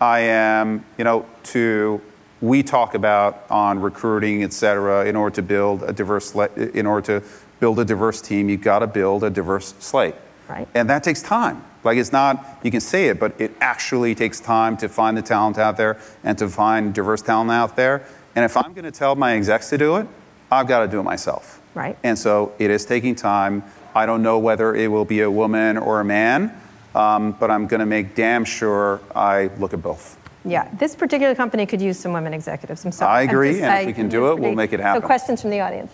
I 0.00 0.20
am, 0.20 0.84
you 0.96 1.04
know, 1.04 1.26
to 1.44 2.00
we 2.40 2.62
talk 2.62 2.94
about 2.94 3.44
on 3.50 3.80
recruiting, 3.80 4.42
et 4.42 4.52
cetera, 4.52 5.04
in 5.06 5.16
order 5.16 5.34
to 5.36 5.42
build 5.42 5.82
a 5.82 5.92
diverse, 5.92 6.34
in 6.56 6.86
order 6.86 7.20
to 7.20 7.26
build 7.60 7.78
a 7.80 7.84
diverse 7.84 8.20
team, 8.20 8.48
you've 8.48 8.62
got 8.62 8.80
to 8.80 8.86
build 8.86 9.24
a 9.24 9.30
diverse 9.30 9.74
slate. 9.78 10.14
Right. 10.48 10.68
And 10.74 10.88
that 10.90 11.02
takes 11.02 11.22
time. 11.22 11.64
Like 11.84 11.98
it's 11.98 12.12
not, 12.12 12.58
you 12.62 12.70
can 12.70 12.80
say 12.80 13.08
it, 13.08 13.18
but 13.20 13.40
it 13.40 13.52
actually 13.60 14.14
takes 14.14 14.40
time 14.40 14.76
to 14.78 14.88
find 14.88 15.16
the 15.16 15.22
talent 15.22 15.58
out 15.58 15.76
there 15.76 15.98
and 16.24 16.36
to 16.38 16.48
find 16.48 16.94
diverse 16.94 17.22
talent 17.22 17.50
out 17.50 17.76
there. 17.76 18.04
And 18.34 18.44
if 18.44 18.56
I'm 18.56 18.72
going 18.72 18.84
to 18.84 18.90
tell 18.90 19.14
my 19.16 19.34
execs 19.36 19.70
to 19.70 19.78
do 19.78 19.96
it, 19.96 20.06
I've 20.50 20.66
got 20.68 20.80
to 20.80 20.88
do 20.88 21.00
it 21.00 21.04
myself. 21.04 21.60
Right. 21.74 21.96
And 22.02 22.18
so 22.18 22.52
it 22.58 22.70
is 22.70 22.84
taking 22.84 23.14
time. 23.14 23.62
I 23.94 24.06
don't 24.06 24.22
know 24.22 24.38
whether 24.38 24.74
it 24.74 24.90
will 24.90 25.04
be 25.04 25.20
a 25.22 25.30
woman 25.30 25.76
or 25.78 26.00
a 26.00 26.04
man, 26.04 26.52
um, 26.94 27.32
but 27.32 27.50
I'm 27.50 27.66
going 27.66 27.80
to 27.80 27.86
make 27.86 28.14
damn 28.14 28.44
sure 28.44 29.00
I 29.14 29.50
look 29.58 29.72
at 29.74 29.82
both. 29.82 30.16
yeah, 30.44 30.68
this 30.78 30.94
particular 30.94 31.34
company 31.34 31.66
could 31.66 31.80
use 31.82 31.98
some 31.98 32.12
women 32.12 32.32
executives. 32.34 32.84
I'm 32.84 32.92
sorry. 32.92 33.10
I 33.10 33.22
agree, 33.22 33.60
and 33.62 33.80
if 33.80 33.86
we 33.86 33.92
can 33.92 34.08
do 34.08 34.30
it, 34.30 34.38
we'll 34.38 34.54
make 34.54 34.72
it 34.72 34.78
So 34.78 34.82
happen. 34.84 35.02
questions 35.02 35.40
from 35.42 35.50
the 35.50 35.60
audience. 35.60 35.92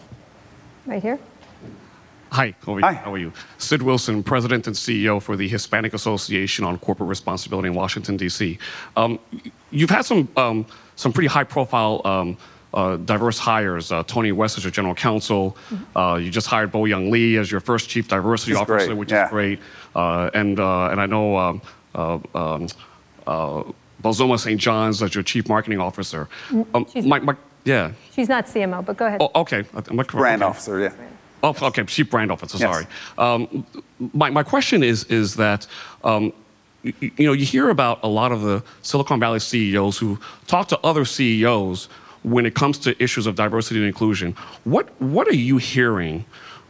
Right 0.86 1.02
here. 1.02 1.18
Hi, 2.32 2.54
how 2.64 2.72
are 2.74 2.78
you? 2.78 2.86
Hi. 2.86 2.92
How 2.94 3.12
are 3.12 3.18
you? 3.18 3.30
Cid 3.58 3.82
Wilson, 3.82 4.22
President 4.22 4.66
and 4.66 4.74
CEO 4.74 5.20
for 5.20 5.36
the 5.36 5.46
Hispanic 5.46 5.92
Association 5.92 6.64
on 6.64 6.78
Corporate 6.78 7.10
Responsibility 7.10 7.68
in 7.68 7.74
Washington, 7.74 8.16
D.C. 8.16 8.58
Um, 8.96 9.18
you've 9.70 9.90
had 9.90 10.06
some, 10.06 10.26
um, 10.38 10.64
some 10.96 11.12
pretty 11.12 11.28
high 11.28 11.44
profile 11.44 12.00
um, 12.06 12.38
uh, 12.72 12.96
diverse 12.96 13.38
hires. 13.38 13.92
Uh, 13.92 14.02
Tony 14.04 14.32
West 14.32 14.56
is 14.56 14.64
your 14.64 14.70
general 14.70 14.94
counsel. 14.94 15.58
Uh, 15.94 16.18
you 16.22 16.30
just 16.30 16.46
hired 16.46 16.72
Bo 16.72 16.86
Young 16.86 17.10
Lee 17.10 17.36
as 17.36 17.50
your 17.50 17.60
first 17.60 17.90
chief 17.90 18.08
diversity 18.08 18.54
officer, 18.54 18.86
great, 18.86 18.96
which 18.96 19.12
yeah. 19.12 19.26
is 19.26 19.30
great. 19.30 19.60
Uh, 19.94 20.30
and, 20.32 20.58
uh, 20.58 20.86
and 20.86 21.02
I 21.02 21.04
know 21.04 21.36
um, 21.36 21.62
uh, 21.94 22.18
um, 22.34 22.66
uh, 23.26 23.62
Bozoma 24.02 24.40
Saint 24.40 24.58
John's 24.58 25.02
as 25.02 25.14
your 25.14 25.22
chief 25.22 25.50
marketing 25.50 25.80
officer. 25.80 26.30
Um, 26.72 26.86
she's- 26.90 27.04
my, 27.04 27.18
my, 27.18 27.36
yeah. 27.64 27.92
She's 28.12 28.30
not 28.30 28.46
CMO, 28.46 28.82
but 28.84 28.96
go 28.96 29.06
ahead. 29.06 29.20
Oh, 29.20 29.30
okay. 29.42 29.58
Am 29.58 29.66
I 29.76 29.82
correct? 29.82 30.12
Brand 30.12 30.42
Okay. 30.42 30.48
officer, 30.48 30.80
yeah. 30.80 30.92
Oh, 31.42 31.54
okay, 31.60 31.84
chief 31.84 32.10
brand 32.10 32.30
officer. 32.30 32.58
Yes. 32.58 32.70
Sorry. 32.72 32.86
Um, 33.18 33.66
my, 34.12 34.30
my 34.30 34.42
question 34.42 34.82
is 34.82 35.04
is 35.04 35.34
that 35.36 35.66
um, 36.04 36.32
you, 36.82 36.92
you 37.00 37.26
know 37.26 37.32
you 37.32 37.44
hear 37.44 37.70
about 37.70 38.00
a 38.02 38.08
lot 38.08 38.32
of 38.32 38.42
the 38.42 38.62
Silicon 38.82 39.18
Valley 39.18 39.40
CEOs 39.40 39.98
who 39.98 40.18
talk 40.46 40.68
to 40.68 40.78
other 40.84 41.04
CEOs 41.04 41.88
when 42.22 42.46
it 42.46 42.54
comes 42.54 42.78
to 42.78 43.02
issues 43.02 43.26
of 43.26 43.34
diversity 43.34 43.80
and 43.80 43.86
inclusion. 43.86 44.36
What 44.64 44.88
what 45.00 45.26
are 45.26 45.34
you 45.34 45.58
hearing 45.58 46.24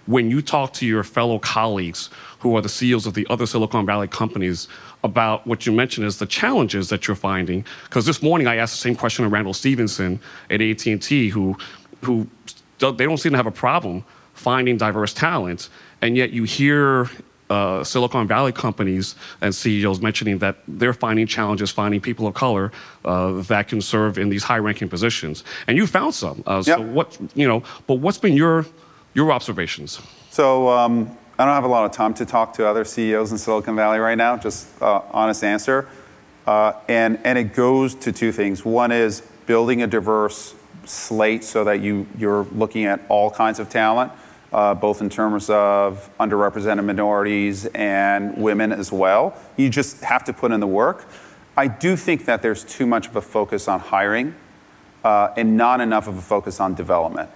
when 0.06 0.30
you 0.30 0.42
talk 0.42 0.72
to 0.72 0.87
your 0.87 1.04
fellow 1.04 1.38
colleagues 1.38 2.11
who 2.40 2.56
are 2.56 2.61
the 2.61 2.68
CEOs 2.68 3.06
of 3.06 3.14
the 3.14 3.26
other 3.30 3.46
Silicon 3.46 3.87
Valley 3.87 4.08
companies 4.08 4.66
about 5.04 5.46
what 5.46 5.64
you 5.64 5.72
mentioned 5.72 6.06
as 6.06 6.18
the 6.18 6.26
challenges 6.26 6.88
that 6.88 7.06
you're 7.06 7.14
finding? 7.14 7.64
Because 7.85 8.06
this 8.06 8.22
morning 8.22 8.46
I 8.46 8.56
asked 8.56 8.74
the 8.74 8.80
same 8.80 8.96
question 8.96 9.24
to 9.24 9.28
Randall 9.28 9.54
Stephenson 9.54 10.18
at 10.50 10.61
AT&T, 10.62 11.28
who 11.28 11.56
who 12.02 12.26
they 12.78 13.04
don't 13.04 13.18
seem 13.18 13.32
to 13.32 13.37
have 13.38 13.46
a 13.46 13.50
problem 13.52 14.04
finding 14.42 14.76
diverse 14.76 15.12
talent, 15.14 15.68
and 16.02 16.16
yet 16.16 16.31
you 16.33 16.44
hear 16.44 17.09
uh, 17.48 17.85
Silicon 17.85 18.26
Valley 18.26 18.52
companies 18.52 19.14
and 19.40 19.55
CEOs 19.55 20.00
mentioning 20.00 20.38
that 20.38 20.57
they're 20.66 20.94
finding 20.94 21.26
challenges 21.26 21.70
finding 21.70 22.00
people 22.00 22.26
of 22.26 22.35
color 22.35 22.72
uh, 23.05 23.42
that 23.42 23.68
can 23.68 23.81
serve 23.81 24.18
in 24.18 24.28
these 24.31 24.44
high-ranking 24.44 24.88
positions. 24.88 25.44
And 25.66 25.77
you 25.77 25.87
found 25.87 26.14
some. 26.14 26.42
Uh, 26.46 26.62
So 26.62 26.81
what 26.81 27.19
you 27.35 27.46
know? 27.46 27.62
But 27.87 27.96
what's 28.04 28.19
been 28.19 28.37
your 28.37 28.66
your 29.14 29.31
observations? 29.33 30.00
So 30.31 30.69
um, 30.69 30.94
I 31.38 31.44
don't 31.44 31.54
have 31.54 31.64
a 31.64 31.75
lot 31.77 31.85
of 31.85 31.92
time 31.92 32.14
to 32.14 32.25
talk 32.25 32.54
to 32.54 32.66
other 32.66 32.85
CEOs 32.85 33.33
in 33.33 33.38
Silicon 33.38 33.77
Valley 33.77 33.98
right 33.98 34.19
now. 34.19 34.37
Just 34.37 34.66
uh, 34.81 35.02
honest 35.12 35.44
answer, 35.44 35.87
uh, 36.46 36.73
and 36.88 37.19
and 37.25 37.38
it 37.38 37.54
goes 37.54 37.94
to 37.96 38.12
two 38.12 38.33
things. 38.33 38.64
One 38.64 38.92
is 38.92 39.23
building 39.46 39.83
a 39.83 39.87
diverse 39.87 40.54
slate 40.85 41.44
so 41.44 41.64
that 41.64 41.81
you 41.81 42.06
you're 42.19 42.44
looking 42.52 42.85
at 42.87 43.00
all 43.08 43.31
kinds 43.31 43.58
of 43.60 43.69
talent, 43.69 44.10
both 44.75 45.00
in 45.00 45.09
terms 45.09 45.50
of 45.50 46.11
underrepresented 46.21 46.85
minorities 46.85 47.67
and 47.67 48.37
women 48.37 48.73
as 48.73 48.92
well. 48.92 49.35
You 49.57 49.71
just 49.71 50.03
have 50.03 50.25
to 50.25 50.33
put 50.33 50.53
in 50.53 50.61
the 50.61 50.67
work. 50.67 51.09
I 51.57 51.67
do 51.67 51.96
think 51.96 52.27
that 52.27 52.42
there's 52.42 52.65
too 52.65 52.87
much 52.87 53.09
of 53.09 53.17
a 53.17 53.23
focus 53.23 53.69
on 53.69 53.81
hiring 53.81 54.35
uh, 55.05 55.35
and 55.37 55.57
not 55.57 55.81
enough 55.81 56.07
of 56.09 56.17
a 56.17 56.23
focus 56.23 56.61
on 56.61 56.75
development. 56.75 57.31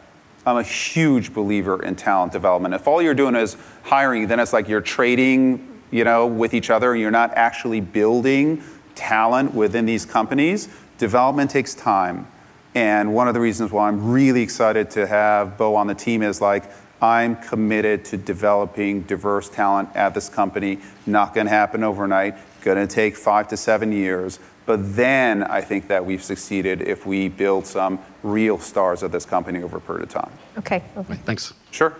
I'm 0.46 0.56
a 0.56 0.62
huge 0.62 1.34
believer 1.34 1.82
in 1.82 1.96
talent 1.96 2.32
development. 2.32 2.74
If 2.74 2.86
all 2.86 3.02
you're 3.02 3.14
doing 3.14 3.34
is 3.34 3.56
hiring, 3.82 4.28
then 4.28 4.38
it's 4.38 4.52
like 4.52 4.68
you're 4.68 4.80
trading, 4.80 5.82
you 5.90 6.04
know, 6.04 6.26
with 6.26 6.54
each 6.54 6.70
other, 6.70 6.94
you're 6.94 7.10
not 7.10 7.34
actually 7.34 7.80
building 7.80 8.62
talent 8.94 9.54
within 9.54 9.86
these 9.86 10.06
companies. 10.06 10.68
Development 10.98 11.50
takes 11.50 11.74
time. 11.74 12.28
And 12.74 13.14
one 13.14 13.26
of 13.26 13.34
the 13.34 13.40
reasons 13.40 13.72
why 13.72 13.88
I'm 13.88 14.12
really 14.12 14.42
excited 14.42 14.90
to 14.92 15.06
have 15.06 15.58
Bo 15.58 15.74
on 15.74 15.86
the 15.88 15.94
team 15.94 16.22
is 16.22 16.40
like, 16.40 16.64
I'm 17.00 17.36
committed 17.36 18.04
to 18.06 18.16
developing 18.16 19.02
diverse 19.02 19.48
talent 19.48 19.90
at 19.94 20.14
this 20.14 20.28
company. 20.28 20.78
Not 21.04 21.34
going 21.34 21.46
to 21.46 21.52
happen 21.52 21.84
overnight, 21.84 22.36
going 22.62 22.78
to 22.78 22.92
take 22.92 23.16
five 23.16 23.48
to 23.48 23.56
seven 23.56 23.92
years. 23.92 24.38
But 24.64 24.96
then 24.96 25.44
I 25.44 25.60
think 25.60 25.88
that 25.88 26.04
we've 26.04 26.22
succeeded 26.22 26.82
if 26.82 27.06
we 27.06 27.28
build 27.28 27.66
some 27.66 28.00
real 28.22 28.58
stars 28.58 29.02
of 29.02 29.12
this 29.12 29.24
company 29.24 29.62
over 29.62 29.76
a 29.76 29.80
period 29.80 30.02
of 30.02 30.08
time. 30.08 30.32
Okay. 30.58 30.82
Right, 30.96 31.18
thanks. 31.20 31.54
Sure. 31.70 31.94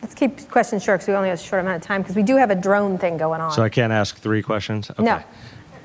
Let's 0.00 0.14
keep 0.14 0.48
questions 0.50 0.84
short 0.84 1.00
because 1.00 1.08
we 1.08 1.14
only 1.14 1.30
have 1.30 1.38
a 1.38 1.42
short 1.42 1.60
amount 1.60 1.82
of 1.82 1.86
time 1.86 2.02
because 2.02 2.14
we 2.14 2.22
do 2.22 2.36
have 2.36 2.50
a 2.50 2.54
drone 2.54 2.96
thing 2.96 3.16
going 3.16 3.40
on. 3.40 3.50
So 3.50 3.62
I 3.62 3.68
can't 3.68 3.92
ask 3.92 4.16
three 4.18 4.42
questions? 4.42 4.90
Okay. 4.90 5.02
No. 5.02 5.22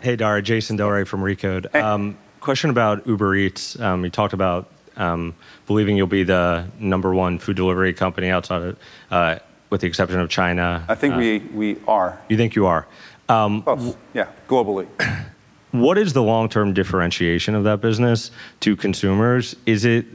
Hey, 0.02 0.16
Dara, 0.16 0.42
Jason 0.42 0.76
Del 0.76 0.90
Rey 0.90 1.04
from 1.06 1.22
Recode. 1.22 1.72
Hey. 1.72 1.80
Um, 1.80 2.18
question 2.40 2.70
about 2.70 3.08
Uber 3.08 3.36
Eats. 3.36 3.80
Um, 3.80 4.04
you 4.04 4.12
talked 4.12 4.34
about 4.34 4.70
um, 4.98 5.36
believing 5.68 5.98
you'll 5.98 6.08
be 6.08 6.24
the 6.24 6.68
number 6.80 7.14
one 7.14 7.40
food 7.40 7.56
delivery 7.56 7.94
company 7.94 8.30
outside 8.30 8.62
of, 8.62 8.78
uh, 9.12 9.40
with 9.70 9.82
the 9.82 9.88
exception 9.88 10.20
of 10.20 10.30
China. 10.30 10.86
I 10.88 10.96
think 10.96 11.16
Uh, 11.16 11.18
we, 11.18 11.40
we 11.54 11.78
are. 11.88 12.20
You 12.30 12.38
think 12.38 12.56
you 12.56 12.66
are? 12.66 12.88
Um, 13.30 13.62
Close. 13.64 13.96
Yeah, 14.14 14.28
globally. 14.48 14.88
what 15.72 15.98
is 15.98 16.14
the 16.14 16.22
long-term 16.24 16.74
differentiation 16.74 17.56
of 17.56 17.64
that 17.64 17.82
business 17.82 18.32
to 18.62 18.76
consumers? 18.76 19.56
Is 19.66 19.86
it 19.86 20.06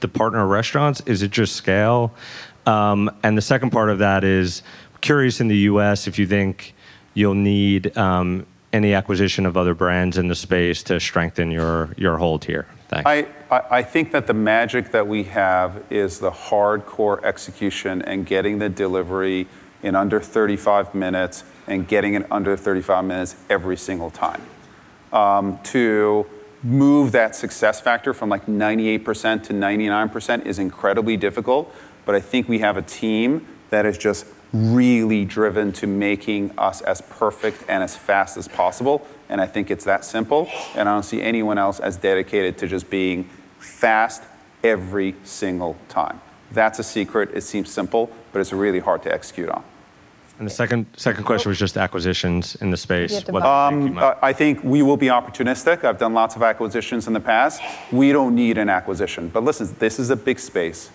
the 0.00 0.08
partner 0.08 0.46
restaurants? 0.46 1.00
Is 1.06 1.22
it 1.22 1.30
just 1.30 1.56
scale? 1.56 2.14
Um, 2.66 3.10
and 3.22 3.36
the 3.36 3.42
second 3.42 3.70
part 3.70 3.90
of 3.90 3.98
that 3.98 4.22
is 4.24 4.62
curious 5.00 5.40
in 5.40 5.48
the 5.48 5.56
U.S. 5.58 6.06
if 6.06 6.18
you 6.18 6.26
think 6.26 6.74
you'll 7.14 7.34
need 7.34 7.96
um, 7.96 8.46
any 8.72 8.94
acquisition 8.94 9.46
of 9.46 9.56
other 9.56 9.74
brands 9.74 10.18
in 10.18 10.28
the 10.28 10.34
space 10.34 10.82
to 10.84 11.00
strengthen 11.00 11.50
your 11.50 11.90
your 11.96 12.18
hold 12.18 12.44
here. 12.44 12.66
Thanks. 12.90 13.06
I, 13.06 13.28
I 13.70 13.82
think 13.84 14.10
that 14.10 14.26
the 14.26 14.34
magic 14.34 14.90
that 14.90 15.06
we 15.06 15.22
have 15.24 15.80
is 15.90 16.18
the 16.18 16.32
hardcore 16.32 17.22
execution 17.22 18.02
and 18.02 18.26
getting 18.26 18.58
the 18.58 18.68
delivery 18.68 19.46
in 19.84 19.94
under 19.94 20.20
35 20.20 20.92
minutes 20.92 21.44
and 21.68 21.86
getting 21.86 22.14
it 22.14 22.26
under 22.32 22.56
35 22.56 23.04
minutes 23.04 23.36
every 23.48 23.76
single 23.76 24.10
time. 24.10 24.42
Um, 25.12 25.60
to 25.64 26.26
move 26.64 27.12
that 27.12 27.36
success 27.36 27.80
factor 27.80 28.12
from 28.12 28.28
like 28.28 28.46
98% 28.46 29.44
to 29.44 29.52
99% 29.52 30.44
is 30.44 30.58
incredibly 30.58 31.16
difficult, 31.16 31.72
but 32.04 32.16
I 32.16 32.20
think 32.20 32.48
we 32.48 32.58
have 32.58 32.76
a 32.76 32.82
team 32.82 33.46
that 33.70 33.86
is 33.86 33.96
just 33.98 34.26
really 34.52 35.24
driven 35.24 35.70
to 35.70 35.86
making 35.86 36.50
us 36.58 36.80
as 36.80 37.00
perfect 37.02 37.64
and 37.68 37.84
as 37.84 37.94
fast 37.94 38.36
as 38.36 38.48
possible. 38.48 39.06
And 39.30 39.40
I 39.40 39.46
think 39.46 39.70
it's 39.70 39.84
that 39.84 40.04
simple. 40.04 40.48
And 40.74 40.88
I 40.88 40.92
don't 40.92 41.04
see 41.04 41.22
anyone 41.22 41.56
else 41.56 41.78
as 41.80 41.96
dedicated 41.96 42.58
to 42.58 42.66
just 42.66 42.90
being 42.90 43.30
fast 43.58 44.22
every 44.64 45.14
single 45.24 45.76
time. 45.88 46.20
That's 46.50 46.80
a 46.80 46.82
secret. 46.82 47.30
It 47.32 47.42
seems 47.42 47.70
simple, 47.70 48.10
but 48.32 48.40
it's 48.40 48.52
really 48.52 48.80
hard 48.80 49.02
to 49.04 49.12
execute 49.14 49.48
on. 49.48 49.62
and 50.38 50.46
the 50.46 50.50
second 50.54 50.86
second 50.96 51.24
question 51.24 51.50
was 51.50 51.58
just 51.58 51.76
acquisitions 51.76 52.54
in 52.62 52.70
the 52.70 52.76
space. 52.76 53.12
You 53.12 53.32
What 53.34 53.42
buy. 53.42 53.68
think 53.70 53.90
Uh, 53.90 54.00
might- 54.00 54.16
I 54.22 54.32
think 54.32 54.64
we 54.64 54.80
will 54.82 54.96
be 54.96 55.08
opportunistic. 55.08 55.84
I've 55.84 55.98
done 55.98 56.14
lots 56.14 56.34
of 56.34 56.42
acquisitions 56.42 57.06
in 57.06 57.12
the 57.12 57.20
past. 57.20 57.60
We 57.92 58.10
don't 58.10 58.34
need 58.34 58.56
an 58.56 58.70
acquisition. 58.70 59.28
But 59.28 59.44
listen, 59.44 59.68
this 59.78 59.98
is 59.98 60.08
a 60.10 60.16
big 60.16 60.38
space. 60.38 60.88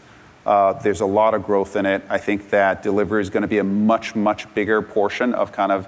Uh, 0.48 0.74
there's 0.74 1.02
a 1.02 1.06
lot 1.06 1.34
of 1.36 1.44
growth 1.44 1.76
in 1.76 1.86
it. 1.86 2.02
I 2.10 2.18
think 2.18 2.50
that 2.50 2.82
delivery 2.84 3.22
is 3.22 3.30
going 3.30 3.42
to 3.44 3.48
be 3.48 3.60
a 3.60 3.64
much, 3.64 4.16
much 4.16 4.52
bigger 4.56 4.82
portion 4.82 5.34
of 5.36 5.52
kind 5.52 5.72
of 5.72 5.88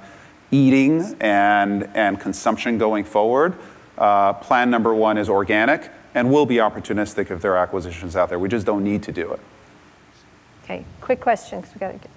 eating 0.52 1.16
and, 1.20 1.90
and 1.96 2.20
consumption 2.20 2.78
going 2.78 3.04
forward. 3.04 3.56
Uh, 3.98 4.34
plan 4.34 4.70
number 4.70 4.94
one 4.94 5.18
is 5.18 5.30
organic, 5.30 5.90
and 6.14 6.32
we'll 6.32 6.46
be 6.46 6.56
opportunistic 6.56 7.32
if 7.32 7.42
there 7.42 7.54
are 7.54 7.58
acquisitions 7.58 8.16
out 8.16 8.30
there. 8.30 8.40
We 8.40 8.50
just 8.50 8.66
don't 8.66 8.84
need 8.84 9.04
to 9.04 9.12
do 9.12 9.34
it. 9.34 9.40
okay, 10.64 10.86
quick 11.02 11.20
question 11.20 11.62
because 11.62 11.76
we 11.76 11.80
got 11.80 11.92
to 11.92 11.98
get. 11.98 12.12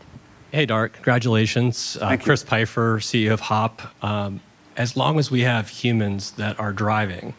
Hey, 0.52 0.66
Dart, 0.66 0.92
congratulations. 0.92 1.96
Uh, 1.96 2.08
Thank 2.08 2.22
you. 2.22 2.24
Chris 2.24 2.42
Pfeiffer, 2.42 2.98
CEO 2.98 3.32
of 3.32 3.40
Hop. 3.40 3.82
Um, 4.04 4.40
as 4.76 4.96
long 4.96 5.18
as 5.18 5.30
we 5.30 5.42
have 5.42 5.68
humans 5.68 6.32
that 6.32 6.58
are 6.58 6.72
driving, 6.72 7.34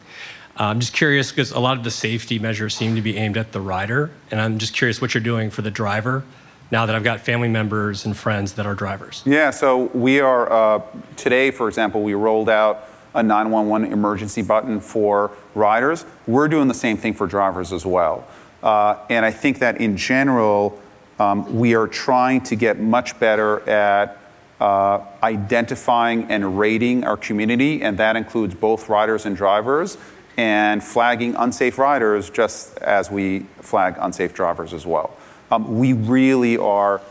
uh, 0.58 0.64
I'm 0.64 0.80
just 0.80 0.92
curious 0.92 1.30
because 1.30 1.52
a 1.52 1.58
lot 1.58 1.76
of 1.76 1.84
the 1.84 1.90
safety 1.90 2.38
measures 2.38 2.74
seem 2.74 2.94
to 2.94 3.02
be 3.02 3.16
aimed 3.16 3.36
at 3.36 3.52
the 3.52 3.60
rider. 3.60 4.10
And 4.30 4.40
I'm 4.40 4.58
just 4.58 4.74
curious 4.74 5.00
what 5.00 5.14
you're 5.14 5.22
doing 5.22 5.50
for 5.50 5.62
the 5.62 5.70
driver 5.70 6.24
now 6.72 6.86
that 6.86 6.96
I've 6.96 7.04
got 7.04 7.20
family 7.20 7.48
members 7.48 8.06
and 8.06 8.16
friends 8.16 8.54
that 8.54 8.64
are 8.64 8.74
drivers. 8.74 9.22
Yeah, 9.26 9.50
so 9.50 9.84
we 9.94 10.20
are, 10.20 10.50
uh, 10.50 10.82
today, 11.16 11.50
for 11.50 11.68
example, 11.68 12.02
we 12.02 12.14
rolled 12.14 12.48
out 12.48 12.88
a 13.14 13.22
911 13.22 13.92
emergency 13.92 14.40
button 14.40 14.80
for 14.80 15.30
riders. 15.54 16.06
We're 16.26 16.48
doing 16.48 16.68
the 16.68 16.74
same 16.74 16.96
thing 16.96 17.12
for 17.12 17.26
drivers 17.26 17.74
as 17.74 17.84
well. 17.84 18.26
Uh, 18.62 18.96
and 19.10 19.24
I 19.24 19.30
think 19.30 19.58
that 19.58 19.82
in 19.82 19.98
general, 19.98 20.80
um, 21.18 21.58
we 21.58 21.74
are 21.74 21.86
trying 21.86 22.40
to 22.44 22.56
get 22.56 22.80
much 22.80 23.20
better 23.20 23.68
at 23.68 24.18
uh, 24.58 25.00
identifying 25.22 26.30
and 26.30 26.58
rating 26.58 27.04
our 27.04 27.18
community, 27.18 27.82
and 27.82 27.98
that 27.98 28.16
includes 28.16 28.54
both 28.54 28.88
riders 28.88 29.26
and 29.26 29.36
drivers, 29.36 29.98
and 30.38 30.82
flagging 30.82 31.34
unsafe 31.34 31.76
riders 31.76 32.30
just 32.30 32.78
as 32.78 33.10
we 33.10 33.40
flag 33.60 33.96
unsafe 33.98 34.32
drivers 34.32 34.72
as 34.72 34.86
well. 34.86 35.14
Um, 35.52 35.78
we 35.78 35.92
really 35.92 36.56
are 36.56 37.02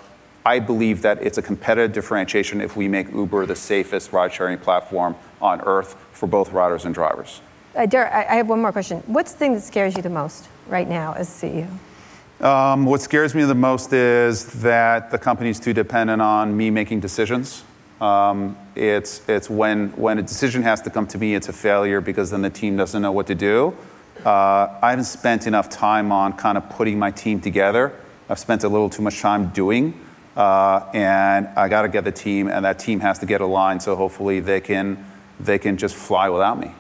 I 0.44 0.58
believe 0.58 1.04
that 1.04 1.22
it's 1.22 1.38
a 1.38 1.42
competitive 1.44 1.94
differentiation 1.94 2.62
if 2.62 2.76
we 2.76 2.88
make 2.88 3.12
Uber 3.14 3.46
the 3.46 3.56
safest 3.56 4.12
ride 4.12 4.34
sharing 4.34 4.58
platform 4.58 5.16
on 5.40 5.62
earth 5.62 5.96
for 6.14 6.26
both 6.26 6.52
riders 6.52 6.86
and 6.86 6.96
drivers. 6.96 7.42
Uh, 7.76 7.86
Derek, 7.86 8.12
I, 8.12 8.24
I 8.24 8.36
have 8.38 8.50
one 8.50 8.60
more 8.60 8.72
question. 8.72 9.04
What's 9.06 9.34
the 9.34 9.38
thing 9.38 9.54
that 9.54 9.62
scares 9.62 9.96
you 9.96 10.02
the 10.02 10.10
most 10.10 10.48
right 10.68 10.90
now 10.90 11.14
as 11.14 11.30
CEO? 11.30 11.70
Um, 12.44 12.86
what 12.86 13.02
scares 13.02 13.36
me 13.36 13.44
the 13.44 13.54
most 13.54 13.94
is 13.94 14.46
that 14.64 15.12
the 15.12 15.20
company's 15.20 15.60
too 15.60 15.74
dependent 15.74 16.24
on 16.24 16.58
me 16.58 16.72
making 16.72 17.02
decisions. 17.02 17.64
Um, 18.02 18.58
it's 18.76 19.22
it's 19.30 19.48
when, 19.48 19.90
when 19.90 20.18
a 20.18 20.24
decision 20.24 20.64
has 20.64 20.82
to 20.82 20.90
come 20.90 21.06
to 21.06 21.20
me, 21.20 21.36
it's 21.36 21.50
a 21.50 21.54
failure 21.54 22.02
because 22.02 22.32
then 22.32 22.42
the 22.42 22.50
team 22.50 22.78
doesn't 22.78 23.04
know 23.04 23.12
what 23.12 23.28
to 23.28 23.36
do. 23.36 23.78
Uh, 24.26 24.80
I 24.82 24.90
haven't 24.90 25.06
spent 25.06 25.46
enough 25.46 25.70
time 25.70 26.12
on 26.12 26.34
kind 26.34 26.58
of 26.58 26.68
putting 26.72 26.98
my 26.98 27.12
team 27.12 27.40
together. 27.40 27.94
I've 28.32 28.40
spent 28.40 28.64
a 28.64 28.70
little 28.70 28.90
too 28.90 29.02
much 29.02 29.20
time 29.20 29.50
doing. 29.50 29.94
Uh, 30.38 30.90
and 30.94 31.48
I 31.58 31.68
got 31.68 31.82
to 31.82 31.90
get 31.90 32.06
the 32.06 32.14
team, 32.14 32.48
and 32.48 32.64
that 32.64 32.80
team 32.80 33.02
has 33.02 33.20
to 33.20 33.26
get 33.26 33.42
aligned. 33.42 33.84
So 33.84 33.98
hopefully 33.98 34.40
they 34.40 34.62
can 34.62 35.06
they 35.42 35.60
can 35.60 35.76
just 35.76 35.96
fly 35.96 36.30
without 36.30 36.58
me. 36.58 36.72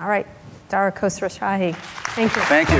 All 0.00 0.08
right, 0.08 0.26
Dara 0.68 0.92
Khosrowshahi. 0.92 1.74
Thank 1.74 2.36
you. 2.36 2.42
Thank 2.42 2.70
you. 2.70 2.78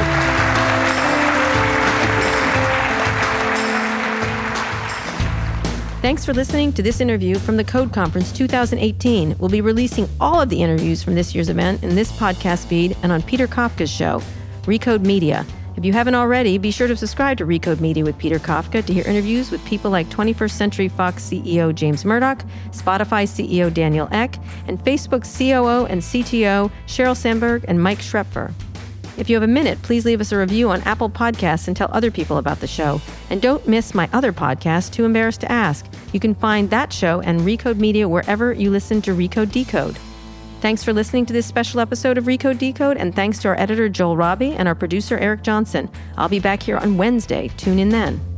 Thanks 6.01 6.25
for 6.25 6.33
listening 6.33 6.73
to 6.75 6.83
this 6.83 7.01
interview 7.01 7.37
from 7.37 7.57
the 7.57 7.65
Code 7.65 7.93
Conference 7.93 8.31
2018. 8.31 9.37
We'll 9.39 9.51
be 9.51 9.61
releasing 9.61 10.09
all 10.21 10.41
of 10.41 10.49
the 10.49 10.63
interviews 10.63 11.03
from 11.03 11.17
this 11.17 11.35
year's 11.35 11.49
event 11.49 11.83
in 11.83 11.97
this 11.97 12.13
podcast 12.13 12.67
feed 12.67 12.97
and 13.03 13.11
on 13.11 13.23
Peter 13.23 13.49
Kafka's 13.49 13.91
show, 13.91 14.23
Recode 14.63 15.05
Media. 15.05 15.45
If 15.77 15.87
you 15.87 15.93
haven't 15.93 16.15
already, 16.15 16.59
be 16.59 16.71
sure 16.71 16.87
to 16.87 16.97
subscribe 16.97 17.39
to 17.39 17.47
Recode 17.47 17.81
Media 17.81 18.05
with 18.05 18.19
Peter 18.19 18.39
Kafka 18.39 18.85
to 18.85 18.93
hear 18.93 19.05
interviews 19.07 19.51
with 19.51 19.65
people 19.65 19.91
like 19.91 20.09
21st 20.11 20.51
Century 20.51 20.89
Fox 20.89 21.23
CEO 21.23 21.75
James 21.75 22.05
Murdoch, 22.05 22.45
Spotify 22.71 23.25
CEO 23.25 23.73
Daniel 23.73 24.07
Ek, 24.13 24.37
and 24.69 24.79
Facebook 24.85 25.25
COO 25.25 25.87
and 25.87 26.03
CTO 26.03 26.71
Sheryl 26.87 27.17
Sandberg 27.17 27.65
and 27.69 27.83
Mike 27.83 28.01
Schroepfer. 28.01 28.53
If 29.17 29.29
you 29.29 29.37
have 29.37 29.43
a 29.43 29.47
minute, 29.47 29.81
please 29.83 30.05
leave 30.05 30.21
us 30.21 30.33
a 30.33 30.39
review 30.39 30.71
on 30.71 30.83
Apple 30.83 31.11
Podcasts 31.11 31.69
and 31.69 31.77
tell 31.77 31.89
other 31.93 32.11
people 32.11 32.39
about 32.39 32.61
the 32.61 32.67
show. 32.67 33.01
And 33.31 33.41
don't 33.41 33.67
miss 33.67 33.95
my 33.95 34.09
other 34.13 34.33
podcast, 34.33 34.93
Too 34.93 35.05
Embarrassed 35.05 35.41
to 35.43 35.53
Ask. 35.53 35.87
You 36.13 36.21
can 36.21 36.35
find 36.35 36.69
that 36.71 36.93
show 36.93 37.21
and 37.21 37.41
Recode 37.41 37.79
Media 37.79 38.09
wherever 38.09 38.53
you 38.53 38.71
listen 38.71 39.01
to 39.03 39.13
Recode 39.13 39.53
Decode. 39.53 39.99
Thanks 40.63 40.85
for 40.85 40.93
listening 40.93 41.27
to 41.27 41.33
this 41.33 41.45
special 41.45 41.81
episode 41.81 42.17
of 42.19 42.27
Recode 42.27 42.57
Decode, 42.57 42.97
and 42.97 43.13
thanks 43.13 43.41
to 43.41 43.49
our 43.49 43.59
editor 43.59 43.89
Joel 43.89 44.17
Robbie 44.17 44.53
and 44.53 44.69
our 44.69 44.77
producer 44.77 45.19
Eric 45.19 45.43
Johnson. 45.43 45.91
I'll 46.17 46.29
be 46.29 46.39
back 46.39 46.63
here 46.63 46.77
on 46.77 46.97
Wednesday. 46.97 47.49
Tune 47.57 47.81
in 47.81 47.89
then. 47.89 48.32